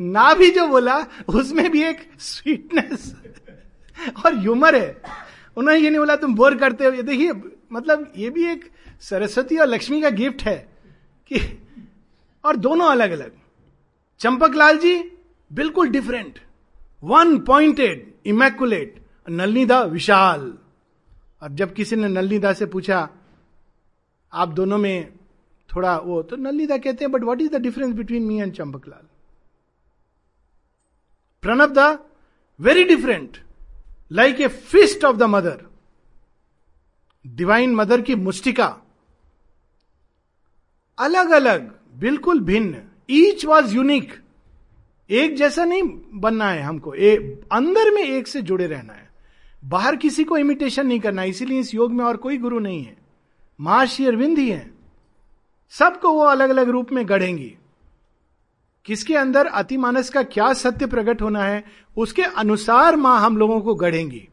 ना 0.00 0.34
भी 0.34 0.50
जो 0.50 0.66
बोला, 0.66 1.06
उसमें 1.28 1.70
भी 1.70 1.82
एक 1.82 2.10
स्वीटनेस 2.18 3.14
और 4.24 4.34
ह्यूमर 4.34 4.74
है। 4.74 5.02
उन्होंने 5.56 5.80
ये 5.80 5.90
नहीं 5.90 5.98
बोला, 5.98 6.16
तुम 6.16 6.34
बोर 6.34 6.56
करते 6.58 6.84
हो। 6.84 6.92
ये 6.92 7.02
देखिए 7.02 7.32
मतलब 7.72 8.12
ये 8.16 8.30
भी 8.30 8.44
एक 8.44 8.70
सरस्वती 9.00 9.56
और 9.56 9.66
लक्ष्मी 9.66 10.00
का 10.02 10.10
गिफ्ट 10.10 10.42
है 10.42 10.56
कि 11.30 11.40
और 12.44 12.56
दोनों 12.56 12.86
अलग 12.86 13.10
अलग 13.10 13.32
चंपक 14.20 14.54
लाल 14.54 14.78
जी 14.78 14.94
बिल्कुल 15.50 15.88
डिफरेंट 15.88 16.38
वन 17.02 17.38
पॉइंटेड 17.38 18.12
इमेकुलेट 18.26 18.94
नलनीदा 19.30 19.80
विशाल। 19.82 20.52
और 21.42 21.52
जब 21.52 21.72
किसी 21.74 21.96
ने 21.96 22.08
नलनीदा 22.08 22.52
से 22.52 22.66
पूछा, 22.66 23.08
आप 24.32 24.48
दोनों 24.48 24.78
में 24.78 25.12
थोड़ा 25.68 25.96
वो 25.98 26.22
तो 26.22 26.36
नलनीदा 26.36 26.76
कहते 26.78 27.04
हैं 27.04 27.12
but 27.12 27.22
what 27.22 27.40
is 27.40 27.50
the 27.50 27.60
difference 27.62 27.94
between 27.94 28.22
me 28.22 28.40
and 28.40 28.52
Champak 28.52 28.88
Lal? 28.88 29.06
Pranab 31.42 31.72
the 31.72 31.98
very 32.60 32.84
different 32.84 33.38
like 34.10 34.40
a 34.40 34.48
fist 34.48 35.04
of 35.04 35.16
the 35.16 35.22
mother 35.22 35.66
divine 37.24 37.74
mother 37.74 38.00
की 38.00 38.14
मुस्टिका 38.14 38.66
अलग 40.98 41.30
अलग 41.30 41.70
बिल्कुल 42.00 42.40
भिन्न 42.40 42.82
ईच 43.10 43.44
वॉज़ 43.46 43.74
यूनिक 43.74 44.12
एक 45.10 45.36
जैसा 45.36 45.64
नहीं 45.64 45.82
बनना 46.20 46.50
है 46.50 46.62
हमको 46.62 46.94
ए, 46.94 47.16
अंदर 47.52 47.90
में 47.94 48.02
एक 48.02 48.28
से 48.28 48.42
जुड़े 48.42 48.66
रहना 48.66 48.92
है 48.92 49.08
बाहर 49.64 49.96
किसी 49.96 50.24
को 50.24 50.36
इमिटेशन 50.36 50.86
नहीं 50.86 51.00
करना 51.00 51.24
इसीलिए 51.24 51.60
इस 51.60 51.74
योग 51.74 51.92
में 51.92 52.04
और 52.04 52.16
कोई 52.16 52.36
गुरु 52.38 52.58
नहीं 52.58 52.84
है 52.84 52.96
महर्षि 53.58 54.06
अरविंद 54.06 54.38
ही 54.38 54.48
है 54.50 54.70
सबको 55.72 56.12
वो 56.12 56.24
अलग 56.26 56.50
अलग 56.50 56.68
रूप 56.68 56.92
में 56.92 57.06
गढ़ेंगी 57.08 57.56
किसके 58.86 59.14
अंदर 59.16 59.46
अतिमानस 59.46 60.08
का 60.10 60.22
क्या 60.24 60.52
सत्य 60.54 60.86
प्रकट 60.86 61.22
होना 61.22 61.44
है, 61.44 61.64
उसके 61.96 62.22
अनुसार 62.22 62.96
माँ 62.96 63.18
हम 63.20 63.36
लोगों 63.36 63.60
को 63.60 63.74
गढ़ेंगी। 63.74 64.26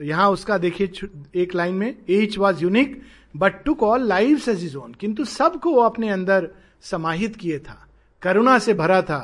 तो 0.00 0.04
यहाँ 0.04 0.30
उसका 0.30 0.58
देखिए 0.58 1.08
एक 1.34 1.54
लाइन 1.54 1.74
में 1.74 1.94
each 2.10 2.38
was 2.38 2.62
unique 2.62 3.00
but 3.34 3.62
took 3.64 3.74
all 3.74 4.06
life 4.08 4.48
as 4.48 4.64
his 4.64 4.76
own 4.76 4.94
किंतु 4.94 5.24
सबको 5.26 5.72
वो 5.72 5.82
अपने 5.82 6.08
अंदर 6.10 6.48
समाहित 6.82 7.36
किए 7.36 7.58
था, 7.58 7.86
करुणा 8.22 8.58
से 8.58 8.74
भरा 8.74 9.00
था। 9.02 9.20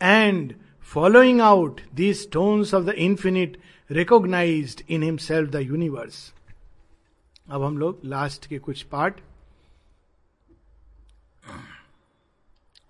And 0.00 0.54
following 0.92 1.40
out 1.40 1.80
the 1.94 2.12
tones 2.14 2.74
of 2.74 2.84
the 2.84 2.94
infinite 2.98 3.56
recognise 3.90 4.84
in 4.88 5.02
himself 5.02 5.50
the 5.50 5.60
universe 5.62 6.32
अब 7.50 7.62
हम 7.62 7.78
लोग 7.78 8.00
लास्ट 8.04 8.46
के 8.46 8.58
कुछ 8.58 8.82
पार्ट 8.82 9.14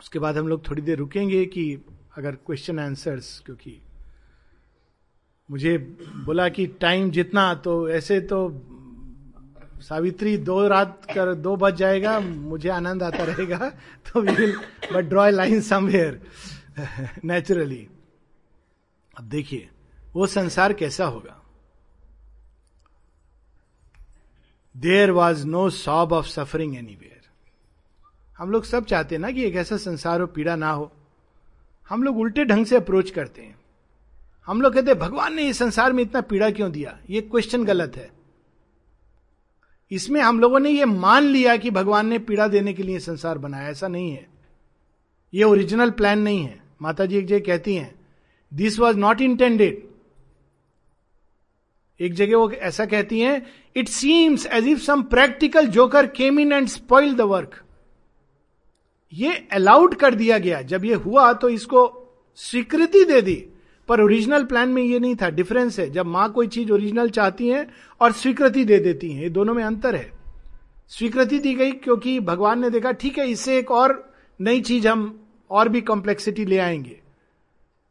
उसके 0.01 0.18
बाद 0.18 0.36
हम 0.38 0.49
लोग 0.49 0.68
थोड़ी 0.70 0.82
देर 0.82 0.99
रुकेंगे 0.99 1.44
कि 1.46 1.82
अगर 2.16 2.34
क्वेश्चन 2.46 2.78
आंसर्स 2.78 3.38
क्योंकि 3.46 3.80
मुझे 5.51 5.76
बोला 6.24 6.49
कि 6.49 6.66
टाइम 6.66 7.11
जितना 7.11 7.55
तो 7.55 7.88
ऐसे 7.88 8.20
तो 8.20 8.38
सावित्री 9.80 10.36
दो 10.36 10.66
रात 10.68 11.07
कर, 11.14 11.34
दो 11.34 11.57
बज 11.57 11.74
जाएगा, 11.74 12.18
मुझे 12.20 12.68
आनंद 12.68 13.03
आता 13.03 13.24
रहेगा 13.24 13.68
तो 14.07 14.20
we 14.20 14.32
will 14.32 14.57
but 14.92 15.05
draw 15.05 15.28
line 15.30 15.61
somewhere 15.61 16.20
naturally 17.24 17.88
अब 19.18 19.24
देखिए, 19.24 19.68
वो 20.14 20.26
संसार 20.26 20.72
कैसा 20.72 21.07
होगा? 21.07 21.34
There 24.74 25.11
was 25.11 25.46
no 25.46 25.68
sob 25.70 26.12
of 26.12 26.26
suffering 26.26 26.76
anywhere 26.94 27.17
हम 28.39 28.51
लोग 28.51 28.64
सब 28.64 28.84
चाहते 28.84 29.14
हैं 29.14 29.22
ना 29.22 29.30
कि 29.30 29.45
एक 29.45 29.55
ऐसा 29.55 29.76
संसार 29.76 30.20
हो 30.20 30.26
पीड़ा 30.26 30.57
ना 30.57 30.70
हो। 30.70 30.93
हम 31.89 32.03
लोग 32.03 32.18
उल्टे 32.18 32.45
ढंग 32.45 32.66
से 32.66 32.76
अप्रोच 32.76 33.11
करते 33.11 33.43
हैं। 33.43 33.59
हम 34.47 34.62
लोग 34.62 34.74
कहते 34.74 34.91
हैं, 34.91 34.99
भगवान 34.99 35.34
ने 35.34 35.49
इस 35.49 35.59
संसार 35.59 35.93
में 35.93 36.03
इतना 36.03 36.20
पीड़ा 36.20 36.51
क्यों 36.51 36.72
दिया? 36.72 36.99
ये 37.11 37.20
क्वेश्चन 37.20 37.64
गलत 37.64 37.97
है। 37.97 38.11
इसमें 39.91 40.20
हम 40.20 40.41
लोगों 40.41 40.61
ने 40.61 40.70
ये 40.70 40.84
मान 40.84 41.22
लिया 41.22 41.57
कि 41.57 41.70
भगवान 41.70 42.07
ने 42.07 42.18
पीड़ा 42.18 42.49
देने 42.49 42.74
के 42.74 42.82
लिए 42.82 42.99
संसार 42.99 43.39
बनाया। 43.39 43.68
ऐसा 43.68 43.89
नहीं 43.89 44.12
है। 44.12 44.26
ये 45.34 45.45
ओरिजिनल 45.45 45.91
प्लान 45.91 46.18
नहीं 46.18 46.45
है। 46.45 46.62
माता 46.82 47.07
जी 47.07 47.16
एक 47.16 47.26
जगह 47.26 47.39
कहती 47.39 47.74
हैं 47.74 48.01
दिस 48.55 48.78
वॉज़ 48.78 48.97
नॉट 48.97 49.20
इंटेंडेड 49.20 49.89
एक 52.01 52.14
जगह 52.14 52.36
वो 52.36 52.51
ऐसा 52.51 52.86
कहती 52.86 53.20
हैं 53.20 53.47
it 53.76 53.89
seems 53.89 54.47
as 54.47 54.68
if 54.68 54.78
some 54.78 55.03
practical 55.03 55.66
joker 55.66 56.07
came 56.07 56.41
in 56.41 56.53
and 56.53 56.68
spoil 56.68 57.14
the 57.14 57.20
work 57.20 57.62
ये 59.12 59.48
अलाउड 59.52 59.94
कर 59.94 60.14
दिया 60.14 60.38
गया। 60.38 60.62
जब 60.62 60.84
ये 60.84 60.94
हुआ 60.94 61.32
तो 61.32 61.48
इसको 61.48 62.04
स्वीकृति 62.36 63.04
दे 63.04 63.22
दी। 63.22 63.48
पर 63.88 64.00
ओरिजिनल 64.00 64.44
प्लान 64.44 64.68
में 64.68 64.82
ये 64.82 64.98
नहीं 64.98 65.16
था। 65.16 65.30
डिफरेंस 65.30 65.78
है। 65.78 65.90
जब 65.90 66.06
माँ 66.06 66.32
कोई 66.32 66.46
चीज़ 66.46 66.72
ओरिजिनल 66.72 67.11
चाहती 67.11 67.48
है 67.48 67.68
और 68.00 68.12
स्वीकृति 68.12 68.64
दे 68.64 68.78
देती 68.78 69.12
है। 69.12 69.22
ये 69.22 69.28
दोनों 69.28 69.54
में 69.54 69.64
अंतर 69.64 69.96
है। 69.96 70.12
स्वीकृति 70.88 71.38
दी 71.38 71.54
गई 71.54 71.72
क्योंकि 71.72 72.20
भगवान 72.20 72.61
ने 72.61 72.70
देखा, 72.70 72.92
ठीक 72.92 73.18
है, 73.18 73.30
इससे 73.30 73.59
एक 73.59 73.70
और 73.70 74.12
नई 74.40 74.61
चीज़ 74.61 74.88
हम 74.88 75.20
और 75.50 75.68
भी 75.68 75.80
कॉम्प्लेक्सिटी 75.80 76.44
ले 76.44 76.59
आएँगे। 76.59 77.00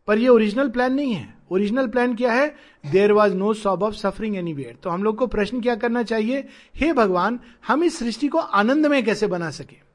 पर 0.08 0.18
ये 0.18 0.28
ओरिजिनल 0.28 0.70
प्लान 0.70 0.94
नहीं 0.94 1.14
है। 1.14 1.38
ओरिजिनल 1.52 1.88
प्लान 1.88 2.16
क्या 2.16 2.34
है? 2.34 2.56
There 2.92 3.12
was 3.12 3.34
no 3.34 3.54
sob 3.54 3.84
of 3.84 3.96
suffering 3.96 4.36
any 4.36 4.54
तो 4.54 4.90
हम 4.90 5.04
लोग 5.04 5.16
को 5.16 5.28
प्रश्न 5.28 5.62
क्या 5.62 5.76
करना 5.76 6.04
चाहिए? 6.04 6.48
हे 6.76 6.86
hey 6.88 6.98
भगवान, 6.98 7.40
हम 7.68 7.84
इस 7.84 8.00
सृष्टि 8.00 8.28
को 8.28 8.38
आनंद 8.38 8.86
में 8.86 9.06
कैसे 9.06 9.28
बना 9.28 9.50
सके? 9.50 9.87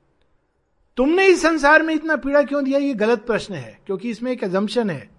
तुमने 0.97 1.27
इस 1.27 1.43
संसार 1.43 1.83
में 1.83 1.95
इतना 1.95 2.17
पीड़ा 2.17 2.43
क्यों 2.43 2.65
दिया? 2.65 2.79
ये 2.79 2.95
गलत 2.95 3.27
प्रश्न 3.27 3.55
है, 3.55 3.81
क्योंकि 3.87 4.11
इसमें 4.11 4.33
एक 4.33 4.45
एजम्पन 4.45 4.91
है 4.91 5.11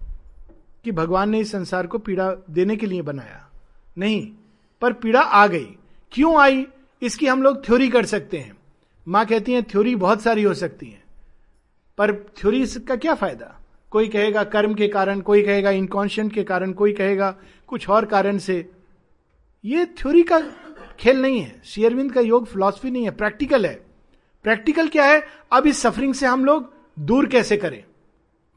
कि 0.84 0.92
भगवान 0.92 1.30
ने 1.30 1.40
इस 1.40 1.52
संसार 1.52 1.86
को 1.86 1.98
पीड़ा 1.98 2.32
देने 2.50 2.76
के 2.76 2.86
लिए 2.86 3.02
बनाया। 3.02 3.50
नहीं, 3.98 4.32
पर 4.80 4.92
पीड़ा 4.92 5.20
आ 5.20 5.46
गई। 5.46 5.76
क्यों 6.12 6.38
आई? 6.38 6.66
इसकी 7.02 7.26
हम 7.26 7.42
लोग 7.42 7.66
थ्योरी 7.66 7.88
कर 7.88 8.06
सकते 8.06 8.38
हैं। 8.38 8.56
माँ 9.08 9.26
कहती 9.26 9.52
है 9.52 9.62
थ्योरी 9.62 9.96
बहुत 9.96 10.22
सारी 10.22 10.42
हो 10.42 10.54
सकती 10.54 10.86
है। 10.86 11.02
पर 11.98 12.14
थ्योरी 12.14 12.66
का 12.66 12.96
क्या 12.96 13.14
फ़ायदा? 13.14 13.60
कोई 13.90 14.08
कहेगा 14.08 14.44
कर्म 14.44 14.74
के 14.74 14.88
कारण, 14.88 15.20
कोई 15.20 15.42
कहेगा 15.42 15.70
इनकॉन्शियंट 15.70 16.32
के 16.32 16.44
कारण, 16.44 16.72
कोई 16.72 16.92
कहेगा 16.92 17.36
कुछ 17.66 17.88
और 17.88 18.04
कारण 18.04 18.38
से। 18.38 18.70
ये 19.64 19.86
थ्योरी 19.86 20.22
का 20.22 20.40
खेल 21.00 21.22
नहीं 21.22 21.40
है। 21.40 21.62
शेयरविंद 21.64 22.12
का 22.12 22.20
योग 22.20 22.46
फिलॉसफी 22.46 22.90
नहीं 22.90 23.04
है 23.04 23.10
प्रैक्टिकल 23.10 23.66
है। 23.66 23.83
प्रैक्टिकल 24.44 24.88
क्या 24.88 25.04
है? 25.04 25.22
अब 25.52 25.66
इस 25.66 25.82
सफरिंग 25.82 26.14
से 26.14 26.26
हम 26.26 26.44
लोग 26.44 26.72
दूर 27.00 27.26
कैसे 27.26 27.56
करें? 27.56 27.82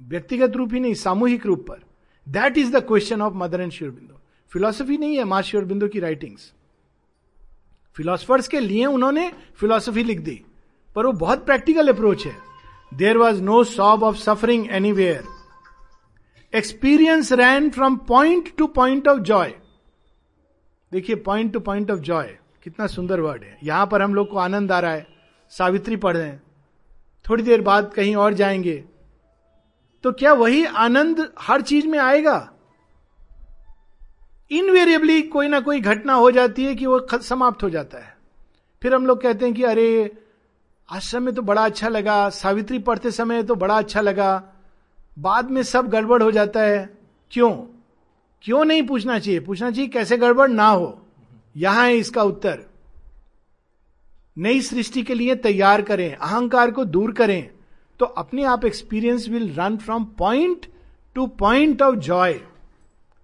व्यक्तिगत 0.01 0.55
रूप 0.55 0.73
ही 0.73 0.79
नहीं, 0.79 0.93
सामूहिक 0.93 1.45
रूप 1.45 1.65
पर। 1.67 1.79
That 2.27 2.57
is 2.57 2.71
the 2.71 2.83
question 2.87 3.21
of 3.21 3.33
mother 3.33 3.61
and 3.61 3.71
Sri Aurobindo 3.71 4.19
philosophy 4.51 4.97
नहीं 4.97 5.17
है 5.17 5.23
माँ 5.23 5.41
श्योरबिंदो 5.41 5.87
की 5.87 5.99
राइटिंग्स 5.99 6.51
फिलोसफर्स 7.95 8.47
के 8.47 8.59
लिए 8.59 8.85
उन्होंने 8.85 9.31
फिलोसफी 9.55 10.03
लिख 10.03 10.19
दी, 10.19 10.41
पर 10.95 11.05
वो 11.05 11.11
बहुत 11.13 11.45
प्रैक्टिकल 11.45 11.87
अप्रोच 11.87 12.25
है। 12.25 12.35
There 12.91 13.17
was 13.17 13.41
no 13.41 13.63
sob 13.63 14.03
of 14.03 14.17
suffering 14.17 14.69
anywhere 14.91 15.23
experience 16.53 17.31
ran 17.33 17.69
from 17.69 17.95
point 18.07 18.55
to 18.57 18.67
point 18.67 19.07
of 19.07 19.19
joy 19.21 19.53
देखिए 20.91 21.15
point 21.15 21.53
to 21.53 21.59
point 21.59 21.91
of 21.91 21.99
joy 21.99 22.37
कितना 22.63 22.87
सुंदर 22.87 23.19
वर्ड 23.19 23.43
है। 23.43 23.57
यहाँ 23.63 23.87
पर 23.87 24.01
हम 24.01 24.15
लोग 24.15 24.29
को 24.29 24.37
आनंद 24.37 24.71
आ 24.71 24.79
रहा 24.79 24.91
है। 24.91 25.16
सावित्री 25.49 25.95
पढ़ 25.95 26.17
रहे 26.17 26.27
हैं। 26.27 26.43
थोड़ी 27.29 27.43
देर 27.43 27.61
बाद 27.61 27.93
कहीं 27.93 28.15
और 28.15 28.33
जाएँगे। 28.33 28.85
तो 30.03 30.11
क्या 30.11 30.33
वही 30.33 30.65
आनंद 30.65 31.33
हर 31.39 31.61
चीज़ 31.61 31.87
में 31.87 31.99
आएगा? 31.99 32.53
इनवेरिएबली 34.51 35.21
कोई 35.21 35.47
ना 35.47 35.59
कोई 35.59 35.81
घटना 35.81 36.13
हो 36.13 36.31
जाती 36.31 36.65
है 36.65 36.75
कि 36.75 36.85
वो 36.85 37.07
समाप्त 37.13 37.63
हो 37.63 37.69
जाता 37.69 37.97
है। 37.97 38.17
फिर 38.81 38.93
हम 38.93 39.05
लोग 39.05 39.21
कहते 39.21 39.45
हैं 39.45 39.53
कि 39.53 39.63
अरे 39.63 40.17
आश्रम 40.89 41.23
में 41.23 41.35
तो 41.35 41.41
बड़ा 41.41 41.65
अच्छा 41.65 41.87
लगा, 41.87 42.29
सावित्री 42.29 42.79
पढ़ते 42.79 43.11
समय 43.11 43.43
तो 43.43 43.55
बड़ा 43.55 43.77
अच्छा 43.77 44.01
लगा। 44.01 44.49
बाद 45.19 45.51
में 45.51 45.63
सब 45.63 45.87
गड़बड़ 45.87 46.23
हो 46.23 46.31
जाता 46.31 46.61
है। 46.61 46.97
क्यों? 47.31 47.51
क्यों 48.41 48.65
नहीं 48.65 48.87
पूछना 48.87 49.19
चाहिए? 49.19 49.39
पूछना 49.39 49.71
चाहिए 49.71 49.87
कैसे 49.87 50.17
गड़बड़ 50.17 50.47
ना 50.47 50.67
हो। 50.67 51.05
यहाँ 51.57 51.85
है 51.85 51.97
इसका 51.97 52.23
उत्तर। 52.23 52.65
नई 54.37 54.61
सृष्टि 54.61 55.03
के 55.03 55.13
लिए 55.13 55.35
तैयार 55.35 55.81
करें, 55.81 56.15
अहंकार 56.15 56.71
को 56.71 56.85
दूर 56.85 57.11
करें 57.11 57.49
तो 57.99 58.05
अपने 58.05 58.43
आप 58.43 58.65
experience 58.65 59.27
will 59.29 59.53
run 59.53 59.77
from 59.77 60.03
point 60.17 60.65
to 61.15 61.27
point 61.27 61.81
of 61.81 61.95
joy 61.95 62.39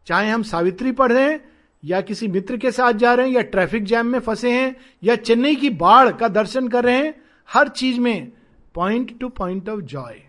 चाहे 0.07 0.29
हम 0.29 0.43
सावित्री 0.43 0.91
पढ़ 0.91 1.11
रहे 1.11 1.23
हैं, 1.23 1.39
या 1.83 2.01
किसी 2.01 2.27
मित्र 2.27 2.57
के 2.57 2.71
साथ 2.71 2.93
जा 2.93 3.13
रहे 3.13 3.27
हैं, 3.27 3.33
या 3.35 3.41
ट्रैफ़िक 3.41 3.83
जैम 3.83 4.07
में 4.07 4.19
फंसे 4.19 4.51
हैं, 4.51 4.75
या 5.03 5.15
चेन्नई 5.15 5.55
की 5.55 5.69
बाढ़ 5.69 6.11
का 6.11 6.27
दर्शन 6.27 6.67
कर 6.67 6.83
रहे 6.83 6.97
हैं, 6.97 7.13
हर 7.49 7.67
चीज़ 7.67 7.99
में 7.99 8.31
point 8.75 9.17
to 9.19 9.29
point 9.29 9.69
of 9.69 9.81
joy 9.81 10.21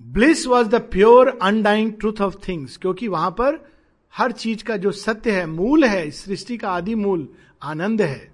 bliss 0.00 0.46
was 0.46 0.68
the 0.68 0.74
pure 0.90 1.38
undying 1.42 1.92
truth 1.92 2.20
of 2.20 2.36
things 2.48 2.76
क्योंकि 2.76 3.08
वहाँ 3.08 3.30
पर 3.30 3.58
हर 4.14 4.32
चीज़ 4.32 4.64
का 4.64 4.76
जो 4.76 4.92
सत्य 4.92 5.30
है, 5.30 5.46
मूल 5.46 5.84
है 5.84 6.10
सृष्टि 6.10 6.56
का 6.56 6.70
आदि 6.70 6.94
मूल 6.94 7.28
आनंद 7.62 8.02
है। 8.02 8.29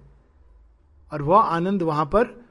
और 1.13 1.21
वह 1.21 1.41
आनंद 1.41 1.83
वहाँ 1.83 2.05
पर 2.05 2.45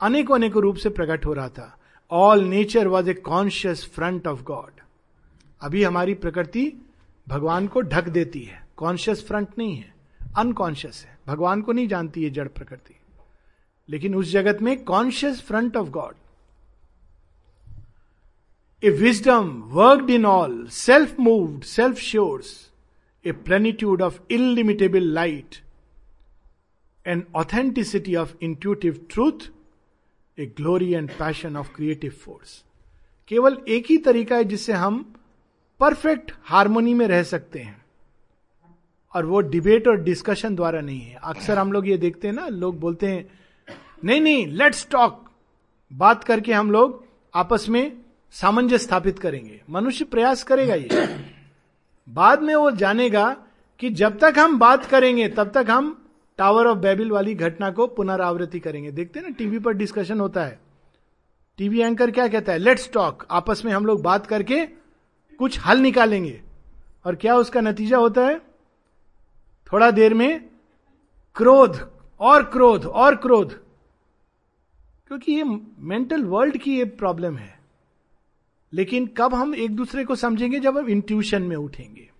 अनेकों 0.00 0.34
अनेकों 0.34 0.62
रूप 0.62 0.76
से 0.76 0.88
प्रकट 0.88 1.26
हो 1.26 1.32
रहा 1.32 1.48
था। 1.48 1.78
All 2.10 2.44
nature 2.44 2.86
was 2.86 3.10
a 3.10 3.14
conscious 3.14 3.90
front 3.94 4.26
of 4.26 4.42
god 4.42 4.80
अभी 5.60 5.84
हमारी 5.84 6.14
प्रकृति 6.14 6.72
भगवान 7.28 7.66
को 7.66 7.80
ढक 7.80 8.08
देती 8.08 8.40
है। 8.40 8.68
कॉन्शियस 8.76 9.26
फ्रंट 9.26 9.48
नहीं 9.58 9.76
है। 9.76 9.94
अनकॉन्शियस 10.36 11.06
है। 11.08 11.18
भगवान 11.26 11.62
को 11.62 11.72
नहीं 11.72 11.88
जानती 11.88 12.24
है 12.24 12.30
जड़ 12.30 12.48
प्रकृति। 12.48 12.96
लेकिन 13.88 14.14
उस 14.14 14.30
जगत 14.30 14.62
में 14.62 14.84
conscious 14.84 15.40
front 15.40 15.76
of 15.76 15.88
god 15.88 16.14
a 18.84 18.90
wisdom 18.90 19.62
worked 19.66 20.10
in 20.10 20.26
all 20.26 20.66
self 20.66 21.20
moved 21.20 21.62
self 21.62 21.96
sure 21.96 22.70
a 23.26 23.32
plenitude 23.32 24.02
of 24.02 24.20
illimitable 24.30 25.02
light 25.02 25.65
and 27.06 27.24
authenticity 27.34 28.14
of 28.16 28.34
intuitive 28.42 29.06
truth 29.10 29.48
a 30.38 30.46
glory 30.46 30.92
and 30.94 31.10
passion 31.10 31.56
of 31.56 31.74
creative 31.76 32.10
force 32.10 32.62
केवल 33.28 33.58
एक 33.68 33.86
ही 33.90 33.96
तरीका 33.98 34.36
है 34.36 34.44
जिससे 34.44 34.72
हम 34.72 35.14
परफेक्ट 35.80 36.32
हारमोनी 36.44 36.94
में 36.94 37.06
रह 37.08 37.22
सकते 37.22 37.58
हैं। 37.58 37.84
और 39.14 39.26
वो 39.26 39.40
डिबेट 39.40 39.88
और 39.88 39.96
डिस्कशन 40.02 40.54
द्वारा 40.54 40.80
नहीं 40.80 41.00
है। 41.00 41.18
अक्सर 41.24 41.58
हम 41.58 41.72
लोग 41.72 41.88
ये 41.88 41.96
देखते 41.96 42.28
हैं 42.28 42.34
ना, 42.34 42.48
लोग 42.48 42.78
बोलते 42.80 43.06
हैं, 43.06 43.28
नहीं 44.04 44.20
नहीं 44.20 44.46
लेट्स 44.46 44.86
टॉक 44.90 45.30
बात 45.92 46.24
करके 46.24 46.52
हम 46.52 46.70
लोग 46.70 47.04
आपस 47.34 47.68
में 47.68 47.96
सामंजस्य 48.30 48.78
स्थापित 48.78 49.18
करेंगे। 49.18 49.60
मनुष्य 49.70 50.04
प्रयास 50.04 50.42
करेगा 50.42 50.74
ये। 50.74 50.88
बाद 52.08 52.42
में 52.42 52.54
वो 52.54 52.70
जानेगा 52.70 53.36
कि 53.78 53.90
जब 53.90 54.18
तक 54.18 54.34
हम 54.38 54.58
बात 54.58 54.84
करेंगे, 54.84 55.28
तब 55.28 55.50
तक 55.50 55.66
हम 55.70 56.05
टावर 56.38 56.66
ऑफ़ 56.66 56.78
बेबिल 56.78 57.10
वाली 57.10 57.34
घटना 57.34 57.70
को 57.70 57.86
पुनरावृत्ति 57.86 58.60
करेंगे। 58.60 58.90
देखते 58.90 59.18
हैं 59.18 59.26
ना, 59.26 59.34
टीवी 59.34 59.58
पर 59.58 59.72
डिस्कशन 59.72 60.20
होता 60.20 60.44
है। 60.44 60.60
टीवी 61.56 61.80
एंकर 61.80 62.10
क्या 62.10 62.28
कहता 62.28 62.52
है? 62.52 62.58
लेट्स 62.58 62.90
टॉक 62.92 63.26
आपस 63.30 63.62
में 63.64 63.72
हम 63.72 63.86
लोग 63.86 64.02
बात 64.02 64.26
करके 64.26 64.66
कुछ 65.38 65.58
हल 65.60 65.78
निकालेंगे। 65.78 66.42
और 67.06 67.14
क्या 67.14 67.36
उसका 67.36 67.60
नतीजा 67.60 67.96
होता 67.96 68.26
है? 68.26 68.38
थोड़ा 69.72 69.90
देर 69.90 70.14
में 70.14 70.50
क्रोध, 71.34 71.92
और 72.20 72.42
क्रोध 72.42 72.84
और 72.84 73.16
क्रोध। 73.16 73.52
क्योंकि 75.08 75.32
ये 75.32 75.44
मेंटल 75.78 76.24
वर्ल्ड 76.24 76.56
की 76.56 76.78
ये 76.78 76.84
प्रॉब्लम 76.84 77.36
है। 77.36 77.60
लेकिन 78.72 79.06
कब 79.06 79.34
हम 79.34 79.54
एक 79.54 79.76
दूसरे 79.76 80.04
को 80.04 80.14
समझेंगे? 80.14 80.60
जब 80.60 80.78
हम 80.78 80.88
इंट्यूशन 80.88 81.42
में 81.42 81.56
उठेंगे। 81.56 82.10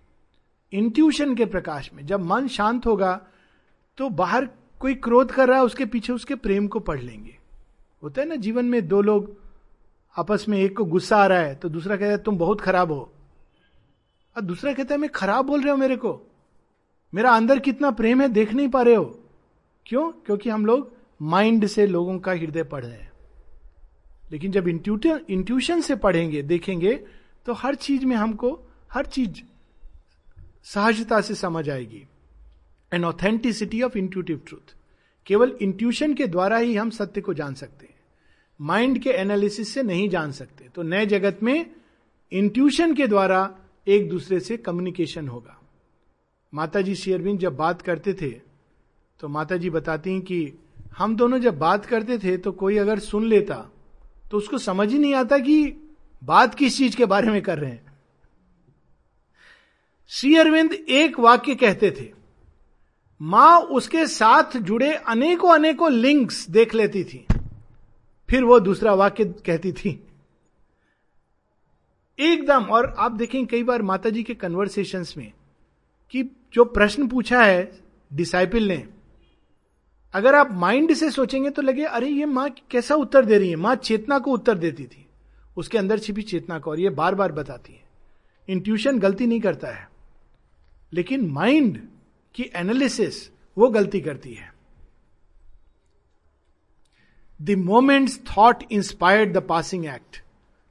इंट्यूशन 0.73 1.35
के 1.35 1.45
प्रकाश 1.45 1.91
में, 1.95 2.07
जब 2.07 2.21
मन 2.21 2.49
शांत 2.49 2.87
होगा 2.87 3.27
तो 3.99 4.09
बाहर 4.09 4.49
कोई 4.80 4.94
क्रोध 4.94 5.30
कर 5.32 5.49
रहा 5.49 5.59
है, 5.59 5.64
उसके 5.64 5.84
पीछे 5.86 6.12
उसके 6.12 6.34
प्रेम 6.34 6.68
को 6.68 6.80
पढ़ 6.80 7.01
लेंगे। 7.01 7.38
होता 8.03 8.20
है 8.20 8.28
ना, 8.28 8.36
जीवन 8.36 8.64
में 8.64 8.88
दो 8.88 9.01
लोग 9.03 9.36
आपस 10.16 10.44
में 10.49 10.59
एक 10.59 10.76
को 10.76 10.84
गुस्सा 10.84 11.16
आ 11.16 11.26
रहा 11.26 11.40
है 11.40 11.55
तो 11.55 11.68
दूसरा 11.68 11.97
कहता 11.97 12.11
है, 12.11 12.18
तुम 12.18 12.38
बहुत 12.38 12.61
खराब 12.61 12.92
हो। 12.92 13.12
और 14.36 14.42
दूसरा 14.42 14.72
कहता 14.72 14.94
है, 14.94 15.01
मैं 15.01 15.11
खराब 15.11 15.44
बोल 15.44 15.61
रहे 15.61 15.70
हो 15.70 15.76
मेरे 15.76 15.97
को। 15.97 16.20
मेरा 17.14 17.30
अंदर 17.30 17.59
कितना 17.59 17.90
प्रेम 17.90 18.20
है, 18.20 18.28
देख 18.28 18.53
नहीं 18.53 18.68
पा 18.68 18.82
रहे 18.82 18.94
हो। 18.94 19.05
क्यों? 19.86 20.12
क्योंकि 20.12 20.51
हम 20.51 20.66
लोग 20.66 20.92
माइंड 21.22 21.66
से 21.66 21.86
लोगों 21.86 22.18
का 22.18 22.32
हृदय 22.32 22.62
पढ़ 22.62 22.84
रहे 22.84 22.99
हैं। 22.99 23.12
लेकिन 24.32 24.53
जब 24.53 24.68
इंट्यूटन 24.68 25.20
इंट्यूशन 25.28 25.80
से 25.80 25.97
पढ़ेंगे, 25.97 26.42
देखेंगे 26.42 26.94
तो 27.47 27.53
हर 27.53 27.74
चीज़ 27.74 28.07
में 28.07 28.16
हमको, 28.16 28.61
हर 28.92 29.07
चीज़ 29.07 29.42
सहजता 30.64 31.20
से 31.20 31.34
समझ 31.34 31.70
आएगी। 31.70 32.07
An 32.97 33.05
authenticity 33.05 33.82
of 33.82 33.99
intuitive 33.99 34.40
truth 34.47 34.74
केवल 35.26 35.57
इंट्यूशन 35.62 36.14
के 36.14 36.26
द्वारा 36.26 36.57
ही 36.57 36.74
हम 36.74 36.90
सत्य 36.90 37.20
को 37.20 37.34
जान 37.34 37.55
सकते 37.55 37.86
हैं। 37.86 37.94
माइंड 38.61 38.99
के 38.99 39.11
एनालिसिस 39.11 39.72
से 39.74 39.82
नहीं 39.82 40.09
जान 40.09 40.32
सकते। 40.32 40.68
तो 40.74 40.82
नए 40.82 41.07
जगत 41.07 41.38
में 41.42 41.70
इंट्यूशन 42.32 42.94
के 42.94 43.07
द्वारा 43.07 43.59
एक 43.86 44.09
दूसरे 44.09 44.40
से 44.40 44.57
कम्युनिकेशन 44.57 45.28
होगा। 45.28 45.61
माता 46.53 46.80
जी 46.80 46.94
शेयरविंद 46.94 47.38
जब 47.40 47.57
बात 47.57 47.82
करते 47.82 48.14
थे 48.14 48.30
तो 49.20 49.28
माता 49.28 49.57
जी 49.57 49.70
बताती 49.70 50.11
हैं 50.11 50.20
कि 50.20 50.53
हम 50.97 51.16
दोनों 51.16 51.38
जब 51.38 51.59
बात 51.59 51.86
करते 51.86 52.18
थे 52.18 52.36
तो 52.36 52.53
कोई 52.53 52.76
अगर 52.76 52.99
सुन 52.99 53.26
लेता 53.26 53.55
तो 54.30 54.36
उसको 54.36 54.59
समझ 54.59 54.88
ही 54.92 54.99
नहीं 54.99 55.14
आता 55.14 55.38
कि 55.38 55.57
बात 56.24 56.55
किस 56.55 56.76
चीज़ 56.78 56.97
के 56.97 57.07
बारे 57.07 57.30
में 57.30 57.40
कर 57.42 57.59
रहे 57.59 57.70
हैं। 57.70 57.84
श्री 60.11 60.36
अरविंद 60.36 60.72
एक 60.72 61.18
वाक्य 61.20 61.55
कहते 61.55 61.90
थे 61.90 62.16
माँ 63.23 63.61
उसके 63.61 64.07
साथ 64.07 64.57
जुड़े 64.57 64.93
अनेकों 64.95 65.55
अनेकों 65.55 65.93
लिंक्स 65.93 66.49
देख 66.51 66.75
लेती 66.75 67.05
थी। 67.05 67.27
फिर 68.31 68.45
वो 68.45 68.59
दूसरा 68.61 68.95
वाक्य 68.95 69.25
कहती 69.25 69.73
थी, 69.73 70.03
एकदम, 72.19 72.64
और 72.64 72.95
आप 72.99 73.12
देखें 73.12 73.47
कई 73.47 73.62
बार 73.62 73.83
माता 73.83 74.11
जी 74.11 74.23
के 74.23 74.35
कन्वर्सेशन 74.35 75.05
में 75.17 75.33
कि 76.11 76.23
जो 76.53 76.64
प्रश्न 76.64 77.07
पूछा 77.09 77.43
है 77.45 77.79
डिसाइपल 78.12 78.62
ने, 78.62 78.87
अगर 80.14 80.35
आप 80.35 80.53
माइंड 80.53 80.95
से 80.95 81.11
सोचेंगे 81.11 81.51
तो 81.51 81.62
लगे, 81.62 81.85
अरे, 81.85 82.09
ये 82.09 82.27
माँ 82.27 82.49
कैसा 82.71 82.95
उत्तर 82.95 83.25
दे 83.25 83.39
रही 83.39 83.51
है? 83.51 83.57
माँ 83.57 83.75
चेतना 83.75 84.19
को 84.19 84.33
उत्तर 84.33 84.59
देती 84.59 84.85
थी। 84.85 85.07
उसके 85.57 85.79
अंदर 85.79 85.99
छिपी 85.99 86.23
चेतना 86.23 86.59
को, 86.59 86.71
और 86.71 86.81
ये 86.81 86.91
बार 86.91 87.14
बार 87.14 87.33
बताती 87.33 87.73
है। 87.73 87.83
इंट्यूशन 88.49 88.99
गलती 88.99 89.27
नहीं 89.27 89.41
करता 89.41 89.69
है, 89.69 89.89
लेकिन 90.93 91.27
माइंड 91.27 91.81
की 92.37 92.51
एनालिसिस 92.55 93.30
वो 93.59 93.68
गलती 93.68 94.01
करती 94.01 94.34
है। 94.34 94.55
The 97.43 97.51
moment's 97.51 98.20
thought 98.20 98.64
inspired 98.72 99.32
the 99.32 99.37
passing 99.37 99.87
act 99.87 100.22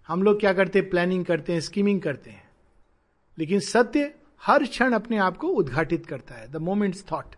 हम 0.08 0.24
लोग 0.24 0.40
क्या 0.40 0.54
करते 0.54 0.80
हैं? 0.80 0.90
प्लानिंग 0.90 1.26
करते 1.26 1.54
हैं 1.54 1.60
स्कीमिंग 1.60 2.02
करते 2.02 2.30
हैं। 2.30 2.50
लेकिन 3.40 3.60
सत्य 3.60 4.16
हर 4.44 4.64
क्षण 4.64 4.94
अपने 4.94 5.18
आप 5.18 5.38
को 5.38 5.48
उद्घाटित 5.48 6.06
करता 6.06 6.36
है। 6.36 6.52
द 6.52 6.56
मोमेंट्स 6.56 7.06
थॉट 7.12 7.36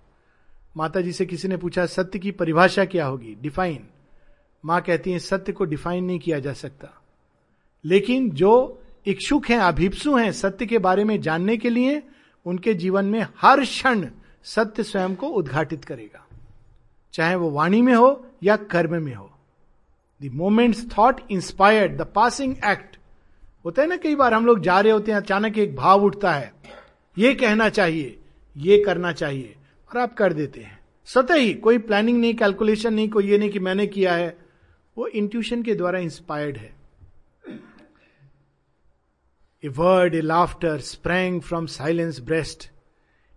माता 0.78 1.01
जी 1.01 1.11
से 1.11 1.25
किसी 1.25 1.47
ने 1.47 1.57
पूछा, 1.57 1.86
सत्य 1.86 2.19
की 2.19 2.32
परिभाषा 2.32 2.86
क्या 2.86 3.05
होगी? 3.05 3.36
डिफाइन 3.36 3.88
माँ 4.65 4.82
कहती 4.82 5.11
है, 5.11 5.19
सत्य 5.19 5.51
को 5.51 5.65
डिफाइन 5.65 6.03
नहीं 6.03 6.19
किया 6.19 6.39
जा 6.39 6.53
सकता। 6.53 7.01
लेकिन 7.86 8.32
जो 8.32 8.84
इच्छुक 9.05 9.45
हैं, 9.45 9.57
अभिप्सु 9.57 10.17
हैं 10.17 10.32
सत्य 10.32 10.65
के 10.65 10.78
बारे 10.78 11.03
में 11.03 11.21
जानने 11.21 11.57
के 11.57 11.69
लिए 11.69 12.03
उनके 12.48 12.74
जीवन 12.74 13.06
में 13.06 13.26
हर 13.38 13.62
क्षण 13.62 14.08
सत्य 14.43 14.84
स्वयं 14.84 15.16
को 15.16 15.28
उद्घाटित 15.28 15.86
करेगा। 15.86 16.26
चाहे 17.14 17.36
वो 17.36 17.50
वाणी 17.50 17.82
में 17.82 17.95
हो 17.95 18.26
या 18.43 18.56
कर्म 18.56 19.04
में 19.04 19.16
हो। 19.16 19.32
The 20.22 20.30
moment's 20.34 20.86
thought 20.98 21.22
inspired 21.32 21.98
the 21.98 22.02
passing 22.02 22.56
act 22.66 22.98
होता 23.66 23.82
है 23.82 23.88
ना, 23.88 23.95
कई 23.95 24.16
बार 24.16 24.34
हम 24.34 24.45
लोग 24.45 24.60
जा 24.60 24.80
रहे 24.80 24.91
होते 24.91 25.12
हैं, 25.12 25.18
अचानक 25.18 25.58
एक 25.58 25.76
भाव 25.76 26.04
उठता 26.04 26.34
है। 26.34 26.54
ये 27.18 27.34
कहना 27.34 27.70
चाहिए, 27.70 28.20
ये 28.58 28.84
करना 28.84 29.12
चाहिए, 29.12 29.56
और 29.89 30.02
आप 30.02 30.14
कर 30.14 30.34
देते 30.34 30.62
हैं। 30.62 30.80
सतह 31.06 31.34
ही 31.34 31.54
कोई 31.54 31.78
प्लानिंग 31.78 32.22
नहीं 32.22 32.34
कैलकुलेशन 32.34 32.93
नहीं, 32.93 33.10
कोई 33.10 33.30
ये 33.32 33.38
नहीं 33.38 33.50
कि 33.50 33.60
मैंने 33.60 33.88
किया 33.88 34.14
है। 34.14 34.38
वो 34.98 35.08
इंट्यूशन 35.08 35.64
के 35.64 35.76
द्वारा 35.76 36.00
इंस्पायर्ड 36.00 36.58
है। 36.58 36.76
A 39.66 39.68
word 39.68 40.16
a 40.16 40.22
laughter 40.22 40.80
sprang 40.80 41.41
from 41.41 41.66
silence 41.66 42.20
breast 42.20 42.72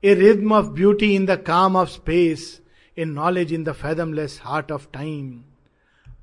a 0.05 0.14
rhythm 0.14 0.53
of 0.53 0.66
beauty 0.66 1.14
in 1.14 1.27
the 1.27 1.31
calm 1.31 1.77
of 1.77 1.89
space 1.89 2.62
a 2.99 3.05
knowledge 3.05 3.53
in 3.53 3.64
the 3.64 3.73
fathomless 3.73 4.41
heart 4.45 4.73
of 4.73 4.87
time 4.93 5.45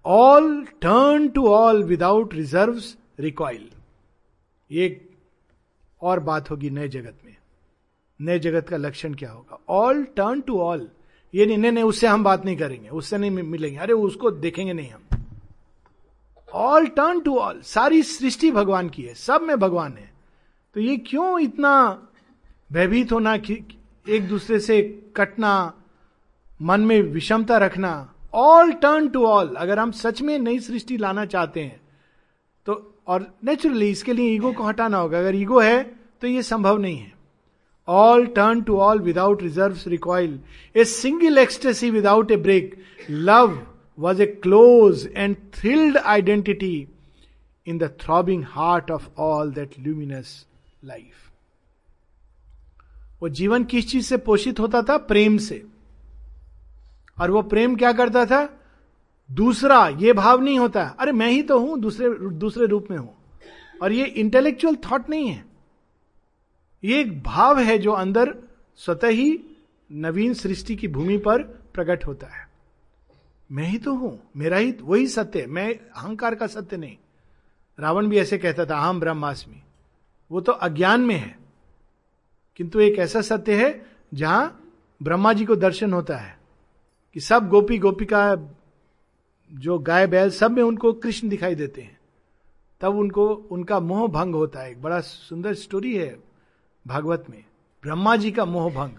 all 0.05 0.65
turn 0.65 1.27
to 1.27 1.47
all 1.47 1.83
without 1.83 2.33
reserve 2.33 2.81
recoil 3.19 3.69
ये 4.71 5.09
और 6.01 6.19
बात 6.19 6.51
होगी 6.51 6.69
नए 6.69 6.87
जगत 6.87 7.17
में। 7.25 7.35
नए 8.21 8.39
जगत 8.39 8.69
का 8.69 8.77
लक्षण 8.77 9.13
क्या 9.13 9.31
होगा? 9.31 9.59
ऑल 9.69 10.03
टर्न 10.03 10.41
टू 10.41 10.59
ऑल 10.59 10.89
ये 11.35 11.45
नहीं 11.45 11.71
नहीं 11.71 11.83
उससे 11.83 12.07
हम 12.07 12.23
बात 12.23 12.45
नहीं 12.45 12.57
करेंगे। 12.57 12.89
उससे 12.89 13.17
नहीं 13.17 13.31
मिलेंगे। 13.31 13.77
अरे, 13.77 13.93
उसको 13.93 14.31
देखेंगे 14.31 14.73
नहीं 14.73 14.89
हम। 14.89 15.26
ऑल 16.49 16.85
टर्न 16.87 17.19
टू 17.19 17.37
ऑल 17.37 17.61
सारी 17.61 18.01
सृष्टि 18.03 18.51
भगवान 18.51 18.89
की 18.89 19.01
है। 19.01 19.13
सब 19.13 19.41
में 19.41 19.57
भगवान 19.59 19.93
है। 19.93 20.11
तो 20.75 20.79
ये 20.79 20.97
क्यों 20.97 21.39
इतना 21.39 21.73
भयभीत 22.71 23.11
होना 23.11 23.33
एक 23.35 24.27
दूसरे 24.29 24.59
से 24.59 24.81
कटना, 25.15 25.73
मन 26.61 26.81
में 26.81 27.01
विषमता 27.03 27.57
रखना? 27.57 28.13
ऑल 28.33 28.71
टर्न 28.73 29.07
टू 29.09 29.25
ऑल 29.25 29.53
अगर 29.55 29.79
हम 29.79 29.91
सच 29.93 30.21
में 30.21 30.37
नई 30.39 30.59
सृष्टि 30.59 30.97
लाना 30.97 31.25
चाहते 31.25 31.61
हैं 31.61 31.79
तो 32.67 32.73
और 33.07 33.25
नेचुरली 33.43 33.89
इसके 33.89 34.13
लिए 34.13 34.33
ईगो 34.35 34.51
को 34.53 34.63
हटाना 34.63 34.97
होगा। 34.97 35.19
अगर 35.19 35.35
ईगो 35.35 35.59
है 35.59 35.83
तो 36.21 36.27
ये 36.27 36.43
संभव 36.43 36.77
नहीं 36.77 36.97
है। 36.97 37.13
All 37.87 38.25
turn 38.25 38.61
to 38.61 38.77
all 38.79 38.99
without 38.99 39.43
reserve 39.43 39.77
recoil 39.87 40.39
a 40.75 40.83
single 40.85 41.37
ecstasy 41.37 41.89
without 41.91 42.31
a 42.31 42.35
break 42.37 42.75
love 43.09 43.59
was 43.99 44.21
a 44.21 44.25
close 44.25 45.13
and 45.15 45.35
thrilled 45.53 45.97
identity 45.97 46.87
in 47.67 47.77
the 47.77 47.83
throbbing 47.83 48.43
heart 48.47 48.91
of 48.91 49.09
all 49.17 49.51
that 49.51 49.71
luminous 49.79 50.47
life 50.83 51.13
वो 53.21 53.29
जीवन 53.29 53.63
किस 53.63 53.89
चीज़ 53.89 54.05
से 54.05 54.17
पोषित 54.17 54.59
होता 54.59 54.81
था? 54.81 54.97
प्रेम 54.97 55.37
से। 55.37 55.65
और 57.21 57.31
वो 57.31 57.41
प्रेम 57.41 57.75
क्या 57.75 57.91
करता 57.91 58.25
था? 58.25 58.59
दूसरा 59.31 59.87
ये 59.87 60.13
भाव 60.13 60.41
नहीं 60.41 60.59
होता। 60.59 60.95
अरे 60.99 61.11
मैं 61.11 61.31
ही 61.31 61.41
तो 61.43 61.59
हूँ, 61.59 61.79
दूसरे 61.79 62.29
दूसरे 62.29 62.65
रूप 62.65 62.87
में 62.91 62.97
हूँ। 62.97 63.15
और 63.83 63.91
ये 63.91 64.05
इंटेलेक्चुअल 64.05 64.75
थॉट 64.75 65.09
नहीं 65.09 65.27
है। 65.27 65.45
ये 66.83 67.01
एक 67.01 67.23
भाव 67.23 67.59
है 67.59 67.77
जो 67.77 67.91
अंदर 67.91 68.35
स्वतः 68.75 69.07
ही 69.07 69.39
नवीन 69.91 70.33
सृष्टि 70.33 70.75
की 70.75 70.87
भूमि 70.87 71.17
पर 71.17 71.41
प्रकट 71.43 72.05
होता 72.05 72.27
है। 72.27 72.46
मैं 73.51 73.67
ही 73.67 73.77
तो 73.77 73.93
हूँ, 73.93 74.31
मेरा 74.37 74.57
ही 74.57 74.75
वही 74.81 75.07
सत्य 75.07 75.41
है, 75.41 75.47
मैं 75.47 75.75
अहंकार 75.75 76.35
का 76.35 76.47
सत्य 76.47 76.77
नहीं। 76.77 76.97
रावण 77.79 78.07
भी 78.07 78.17
ऐसे 78.17 78.37
कहता 78.37 78.65
था 78.65 78.77
अहम 78.77 78.99
ब्रह्मास्मि। 78.99 79.61
वो 80.31 80.41
तो 80.41 80.51
अज्ञान 80.51 81.01
में 81.01 81.15
है। 81.15 81.39
किंतु 82.55 82.79
एक 82.79 82.99
ऐसा 82.99 83.21
सत्य 83.21 83.65
है 83.65 83.85
जहाँ 84.13 84.63
ब्रह्मा 85.03 85.33
जी 85.33 85.45
को 85.45 85.55
दर्शन 85.55 85.93
होता 85.93 86.17
है, 86.17 86.39
कि 87.13 87.19
सब 87.19 87.49
गोपी 87.49 87.77
गोपिका, 87.77 88.37
जो 89.53 89.79
गाय 89.79 90.07
बैल 90.07 90.29
सब 90.29 90.51
में 90.51 90.63
उनको 90.63 90.93
कृष्ण 90.93 91.29
दिखाई 91.29 91.55
देते 91.55 91.81
हैं। 91.81 91.99
तब 92.81 92.95
उनको, 92.95 93.27
उनका 93.27 93.79
मोह 93.79 94.07
भंग 94.07 94.35
होता 94.35 94.59
है। 94.59 94.71
एक 94.71 94.81
बड़ा 94.81 94.99
सुंदर 94.99 95.53
स्टोरी 95.53 95.95
है 95.95 96.23
भागवत 96.87 97.25
में, 97.29 97.43
ब्रह्मा 97.83 98.15
जी 98.15 98.31
का 98.31 98.45
मोह 98.45 98.73
भंग। 98.73 98.91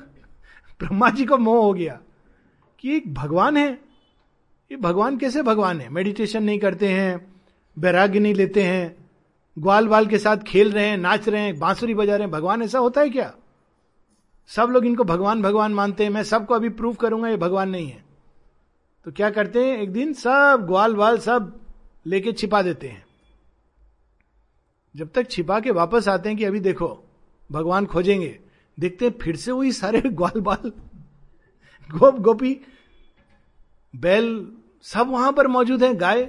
ब्रह्मा 0.80 1.10
जी 1.10 1.24
को 1.24 1.38
मोह 1.38 1.64
हो 1.64 1.72
गया 1.72 2.00
कि 2.78 2.96
एक 2.96 3.14
भगवान 3.14 3.56
है। 3.56 3.87
ये 4.70 4.76
भगवान 4.76 5.18
कैसे 5.18 5.42
भगवान 5.42 5.80
है? 5.80 5.88
मेडिटेशन 5.88 6.42
नहीं 6.42 6.58
करते 6.58 6.88
हैं 6.88 7.32
वैराग्य 7.78 8.18
नहीं 8.18 8.34
लेते 8.34 8.62
हैं 8.62 9.10
ग्वाल 9.58 9.88
बाल 9.88 10.06
के 10.06 10.18
साथ 10.18 10.36
खेल 10.36 10.72
रहे 10.72 10.86
हैं, 10.86 10.98
नाच 10.98 11.28
रहे 11.28 11.42
हैं, 11.42 11.58
बांसुरी 11.58 11.94
बजा 11.94 12.16
रहे 12.16 12.22
हैं। 12.22 12.30
भगवान 12.30 12.62
ऐसा 12.62 12.78
होता 12.78 13.00
है 13.00 13.10
क्या? 13.10 13.34
सब 14.46 14.68
लोग 14.70 14.86
इनको 14.86 15.04
भगवान 15.04 15.42
भगवान 15.42 15.74
मानते 15.74 16.02
हैं। 16.02 16.10
मैं 16.10 16.22
सबको 16.22 16.54
अभी 16.54 16.68
प्रूव 16.68 16.94
करूँगा, 16.94 17.28
ये 17.28 17.36
भगवान 17.36 17.70
नहीं 17.70 17.88
है। 17.88 18.04
तो 19.04 19.12
क्या 19.12 19.30
करते 19.30 19.64
हैं? 19.64 19.78
एक 19.78 19.92
दिन 19.92 20.12
सब 20.12 20.64
ग्वाल 20.66 20.94
बाल 20.94 21.18
सब 21.18 21.60
लेके 22.06 22.32
छिपा 22.32 22.62
देते 22.62 22.88
हैं। 22.88 23.06
जब 24.96 25.10
तक 25.14 25.30
छिपा 25.30 25.60
के 25.60 25.70
वापस 25.70 26.08
आते 26.08 26.28
हैं 26.28 26.38
कि 26.38 26.44
अभी 26.44 26.60
देखो, 26.60 27.04
भगवान 27.52 27.86
खोजेंगे। 27.86 28.40
देखते 28.80 29.04
हैं 29.04 29.14
फिर 29.22 29.36
से 29.36 29.52
वही 29.52 29.72
सारे 29.72 30.00
ग्वाल 30.06 30.40
बाल 30.40 30.72
गोप 31.90 32.20
गोपी 32.20 32.60
बैल 33.96 34.52
सब 34.82 35.10
वहाँ 35.10 35.32
पर 35.32 35.46
मौजूद 35.46 35.84
है, 35.84 35.94
गाय। 35.94 36.22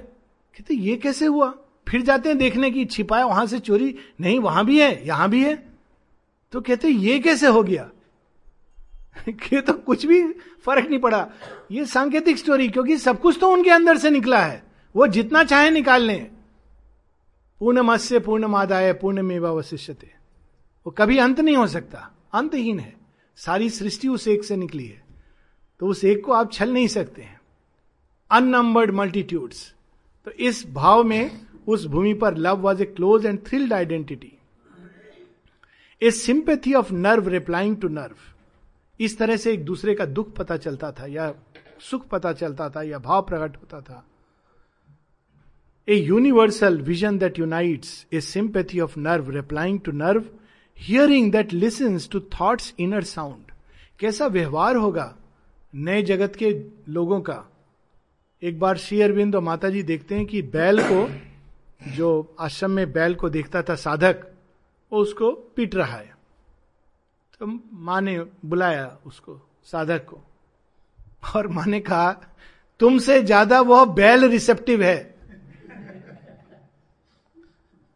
कहते, 0.54 0.74
ये 0.74 0.96
कैसे 0.96 1.26
हुआ? 1.26 1.54
फिर 1.88 2.02
जाते 2.02 2.28
हैं 2.28 2.38
देखने 2.38 2.70
की, 2.70 2.84
छिपाया 2.84 3.26
वहाँ 3.26 3.46
से 3.46 3.58
चोरी। 3.58 3.96
नहीं, 4.20 4.38
वहाँ 4.38 4.64
भी 4.64 4.80
है, 4.80 5.06
यहाँ 5.06 5.30
भी 5.30 5.44
है। 5.44 5.72
तो 6.52 6.60
कहते, 6.60 6.88
ये 6.88 7.18
कैसे 7.18 7.46
हो 7.46 7.62
गया? 7.62 7.90
कि 9.28 9.60
तो 9.60 9.72
कुछ 9.72 10.06
भी 10.06 10.32
फ़र्क 10.64 10.88
नहीं 10.88 10.98
पड़ा। 10.98 11.28
ये 11.70 11.86
सांकेतिक 11.86 12.38
स्टोरी, 12.38 12.68
क्योंकि 12.68 12.98
सब 12.98 13.20
कुछ 13.20 13.38
तो 13.40 13.52
उनके 13.52 13.70
अंदर 13.70 13.98
से 13.98 14.10
निकला 14.10 14.38
है। 14.38 14.62
वो 14.96 15.06
जितना 15.06 15.44
चाहे 15.44 15.70
निकाल 15.70 16.02
लें। 16.02 16.30
पूर्ण 17.58 17.80
मत्स्य 17.80 18.18
पूर्ण 18.18 18.46
मादाय 18.46 18.92
पूर्ण 18.92 19.22
मेवा 19.22 19.52
वशिष्यते 19.52 20.10
वो 20.86 20.90
कभी 20.90 21.18
अंत 21.18 21.40
नहीं 21.40 21.56
हो 21.56 21.66
सकता। 21.66 22.10
अंतहीन 22.32 22.78
है। 22.78 22.96
सारी 23.36 23.70
सृष्टि 23.70 24.08
उस 24.08 24.28
एक 24.28 24.44
से 24.44 24.56
निकली 24.56 24.86
है। 24.86 25.02
तो 25.80 25.86
उस 25.86 26.04
एक 26.04 26.24
को 26.24 26.32
आप 26.32 26.52
छल 26.52 26.72
नहीं 26.72 26.88
सकते 26.88 27.22
हैं। 27.22 27.39
अननंबर्ड 28.30 28.90
मल्टीट्यूड्स 28.94 29.72
तो 30.26 30.30
इस 30.30 30.64
भाव 30.72 31.02
में 31.04 31.40
उस 31.68 31.86
भूमि 31.86 32.14
पर 32.14 32.36
love 32.36 32.58
was 32.60 32.82
a 32.82 32.84
close 32.86 33.26
and 33.26 33.38
thrilled 33.46 33.72
identity 33.72 34.32
a 36.02 36.10
sympathy 36.10 36.74
of 36.74 36.92
nerve 36.92 37.28
replying 37.28 37.76
to 37.76 37.88
nerve 37.88 38.16
इस 39.00 39.18
तरह 39.18 39.36
से 39.36 39.52
एक 39.52 39.64
दूसरे 39.64 39.94
का 39.94 40.04
दुख 40.06 40.34
पता 40.36 40.56
चलता 40.56 40.90
था, 40.92 41.06
या 41.06 41.32
सुख 41.80 42.06
पता 42.08 42.32
चलता 42.32 42.68
था, 42.70 42.82
या 42.82 42.98
भाव 42.98 43.22
प्रकट 43.22 43.56
होता 43.56 43.80
था। 43.80 44.04
A 45.88 45.94
universal 45.96 46.80
vision 46.82 47.18
that 47.18 47.38
unites 47.38 48.06
a 48.12 48.20
sympathy 48.20 48.80
of 48.80 48.98
nerve 48.98 49.30
replying 49.30 49.80
to 49.80 49.92
nerve 49.92 50.24
hearing 50.78 51.30
that 51.32 51.52
listens 51.52 52.08
to 52.08 52.20
thought's 52.34 52.74
inner 52.80 53.04
sound 53.04 53.52
कैसा 53.98 54.26
व्यवहार 54.26 54.76
होगा 54.76 55.14
नए 55.74 56.02
जगत 56.02 56.36
के 56.36 56.50
लोगों 56.88 57.20
का? 57.20 57.44
एक 58.42 58.58
बार 58.60 58.76
श्री 58.76 59.02
अरविंद 59.02 59.34
और 59.36 59.42
माता 59.42 59.68
जी 59.68 59.82
देखते 59.82 60.14
हैं 60.14 60.26
कि 60.26 60.42
बैल 60.42 60.82
को, 60.82 61.08
जो 61.92 62.36
आश्रम 62.40 62.70
में 62.70 62.92
बैल 62.92 63.14
को 63.14 63.28
देखता 63.28 63.62
था 63.62 63.74
साधक, 63.74 64.26
वो 64.92 64.98
उसको 64.98 65.30
पीट 65.32 65.74
रहा 65.74 65.96
है। 65.96 66.14
तो 67.40 67.46
माँ 67.72 68.00
ने 68.00 68.18
बुलाया 68.44 68.98
उसको, 69.06 69.40
साधक 69.64 70.04
को। 70.04 70.20
और 71.36 71.48
माँ 71.48 71.66
ने 71.66 71.80
कहा, 71.80 72.12
तुमसे 72.80 73.22
ज़्यादा 73.22 73.60
वह 73.60 73.84
बैल 73.84 74.24
रिसेप्टिव 74.24 74.82
है। 74.82 75.14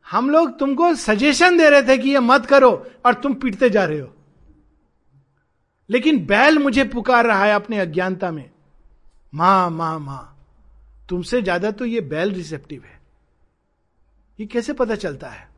हम 0.07 0.31
लोग 0.31 0.59
तुमको 0.59 0.95
सजेशन 0.95 1.59
दे 1.59 1.71
रहे 1.71 1.83
थे 1.83 1.99
कि 1.99 2.11
ये 2.11 2.21
मत 2.21 2.47
करो 2.47 2.87
और 3.07 3.15
तुम 3.15 3.35
पीटते 3.35 3.71
जा 3.71 3.85
रहे 3.85 3.99
हो। 4.01 4.13
लेकिन 5.91 6.27
बैल 6.27 6.59
मुझे 6.59 6.85
पुकार 6.85 7.27
रहा 7.27 7.45
है 7.45 7.55
अपने 7.55 7.79
अज्ञानता 7.79 8.31
में। 8.31 8.51
माँ 9.35 9.71
माँ 9.71 9.99
माँ 9.99 10.31
तुमसे 11.09 11.43
ज़्यादा 11.43 11.71
तो 11.71 11.85
ये 11.85 12.01
बैल 12.01 12.33
रिसेप्टिव 12.33 12.83
है। 12.83 13.01
ये 14.41 14.47
कैसे 14.47 14.73
पता 14.73 14.95
चलता 14.95 15.29
है? 15.29 15.49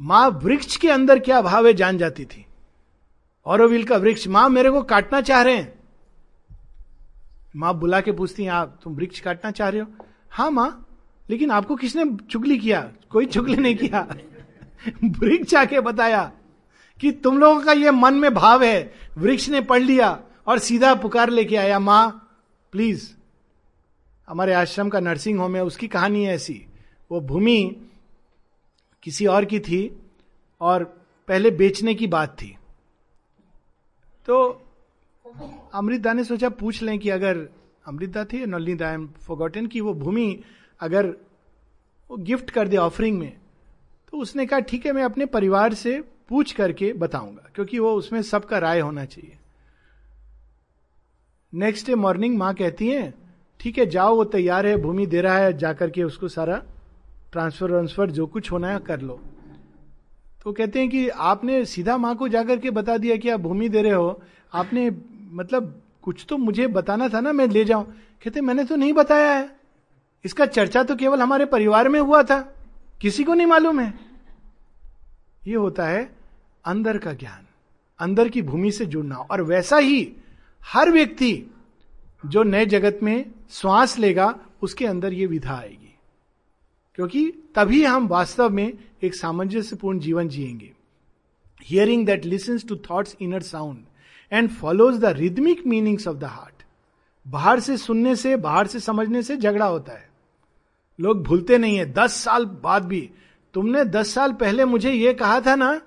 माँ 0.00 0.28
वृक्ष 0.28 0.76
के 0.76 0.90
अंदर 0.90 1.18
क्या 1.18 1.42
भाव 1.42 1.66
है 1.66 1.74
जान 1.74 1.98
जाती 1.98 2.24
थी। 2.24 2.46
औरविल 3.46 3.84
का 3.84 3.96
वृक्ष, 3.96 4.28
माँ 4.28 4.48
मेरे 4.48 4.70
को 4.70 4.82
काटना 4.82 5.20
चाह 5.20 5.42
रहे 5.42 5.56
हैं। 5.56 5.78
माँ 7.56 7.74
बुला 7.74 8.00
के 8.00 8.12
पूछती 8.12 8.44
हैं, 8.44 8.50
आप 8.50 8.80
तुम 8.84 8.94
वृक्ष 8.94 9.20
काटना 9.20 9.50
चाह 9.50 9.68
रहे 9.68 9.80
हो? 9.80 9.86
हाँ 10.30 10.50
माँ, 10.50 10.86
लेकिन 11.30 11.50
आपको 11.50 11.76
किसने 11.76 12.04
चुगली 12.30 12.58
किया? 12.58 12.90
कोई 13.10 13.26
चुगली 13.26 13.56
नहीं 13.56 13.76
किया। 13.76 14.06
वृक्ष 15.04 15.54
आके 15.54 15.80
बताया 15.80 16.32
कि 17.00 17.12
तुम 17.12 17.38
लोगों 17.38 17.60
का 17.60 17.72
ये 17.72 17.90
मन 17.90 18.14
में 18.14 18.34
भाव 18.34 18.62
है, 18.62 18.94
वृक्ष 19.18 19.48
ने 19.48 19.60
पढ़ 19.60 19.82
लिया 19.82 20.18
और 20.46 20.58
सीधा 20.58 20.94
पुकार 20.94 21.30
लेके 21.30 21.56
आया, 21.56 21.78
माँ 21.78 22.38
प्लीज़ 22.72 23.10
हमारे 24.28 24.52
आश्रम 24.54 24.88
का 24.88 25.00
नर्सिंग 25.00 25.38
होम 25.38 25.56
है, 25.56 25.64
उसकी 25.64 25.88
कहानी 25.88 26.24
है 26.24 26.34
ऐसी। 26.34 26.66
वो 27.10 27.20
भूमि 27.22 27.76
किसी 29.02 29.26
और 29.26 29.44
की 29.44 29.60
थी 29.60 29.80
और 30.60 30.84
पहले 31.28 31.50
बेचने 31.52 31.94
की 31.94 32.06
बात 32.06 32.36
थी। 32.42 32.56
तो 34.28 34.38
अमृतदा 35.74 36.12
ने 36.12 36.24
सोचा 36.24 36.48
पूछ 36.50 36.82
लें 36.82 36.98
कि 36.98 37.10
अगर 37.10 37.48
अमृतदा 37.86 38.24
थी 38.24 38.44
नलिदा 38.46 38.90
एम 38.90 39.06
फोगोटन 39.18 39.66
की 39.66 39.80
वो 39.80 39.94
भूमि 39.94 40.28
अगर 40.80 41.06
वो 42.10 42.16
गिफ्ट 42.18 42.50
कर 42.50 42.68
दे 42.68 42.76
ऑफरिंग 42.76 43.18
में 43.18 43.32
तो 44.12 44.18
उसने 44.18 44.46
कहा, 44.46 44.58
ठीक 44.60 44.86
है, 44.86 44.92
मैं 44.92 45.02
अपने 45.02 45.26
परिवार 45.26 45.74
से 45.74 46.00
पूछ 46.28 46.52
करके 46.52 46.92
बताऊँगा, 46.94 47.50
क्योंकि 47.54 47.78
वो 47.78 47.92
उसमें 47.94 48.20
सबका 48.22 48.58
राय 48.58 48.80
होना 48.80 49.04
चाहिए। 49.04 49.38
नेक्स्ट 51.52 51.86
डे 51.86 51.94
मॉर्निंग 51.94 52.36
माँ 52.38 52.52
कहती 52.54 52.88
है 52.88 53.12
ठीक 53.60 53.78
है, 53.78 53.86
जाओ, 53.86 54.14
वो 54.16 54.24
तैयार 54.24 54.66
है, 54.66 54.76
भूमि 54.76 55.06
दे 55.06 55.20
रहा 55.20 55.38
है, 55.38 55.56
जाकर 55.58 55.90
के 55.90 56.02
उसको 56.02 56.28
सारा 56.28 56.62
ट्रांसफ़र 57.32 57.70
व्रांसफर 57.70 58.10
जो 58.10 58.26
कुछ 58.26 58.52
होना 58.52 58.68
है, 58.68 58.78
कर 58.78 59.00
लो। 59.00 59.20
तो 60.44 60.52
कहते 60.52 60.78
हैं 60.78 60.88
कि 60.88 61.08
आपने 61.08 61.64
सीधा 61.64 61.96
माँ 61.96 62.14
को 62.16 62.28
जाकर 62.28 62.58
के 62.58 62.70
बता 62.70 62.96
दिया 62.98 63.16
कि 63.16 63.28
आप 63.28 63.40
भूमि 63.40 63.68
दे 63.68 63.82
रहे 63.82 63.92
हो। 63.92 64.20
आपने 64.54 64.90
मतलब 65.32 65.82
कुछ 66.02 66.24
तो 66.28 66.36
मुझे 66.36 66.66
बताना 66.66 67.08
था 67.08 67.20
ना, 67.20 67.32
मैं 67.32 67.46
ले 67.46 67.64
जाऊँ। 67.64 67.84
कहते 68.24 68.40
मैंने 68.40 68.64
तो 68.64 68.76
नहीं 68.76 68.92
बताया 68.92 69.32
है। 69.32 69.48
इसका 70.24 70.46
चर्चा 70.46 70.82
तो 70.82 70.96
केवल 70.96 71.20
हमारे 71.20 71.44
परिवार 71.44 71.88
में 71.88 72.00
हुआ 72.00 72.22
था। 72.22 72.40
किसी 73.00 73.24
को 73.24 73.34
नहीं 73.34 73.46
मालूम 73.46 73.80
है। 73.80 73.92
ये 75.46 75.54
होता 75.54 75.86
है 75.86 76.10
अंदर 76.64 76.98
का 76.98 77.12
ज्ञान, 77.12 77.46
अंदर 78.00 78.28
की 78.28 78.42
भूमि 78.42 78.70
से 78.70 78.86
जुड़ना। 78.86 79.16
और 79.16 79.42
वैसा 79.42 79.76
ही 79.76 80.08
हर 80.62 80.90
व्यक्ति 80.90 81.32
जो 82.26 82.42
नए 82.42 82.66
जगत 82.66 83.00
में 83.02 83.30
श्वास 83.50 83.98
लेगा, 83.98 84.38
उसके 84.62 84.86
अंदर 84.86 85.12
ये 85.12 85.26
विधा 85.26 85.54
आएगी। 85.54 85.98
क्योंकि 86.94 87.32
तभी 87.54 87.84
हम 87.84 88.08
वास्तव 88.08 88.50
में 88.50 88.72
एक 89.02 89.14
सामंजस्यपूर्ण 89.14 89.98
जीवन 89.98 90.28
जिएँगे। 90.28 90.72
Hearing 91.62 92.06
that 92.06 92.24
listens 92.24 92.68
to 92.68 92.76
thought's 92.76 93.16
inner 93.20 93.40
sound 93.40 93.78
and 94.32 94.50
follows 94.50 94.98
the 94.98 95.04
rhythmic 95.04 95.66
meanings 95.66 96.08
of 96.08 96.16
the 96.16 96.24
heart 96.24 96.62
बाहर 97.28 97.60
से 97.60 97.76
सुनने 97.76 98.16
से, 98.16 98.36
बाहर 98.36 98.66
से 98.66 98.80
समझने 98.80 99.22
से 99.22 99.36
झगड़ा 99.36 99.66
होता 99.66 99.92
है। 99.92 100.10
लोग 101.00 101.22
भूलते 101.22 101.58
नहीं 101.58 101.76
है। 101.76 101.92
दस 101.92 102.12
साल 102.12 102.44
बाद 102.44 102.84
भी, 102.84 103.10
तुमने 103.54 103.84
दस 103.84 104.14
साल 104.14 104.32
पहले 104.32 104.64
मुझे 104.64 104.92
यह 104.92 105.12
कहा 105.12 105.40
था 105.40 105.56
ना? 105.56 105.80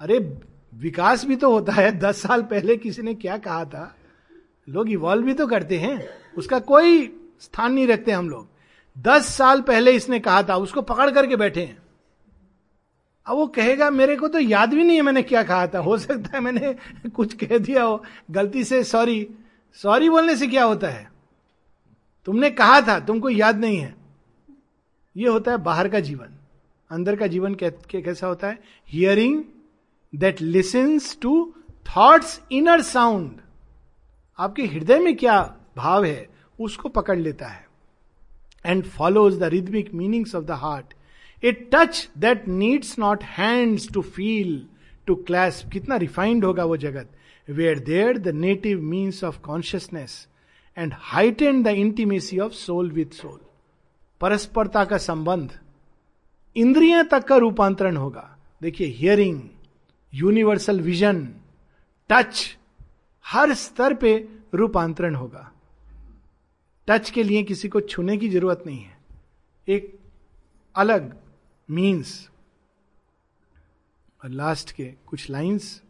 अरे, 0.00 0.38
विकास 0.74 1.24
भी 1.24 1.36
तो 1.36 1.52
होता 1.52 1.72
है। 1.72 1.98
दस 1.98 2.22
साल 2.22 2.42
पहले 2.42 2.76
किसी 2.76 3.02
ने 3.02 3.14
क्या 3.14 3.38
कहा 3.38 3.64
था? 3.64 3.96
लोग 4.68 4.90
इवॉल्व 4.90 5.24
भी 5.24 5.34
तो 5.34 5.46
करते 5.46 5.78
हैं, 5.78 6.08
उसका 6.38 6.58
कोई 6.58 7.06
स्थान 7.40 7.72
नहीं 7.72 7.86
रखते 7.86 8.12
हम 8.12 8.28
लोग। 8.30 8.48
दस 8.96 9.26
साल 9.28 9.60
पहले 9.60 9.92
इसने 9.92 10.18
कहा 10.20 10.42
था, 10.42 10.56
उसको 10.56 10.82
पकड़ 10.82 11.10
करके 11.10 11.36
बैठे 11.36 11.60
हैं। 11.60 11.80
अब 13.26 13.36
वो 13.36 13.46
कहेगा, 13.46 13.90
मेरे 13.90 14.16
को 14.16 14.28
तो 14.28 14.38
याद 14.38 14.74
भी 14.74 14.84
नहीं 14.84 14.96
है 14.96 15.02
मैंने 15.02 15.22
क्या 15.22 15.42
कहा 15.42 15.66
था। 15.66 15.78
हो 15.78 15.96
सकता 15.98 16.30
है 16.34 16.40
मैंने 16.40 16.74
कुछ 17.10 17.34
कह 17.34 17.58
दिया 17.58 17.82
हो। 17.84 18.02
गलती 18.30 18.64
से 18.64 18.82
सॉरी 18.84 19.26
सॉरी 19.78 20.10
बोलने 20.10 20.36
से 20.36 20.46
क्या 20.46 20.64
होता 20.64 20.88
है? 20.88 21.10
तुमने 22.26 22.50
कहा 22.50 22.80
था, 22.80 22.98
तुमको 23.00 23.30
याद 23.30 23.58
नहीं 23.58 23.78
है। 23.78 23.94
ये 25.16 25.28
होता 25.28 25.50
है 25.50 25.58
बाहर 25.58 25.88
का 25.88 26.00
जीवन। 26.00 26.38
अंदर 26.90 27.16
का 27.16 27.26
जीवन 27.26 27.54
कैसा 27.54 28.26
होता 28.26 28.48
है? 28.48 28.58
Hearing 28.88 29.42
that 30.12 30.40
listens 30.42 31.16
to 31.22 31.54
thought's 31.86 32.40
inner 32.52 32.82
sound 32.82 33.40
आपके 34.38 34.62
हृदय 34.64 34.98
में 34.98 35.16
क्या 35.16 35.40
भाव 35.76 36.04
है, 36.04 36.28
उसको 36.58 36.88
पकड़ 36.88 37.18
लेता 37.18 37.46
है 37.48 37.66
and 38.64 38.84
follows 38.86 39.38
the 39.38 39.42
rhythmic 39.52 39.92
meanings 39.94 40.34
of 40.34 40.44
the 40.44 40.50
heart 40.60 40.94
a 41.42 41.52
touch 41.72 42.08
that 42.18 42.46
needs 42.48 42.98
not 42.98 43.22
hands 43.38 43.88
to 43.92 44.02
feel 44.02 44.60
to 45.06 45.14
clasp 45.14 45.64
कितना 45.72 45.96
रिफाइंड 45.96 46.44
होगा 46.44 46.64
वो 46.64 46.76
जगत। 46.76 47.10
Where 47.48 47.78
there 47.78 48.18
the 48.18 48.28
native 48.28 48.80
means 48.80 49.22
of 49.24 49.40
consciousness 49.40 50.26
and 50.76 50.92
heightened 50.96 51.64
the 51.64 51.68
intimacy 51.68 52.38
of 52.38 52.52
soul 52.52 52.90
with 52.90 53.14
soul 53.14 53.40
परस्परता 54.20 54.84
का 54.84 54.98
संबंध। 54.98 55.58
इंद्रियाँ 56.56 57.04
तक 57.04 57.24
का 57.24 57.36
रूपांतरण 57.36 57.96
होगा। 57.96 58.28
देखिए 58.62 58.86
हियरिंग 58.88 59.40
यूनिवर्सल 60.12 60.80
विजन 60.80 61.26
टच 62.10 62.44
हर 63.24 63.54
स्तर 63.54 63.94
पे 63.94 64.16
रूपांतरण 64.54 65.14
होगा। 65.14 65.50
टच 66.88 67.10
के 67.10 67.22
लिए 67.22 67.42
किसी 67.42 67.68
को 67.68 67.80
छूने 67.80 68.16
की 68.16 68.28
ज़रूरत 68.28 68.62
नहीं 68.66 68.80
है। 68.80 68.96
एक 69.68 69.98
अलग 70.74 71.16
मीन्स 71.68 72.30
और 74.24 74.30
लास्ट 74.30 74.72
के 74.72 74.84
कुछ 75.06 75.28
lines 75.30 75.80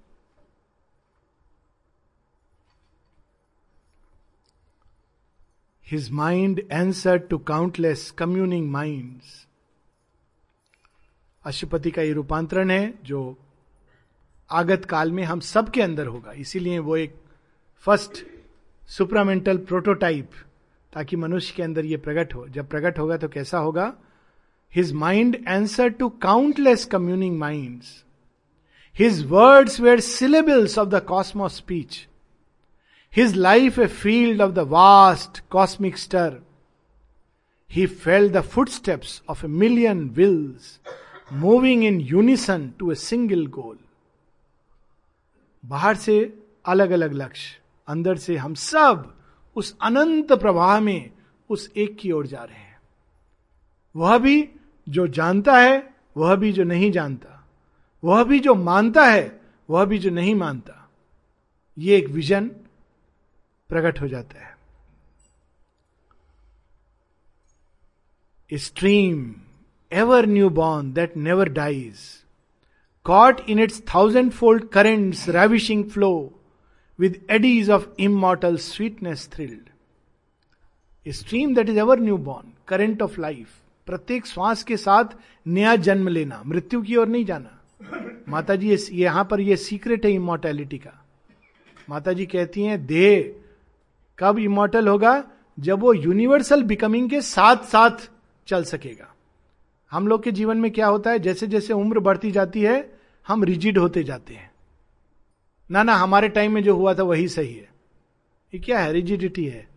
his 5.87 6.11
mind 6.11 6.61
answer 6.73 7.19
to 7.19 7.39
countless 7.39 8.11
communing 8.11 8.71
minds 8.71 9.47
Aswapati 11.45 11.91
का 11.91 12.03
ये 12.03 12.13
रूपांतरण 12.13 12.71
है, 12.71 12.95
जो 13.05 13.37
आगत 14.51 14.85
काल 14.85 15.13
में 15.13 15.23
हम 15.25 15.41
सबके 15.41 15.83
अंदर 15.83 16.07
होगा। 16.07 16.33
इसीलिए 16.33 16.79
वो 16.79 16.97
एक 16.97 17.22
फ़र्स्ट 17.87 18.25
सुप्रामेंटल 18.89 19.59
प्रोटोटाइप, 19.59 20.31
ताकि 20.93 21.17
मनुष्य 21.17 21.55
के 21.57 21.63
अंदर 21.63 21.85
ये 21.85 21.97
प्रकट 21.97 22.35
हो। 22.35 22.47
जब 22.49 22.69
प्रकट 22.69 22.99
होगा 22.99 23.17
तो 23.17 23.29
कैसा 23.29 23.59
होगा? 23.59 23.93
His 24.73 24.93
mind 24.93 25.37
answer 25.49 25.89
to 25.89 26.09
countless 26.23 26.85
communing 26.85 27.39
mind 27.39 27.83
his 28.97 29.25
words 29.27 29.81
were 29.81 30.01
syllables 30.01 30.79
of 30.79 30.89
the 30.89 31.01
cosmos 31.09 31.57
speech 31.57 32.07
his 33.13 33.35
life 33.37 33.79
a 33.79 33.87
field 33.87 34.43
of 34.43 34.53
the 34.53 34.59
vast 34.69 35.43
cosmic 35.51 35.99
stir 35.99 36.39
he 37.71 37.87
felt 37.87 38.29
the 38.31 38.41
footsteps 38.69 39.23
of 39.31 39.45
a 39.45 39.49
million 39.49 40.09
wills 40.11 40.79
moving 41.33 41.85
in 41.85 42.01
unison 42.01 42.69
to 42.79 42.93
a 42.93 42.95
single 42.95 43.47
goal 43.47 43.79
बाहर 45.65 45.97
से 45.97 46.17
अलग 46.65 46.91
अलग 46.91 47.13
लक्ष्य। 47.13 47.59
अंदर 47.93 48.17
से 48.17 48.37
हम 48.37 48.55
सब 48.55 49.15
उस 49.57 49.77
अनंत 49.83 50.33
प्रवाह 50.33 50.81
में 50.81 51.11
उस 51.51 51.71
एक 51.77 51.97
की 51.97 52.11
ओर 52.13 52.27
जा 52.27 52.43
रहे 52.43 52.59
हैं। 52.59 52.81
वह 53.97 54.19
भी 54.19 54.49
जो 54.89 55.07
जानता 55.07 55.59
है, 55.59 55.95
वह 56.17 56.35
भी 56.37 56.53
जो 56.53 56.65
नहीं 56.65 56.91
जानता। 56.93 57.29
वह 58.05 58.25
भी 58.25 58.39
जो 58.41 58.55
मानता 58.55 59.05
है, 59.07 59.41
वह 59.71 59.85
भी 59.85 59.99
जो 59.99 60.11
नहीं 60.11 60.35
मानता। 60.35 60.79
ये 61.79 61.97
एक 61.97 62.09
विजन 62.09 62.49
प्रकट 63.71 64.01
हो 64.01 64.09
जाता 64.09 64.39
है। 64.39 64.53
Stream 68.51 69.35
ever 69.93 70.27
new 70.27 70.49
born 70.51 70.93
that 70.93 71.17
never 71.17 71.49
dies 71.49 71.99
caught 73.07 73.41
in 73.41 73.59
its 73.59 73.83
thousandfold 74.33 74.69
currents 74.69 75.29
ravishing 75.29 75.85
flow 75.91 76.13
with 77.01 77.15
eddies 77.31 77.69
of 77.69 77.87
immortal 78.01 78.59
sweetness 78.59 79.27
thrilled. 79.27 79.69
A 81.07 81.13
stream 81.13 81.55
that 81.57 81.69
is 81.69 81.79
ever 81.85 81.97
newborn, 82.01 82.45
current 82.73 83.01
of 83.03 83.19
life. 83.19 83.53
प्रत्येक 83.87 84.27
श्वास 84.27 84.63
के 84.63 84.77
साथ 84.77 85.05
नया 85.47 85.77
जन्म 85.77 86.09
लेना 86.09 86.43
मृत्यु 86.47 86.83
की 86.83 86.97
ओर 86.97 87.09
नहीं 87.09 87.25
जाना। 87.25 87.59
माता 88.29 88.57
जी 88.57 88.77
यहाँ 88.93 89.25
पर 89.25 89.41
यह 89.41 89.57
सीक्रेट 89.57 90.07
है 90.07 90.13
इमोर्टैलिटी 90.13 90.79
का। 90.79 91.05
माता 91.91 92.13
जी 92.13 92.27
कहती 92.27 92.63
हैं 92.63 92.87
देह 92.87 93.35
कब 94.19 94.39
इमोर्टल 94.39 94.89
होगा? 94.89 95.25
जब 95.61 95.81
वो 95.81 95.93
यूनिवर्सल 95.95 96.63
बिकमिंग 96.63 97.11
के 97.11 97.21
साथ 97.21 97.57
साथ 97.57 98.11
चल 98.47 98.65
सकेगा। 98.65 99.15
हम 99.91 100.09
लोग 100.09 100.23
के 100.23 100.33
जीवन 100.33 100.57
में 100.57 100.71
क्या 100.71 100.87
होता 100.87 101.11
है? 101.11 101.19
जैसे 101.19 101.47
जैसे 101.47 101.73
उम्र 101.73 102.01
बढ़ती 102.01 102.31
जाती 102.31 102.63
है 102.63 102.99
हम 103.29 103.45
रिजिड 103.45 103.79
होते 103.79 104.05
जाते 104.05 104.35
हैं। 104.35 104.52
ना 105.71 105.83
ना, 105.83 105.95
हमारे 105.95 106.29
टाइम 106.29 106.53
में 106.53 106.63
जो 106.63 106.77
हुआ 106.77 106.95
था 106.95 107.03
वही 107.03 107.29
सही 107.29 107.55
है। 107.55 107.69
ये 108.55 108.59
क्या 108.59 108.81
है 108.81 108.93
रिजिडिटी 108.93 109.45
है? 109.47 109.69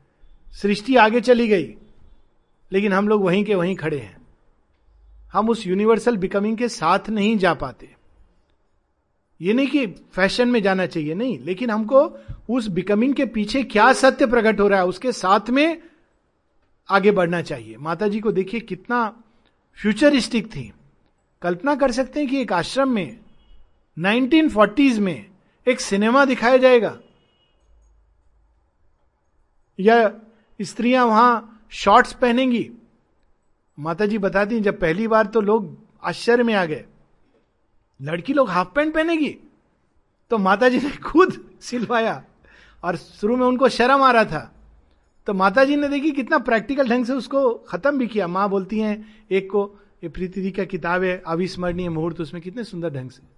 सृष्टि 0.51 0.95
आगे 0.95 1.21
चली 1.21 1.47
गई, 1.47 1.75
लेकिन 2.71 2.93
हम 2.93 3.07
लोग 3.07 3.23
वहीं 3.23 3.45
के 3.45 3.55
वहीं 3.55 3.75
खड़े 3.75 3.99
हैं। 3.99 4.17
हम 5.33 5.49
उस 5.49 5.67
यूनिवर्सल 5.67 6.17
बिकमिंग 6.17 6.57
के 6.57 6.69
साथ 6.69 7.09
नहीं 7.09 7.37
जा 7.37 7.53
पाते। 7.53 7.95
ये 9.41 9.53
नहीं 9.53 9.67
कि 9.67 9.87
फ़ैशन 9.87 10.47
में 10.47 10.63
जाना 10.63 10.85
चाहिए, 10.85 11.13
नहीं, 11.15 11.39
लेकिन 11.39 11.69
हमको 11.69 12.17
उस 12.49 12.67
बिकमिंग 12.67 13.13
के 13.13 13.25
पीछे 13.25 13.63
क्या 13.63 13.93
सत्य 13.93 14.27
प्रकट 14.27 14.59
हो 14.59 14.67
रहा 14.67 14.79
है, 14.79 14.85
उसके 14.85 15.11
साथ 15.11 15.49
में 15.49 15.81
आगे 16.89 17.11
बढ़ना 17.11 17.41
चाहिए। 17.41 17.77
माता 17.77 18.07
जी 18.07 18.19
को 18.19 18.31
देखिए 18.31 18.59
कितना 18.59 19.23
फ्यूचरिस्टिक 19.73 20.47
थी। 20.47 20.73
कल्पना 21.41 21.75
कर 21.75 21.91
सकते 21.91 22.19
हैं 22.19 22.29
कि 22.29 22.41
एक 22.41 22.53
आश्रम 22.53 22.89
में 22.89 23.17
1940s 23.99 24.99
में 24.99 25.25
एक 25.67 25.81
सिनेमा 25.81 26.25
दिखाया 26.25 26.57
जाएगा। 26.57 26.99
या 29.79 30.13
स्त्रियाँ 30.61 31.05
वहाँ 31.05 31.65
शॉर्ट्स 31.71 32.13
पहनेंगी। 32.13 32.71
माता 33.79 34.05
जी 34.05 34.17
बताती 34.17 34.59
जब 34.59 34.79
पहली 34.79 35.07
बार 35.07 35.25
तो 35.25 35.41
लोग 35.41 35.77
आश्चर्य 36.03 36.43
में 36.43 36.53
आ 36.53 36.65
गए। 36.65 36.85
लड़की 38.01 38.33
लोग 38.33 38.49
हाफ़ 38.49 38.67
पैंट 38.75 38.93
पहनेगी। 38.93 39.37
तो 40.29 40.37
माता 40.37 40.69
जी 40.69 40.77
ने 40.77 40.91
खुद 40.91 41.49
सिलवाया 41.61 42.23
और 42.83 42.95
शुरू 42.95 43.37
में 43.37 43.45
उनको 43.45 43.69
शर्म 43.69 44.01
आ 44.01 44.11
रहा 44.11 44.25
था। 44.25 44.55
तो 45.27 45.33
माता 45.33 45.65
जी 45.65 45.75
ने 45.75 45.87
देखी 45.87 46.11
कितना 46.11 46.37
प्रैक्टिकल 46.37 46.89
ढंग 46.89 47.05
से 47.05 47.13
उसको 47.13 47.53
खत्म 47.53 47.97
भी 47.97 48.07
किया। 48.07 48.27
माँ 48.27 48.49
बोलती 48.49 48.79
हैं, 48.79 49.25
एक 49.31 49.51
को, 49.51 49.79
ये 50.03 50.09
प्रीति 50.09 50.41
दी 50.41 50.51
का 50.51 50.65
किताब 50.65 51.03
है? 51.03 51.23
अविस्मरणीय 51.27 51.89
मुहूर्त, 51.89 52.21
उसमें 52.21 52.43
कितने 52.43 52.63
सुंदर 52.63 52.89
ढंग 52.89 53.09
से। 53.09 53.34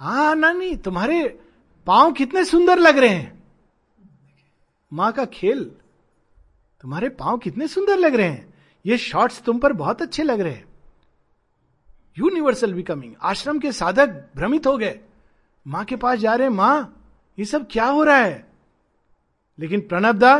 हा 0.00 0.34
नानी 0.34 0.74
तुम्हारे 0.76 1.38
पाँव 1.86 2.12
कितने 2.12 2.44
सुंदर 2.44 2.78
लग 2.78 2.98
रहे 2.98 3.08
हैं। 3.08 3.42
माँ 4.92 5.12
का 5.12 5.24
खेल, 5.24 5.64
तुम्हारे 6.80 7.08
पाँव 7.08 7.38
कितने 7.38 7.68
सुंदर 7.68 7.98
लग 7.98 8.14
रहे 8.14 8.28
हैं। 8.28 8.54
ये 8.84 8.98
शॉर्ट्स 8.98 9.42
तुम 9.42 9.58
पर 9.58 9.72
बहुत 9.72 10.02
अच्छे 10.02 10.22
लग 10.22 10.40
रहे 10.40 10.52
हैं। 10.52 10.64
यूनिवर्सल 12.18 12.74
बिकमिंग, 12.74 13.14
आश्रम 13.22 13.58
के 13.58 13.72
साधक 13.72 14.08
भ्रमित 14.36 14.66
हो 14.66 14.76
गए। 14.78 14.98
माँ 15.66 15.84
के 15.84 15.96
पास 15.96 16.18
जा 16.18 16.34
रहे 16.34 16.48
हैं, 16.48 16.54
माँ, 16.54 17.00
ये 17.38 17.44
सब 17.44 17.66
क्या 17.70 17.86
हो 17.86 18.02
रहा 18.04 18.16
है? 18.16 18.46
लेकिन 19.58 19.80
प्रणब 19.80 20.18
दा, 20.18 20.34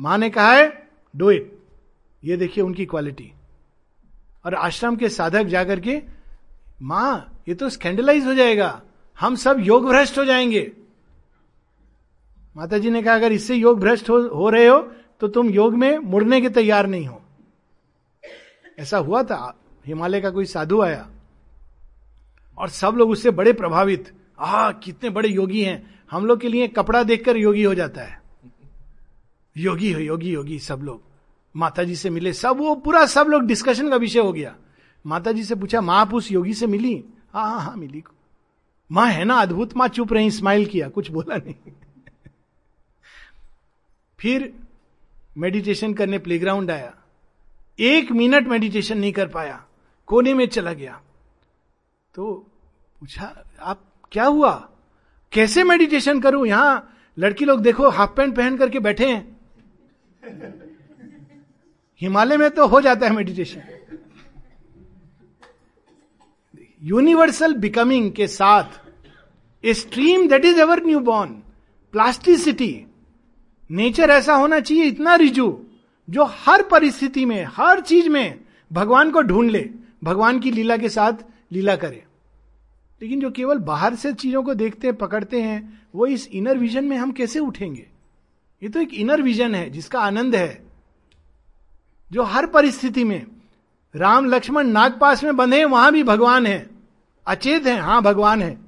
माँ 0.00 0.18
ने 0.18 0.30
कहा 0.30 0.52
है 0.52 0.88
डू 1.16 1.30
इट 1.30 1.52
ये 2.22 2.36
देखिए 2.36 2.64
उनकी 2.64 2.86
क्वालिटी 2.86 3.32
और 4.44 4.54
आश्रम 4.54 4.96
के 4.96 5.08
साधक 5.08 5.44
जाकर 5.44 5.80
के, 5.80 6.02
माँ, 6.82 7.42
ये 7.48 7.54
तो 7.54 7.68
स्कैंडलाइज 7.68 8.26
हो 8.26 8.34
जाएगा। 8.34 8.82
हम 9.18 9.34
सब 9.34 9.56
योग 9.60 9.86
भ्रष्ट 9.86 10.18
हो 10.18 10.24
जाएँगे। 10.24 10.70
माता 12.56 12.78
जी 12.78 12.90
ने 12.90 13.02
कहा 13.02 13.14
अगर 13.14 13.32
इससे 13.32 13.54
योग 13.54 13.80
भ्रष्ट 13.80 14.10
हो, 14.10 14.18
हो 14.28 14.48
रहे 14.50 14.66
हो 14.66 14.78
तो 15.20 15.28
तुम 15.28 15.50
योग 15.50 15.74
में 15.74 15.98
मुड़ने 15.98 16.40
के 16.40 16.48
तैयार 16.48 16.86
नहीं 16.86 17.06
हो। 17.06 17.20
ऐसा 18.78 18.98
हुआ 18.98 19.22
था। 19.22 19.58
हिमालय 19.86 20.20
का 20.20 20.30
कोई 20.30 20.44
साधु 20.44 20.80
आया 20.82 21.08
और 22.58 22.68
सब 22.68 22.94
लोग 22.96 23.10
उससे 23.10 23.30
बड़े 23.30 23.52
प्रभावित। 23.52 24.12
आ 24.38 24.70
कितने 24.72 25.10
बड़े 25.10 25.28
योगी 25.28 25.62
हैं। 25.62 26.00
हम 26.10 26.26
लोग 26.26 26.40
के 26.40 26.48
लिए 26.48 26.68
कपड़ा 26.68 27.02
देखकर 27.02 27.36
योगी 27.36 27.62
हो 27.62 27.74
जाता 27.74 28.02
है। 28.02 28.22
योगी 29.56 29.92
हो 29.92 30.00
योगी 30.00 30.30
योगी 30.30 30.58
सब 30.58 30.80
लोग। 30.82 31.02
माता 31.56 31.84
जी 31.84 31.96
से 31.96 32.10
मिले 32.10 32.32
सब 32.32 32.56
वो 32.58 32.74
पूरा 32.74 33.04
सब 33.06 33.26
लोग 33.28 33.42
डिस्कशन 33.42 33.90
का 33.90 33.96
विषय 33.96 34.18
हो 34.18 34.32
गया। 34.32 34.54
माता 35.06 35.32
जी 35.32 35.44
से 35.44 35.54
पूछा 35.54 35.80
माँ 35.80 36.00
आप 36.00 36.14
उस 36.14 36.32
योगी 36.32 36.54
से 36.54 36.66
मिली? 36.66 37.04
हाँ 37.34 37.50
हाँ 37.50 37.60
हाँ 37.60 37.76
मिली 37.76 38.00
माँ 38.94 39.06
है 39.08 39.24
ना 39.24 39.34
अद्भुत? 39.34 39.76
माँ 39.76 39.88
चुप 39.88 40.12
रही 40.12 40.30
स्माइल 40.30 40.66
किया, 40.66 40.88
कुछ 40.88 41.10
बोला 41.10 41.36
नहीं। 41.36 41.72
फिर 44.18 44.52
मेडिटेशन 45.36 45.94
करने 45.94 46.18
प्लेग्राउंड 46.18 46.70
आया। 46.70 46.94
एक 47.78 48.10
मिनट 48.12 48.46
मेडिटेशन 48.48 48.98
नहीं 48.98 49.12
कर 49.12 49.28
पाया, 49.28 49.64
कोने 50.08 50.34
में 50.34 50.46
चला 50.46 50.72
गया। 50.72 51.00
तो 52.14 52.34
पूछा, 53.00 53.44
आप 53.60 53.80
क्या 54.12 54.24
हुआ? 54.24 54.52
कैसे 55.32 55.64
मेडिटेशन 55.64 56.20
करूँ? 56.20 56.46
यहाँ 56.46 56.96
लड़की 57.16 57.44
लोग 57.44 57.60
देखो 57.60 57.88
हाफ़ 57.88 58.10
पैंट 58.10 58.36
पहन 58.36 58.56
करके 58.56 58.78
बैठे 58.78 59.06
हैं। 59.06 59.36
हिमालय 62.00 62.36
में 62.36 62.50
तो 62.50 62.66
हो 62.66 62.80
जाता 62.80 63.06
है 63.06 63.12
मेडिटेशन 63.12 63.62
यूनिवर्सल 66.82 67.54
बिकमिंग 67.54 68.10
के 68.12 68.26
साथ 68.28 68.80
a 69.64 69.74
stream 69.74 70.28
that 70.28 70.44
is 70.44 70.60
ever 70.60 70.84
new 70.84 71.00
born 71.00 71.30
plasticity 71.92 72.86
nature 73.70 74.10
ऐसा 74.10 74.34
होना 74.34 74.60
चाहिए, 74.60 74.84
इतना 74.84 75.14
रिजू, 75.14 75.64
जो 76.10 76.24
हर 76.24 76.62
परिस्थिति 76.62 77.24
में, 77.24 77.44
हर 77.44 77.80
चीज़ 77.80 78.08
में 78.08 78.40
भगवान 78.72 79.10
को 79.10 79.22
ढूंढ 79.22 79.50
ले, 79.50 79.70
भगवान 80.04 80.40
की 80.40 80.50
लीला 80.50 80.76
के 80.76 80.88
साथ 80.88 81.12
लीला 81.52 81.76
करे। 81.76 82.04
लेकिन 83.02 83.20
जो 83.20 83.30
केवल 83.30 83.58
बाहर 83.58 83.94
से 83.94 84.12
चीज़ों 84.12 84.42
को 84.42 84.54
देखते, 84.54 84.92
पकड़ते 84.92 85.42
हैं, 85.42 85.82
वो 85.94 86.06
इस 86.06 86.28
इनर 86.28 86.58
विजन 86.58 86.84
में 86.84 86.96
हम 86.96 87.12
कैसे 87.12 87.38
उठेंगे? 87.38 87.86
ये 88.62 88.68
तो 88.68 88.80
एक 88.80 88.94
इनर 88.94 89.22
विजन 89.22 89.54
है, 89.54 89.70
जिसका 89.70 90.00
आनंद 90.00 90.36
है। 90.36 90.66
जो 92.12 92.22
हर 92.22 92.46
परिस्थिति 92.46 93.04
में, 93.04 93.26
राम, 93.96 94.26
लक्ष्मण, 94.26 94.66
नागपास 94.66 95.24
में 95.24 95.36
बंधे 95.36 95.64
वहाँ 95.64 95.92
भी 95.92 96.02
भगवान 96.02 96.46
है। 96.46 96.70
अचेत 97.26 97.66
है, 97.66 97.78
हाँ, 97.78 98.02
भगवान 98.02 98.42
है। 98.42 98.63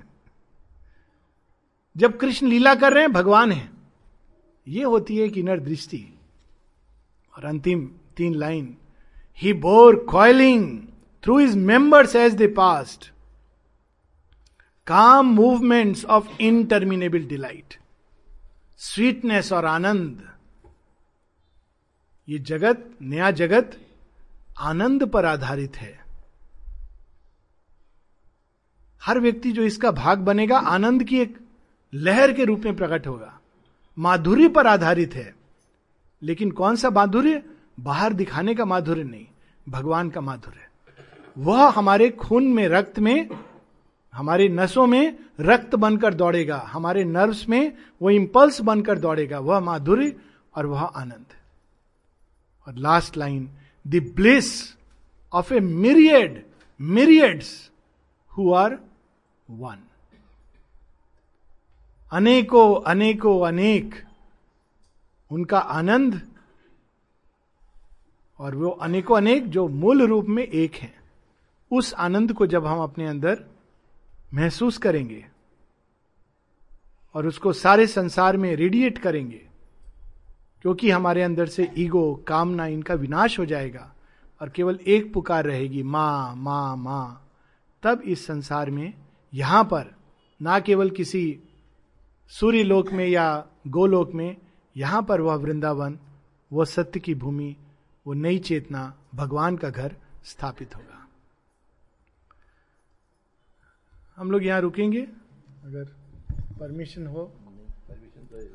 जब 1.97 2.16
कृष्ण 2.18 2.47
लीला 2.47 2.74
कर 2.74 2.93
रहे 2.93 3.02
हैं, 3.02 3.12
भगवान 3.12 3.52
है। 3.52 3.70
ये 4.68 4.85
होती 4.85 5.16
है 5.16 5.24
एक 5.24 5.36
इनर 5.39 5.60
दृष्टि। 5.60 6.12
और 7.36 7.44
अंतिम 7.44 7.90
तीन 8.16 8.35
line 8.35 8.77
he 9.39 9.52
bore 9.52 9.97
coiling 10.10 10.82
through 11.24 11.40
his 11.40 11.56
members 11.59 12.16
as 12.16 12.35
they 12.35 12.47
passed 12.47 13.12
calm 14.86 15.27
movements 15.27 16.05
of 16.05 16.40
interminable 16.40 17.18
delight 17.18 17.74
sweetness 18.77 19.52
और 19.52 19.64
आनंद 19.64 20.28
ये 22.28 22.39
जगत, 22.39 22.90
नया 23.02 23.31
जगत, 23.31 23.77
आनंद 24.59 25.05
पर 25.06 25.24
आधारित 25.24 25.77
है। 25.77 26.05
हर 29.02 29.20
व्यक्ति 29.20 29.52
जो 29.52 29.62
इसका 29.62 29.90
भाग 29.90 30.18
बनेगा, 30.18 30.59
आनंद 30.59 31.05
की 31.05 31.18
एक 31.18 31.45
लहर 31.94 32.32
के 32.32 32.44
रूप 32.44 32.60
में 32.60 32.76
प्रकट 32.76 33.06
होगा। 33.06 33.40
माधुर्य 33.98 34.48
पर 34.48 34.66
आधारित 34.66 35.14
है। 35.14 35.36
लेकिन 36.22 36.50
कौन 36.50 36.76
सा 36.76 36.90
माधुर्य? 36.90 37.42
बाहर 37.80 38.12
दिखाने 38.12 38.54
का 38.54 38.64
माधुर्य 38.64 39.04
नहीं, 39.04 39.26
भगवान 39.68 40.10
का 40.10 40.20
माधुर्य। 40.20 40.58
वह 41.38 41.68
हमारे 41.68 42.10
खून 42.10 42.44
में, 42.44 42.68
रक्त 42.68 42.98
में, 42.98 43.28
हमारे 44.14 44.48
नसों 44.48 44.86
में 44.86 45.18
रक्त 45.40 45.74
बनकर 45.74 46.14
दौड़ेगा। 46.14 46.56
हमारे 46.56 47.04
नर्व्स 47.04 47.48
में 47.48 47.76
वो 48.02 48.10
इंपल्स 48.10 48.60
बनकर 48.60 48.98
दौड़ेगा। 48.98 49.38
वह 49.38 49.60
माधुर्य 49.60 50.16
और 50.56 50.66
वह 50.66 50.82
आनंद। 50.82 51.26
और 52.68 52.74
last 52.74 53.16
line 53.16 53.50
the 53.86 54.12
bliss 54.16 54.76
of 55.32 55.54
a 55.54 55.60
myriad 55.60 56.44
myriads 56.80 57.70
who 58.38 58.54
are 58.54 58.78
one 59.50 59.76
अनेकों 62.12 62.83
अनेकों, 62.83 63.47
अनेक। 63.47 63.95
उनका 65.31 65.59
आनंद 65.59 66.20
और 68.41 68.55
वो 68.55 68.69
अनेकों, 68.70 69.16
अनेक 69.16 69.49
जो 69.51 69.66
मूल 69.69 70.07
रूप 70.07 70.27
में 70.27 70.43
एक 70.43 70.74
हैं, 70.74 70.95
उस 71.70 71.93
आनंद 71.95 72.33
को 72.33 72.47
जब 72.47 72.66
हम 72.66 72.83
अपने 72.83 73.07
अंदर 73.07 73.45
महसूस 74.35 74.78
करेंगे 74.78 75.24
और 77.15 77.27
उसको 77.27 77.53
सारे 77.53 77.87
संसार 77.87 78.37
में 78.37 78.55
रेडिएट 78.57 78.99
करेंगे, 78.99 79.41
क्योंकि 80.65 80.91
हमारे 80.91 81.23
अंदर 81.23 81.47
से 81.47 81.69
ईगो 81.78 82.24
कामना, 82.28 82.66
इनका 82.66 82.95
विनाश 82.95 83.39
हो 83.39 83.45
जाएगा 83.47 83.93
और 84.41 84.49
केवल 84.49 84.78
एक 84.87 85.12
पुकार 85.12 85.45
रहेगी, 85.45 85.83
माँ 85.83 86.35
माँ 86.37 86.77
माँ, 86.77 87.28
तब 87.83 88.03
इस 88.03 88.27
संसार 88.27 88.70
में 88.70 88.93
यहाँ 89.33 89.65
पर 89.65 89.95
ना 90.41 90.59
केवल 90.61 90.91
किसी 90.91 91.39
सूर्य 92.28 92.62
लोक 92.62 92.93
में 92.93 93.07
या 93.07 93.47
गोलोक 93.66 94.12
में, 94.12 94.36
यहाँ 94.77 95.03
पर 95.03 95.20
वह 95.20 95.35
वृंदावन, 95.35 95.98
वो 96.53 96.65
सत्य 96.65 97.01
की 97.01 97.15
भूमि, 97.15 97.57
वो 98.07 98.15
नई 98.15 98.39
चेतना, 98.39 98.94
भगवान 99.15 99.57
का 99.57 99.70
घर 99.70 99.97
स्थापित 100.24 100.77
होगा। 100.77 101.09
हम 104.16 104.31
लोग 104.31 104.44
यहाँ 104.44 104.61
रुकेंगे? 104.61 105.03
अगर 105.65 105.85
परमिशन 106.61 107.07
हो। 107.07 107.32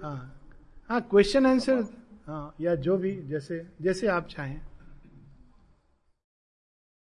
हाँ। 0.03 0.41
हाँ 0.89 1.02
क्वेश्चन 1.02 1.45
आंसर 1.45 1.84
हाँ 2.27 2.56
या 2.61 2.76
जो 2.76 2.98
भी, 2.98 3.22
जैसे 3.22 3.68
जैसे 3.81 4.07
आप 4.07 4.27
चाहें। 4.27 4.61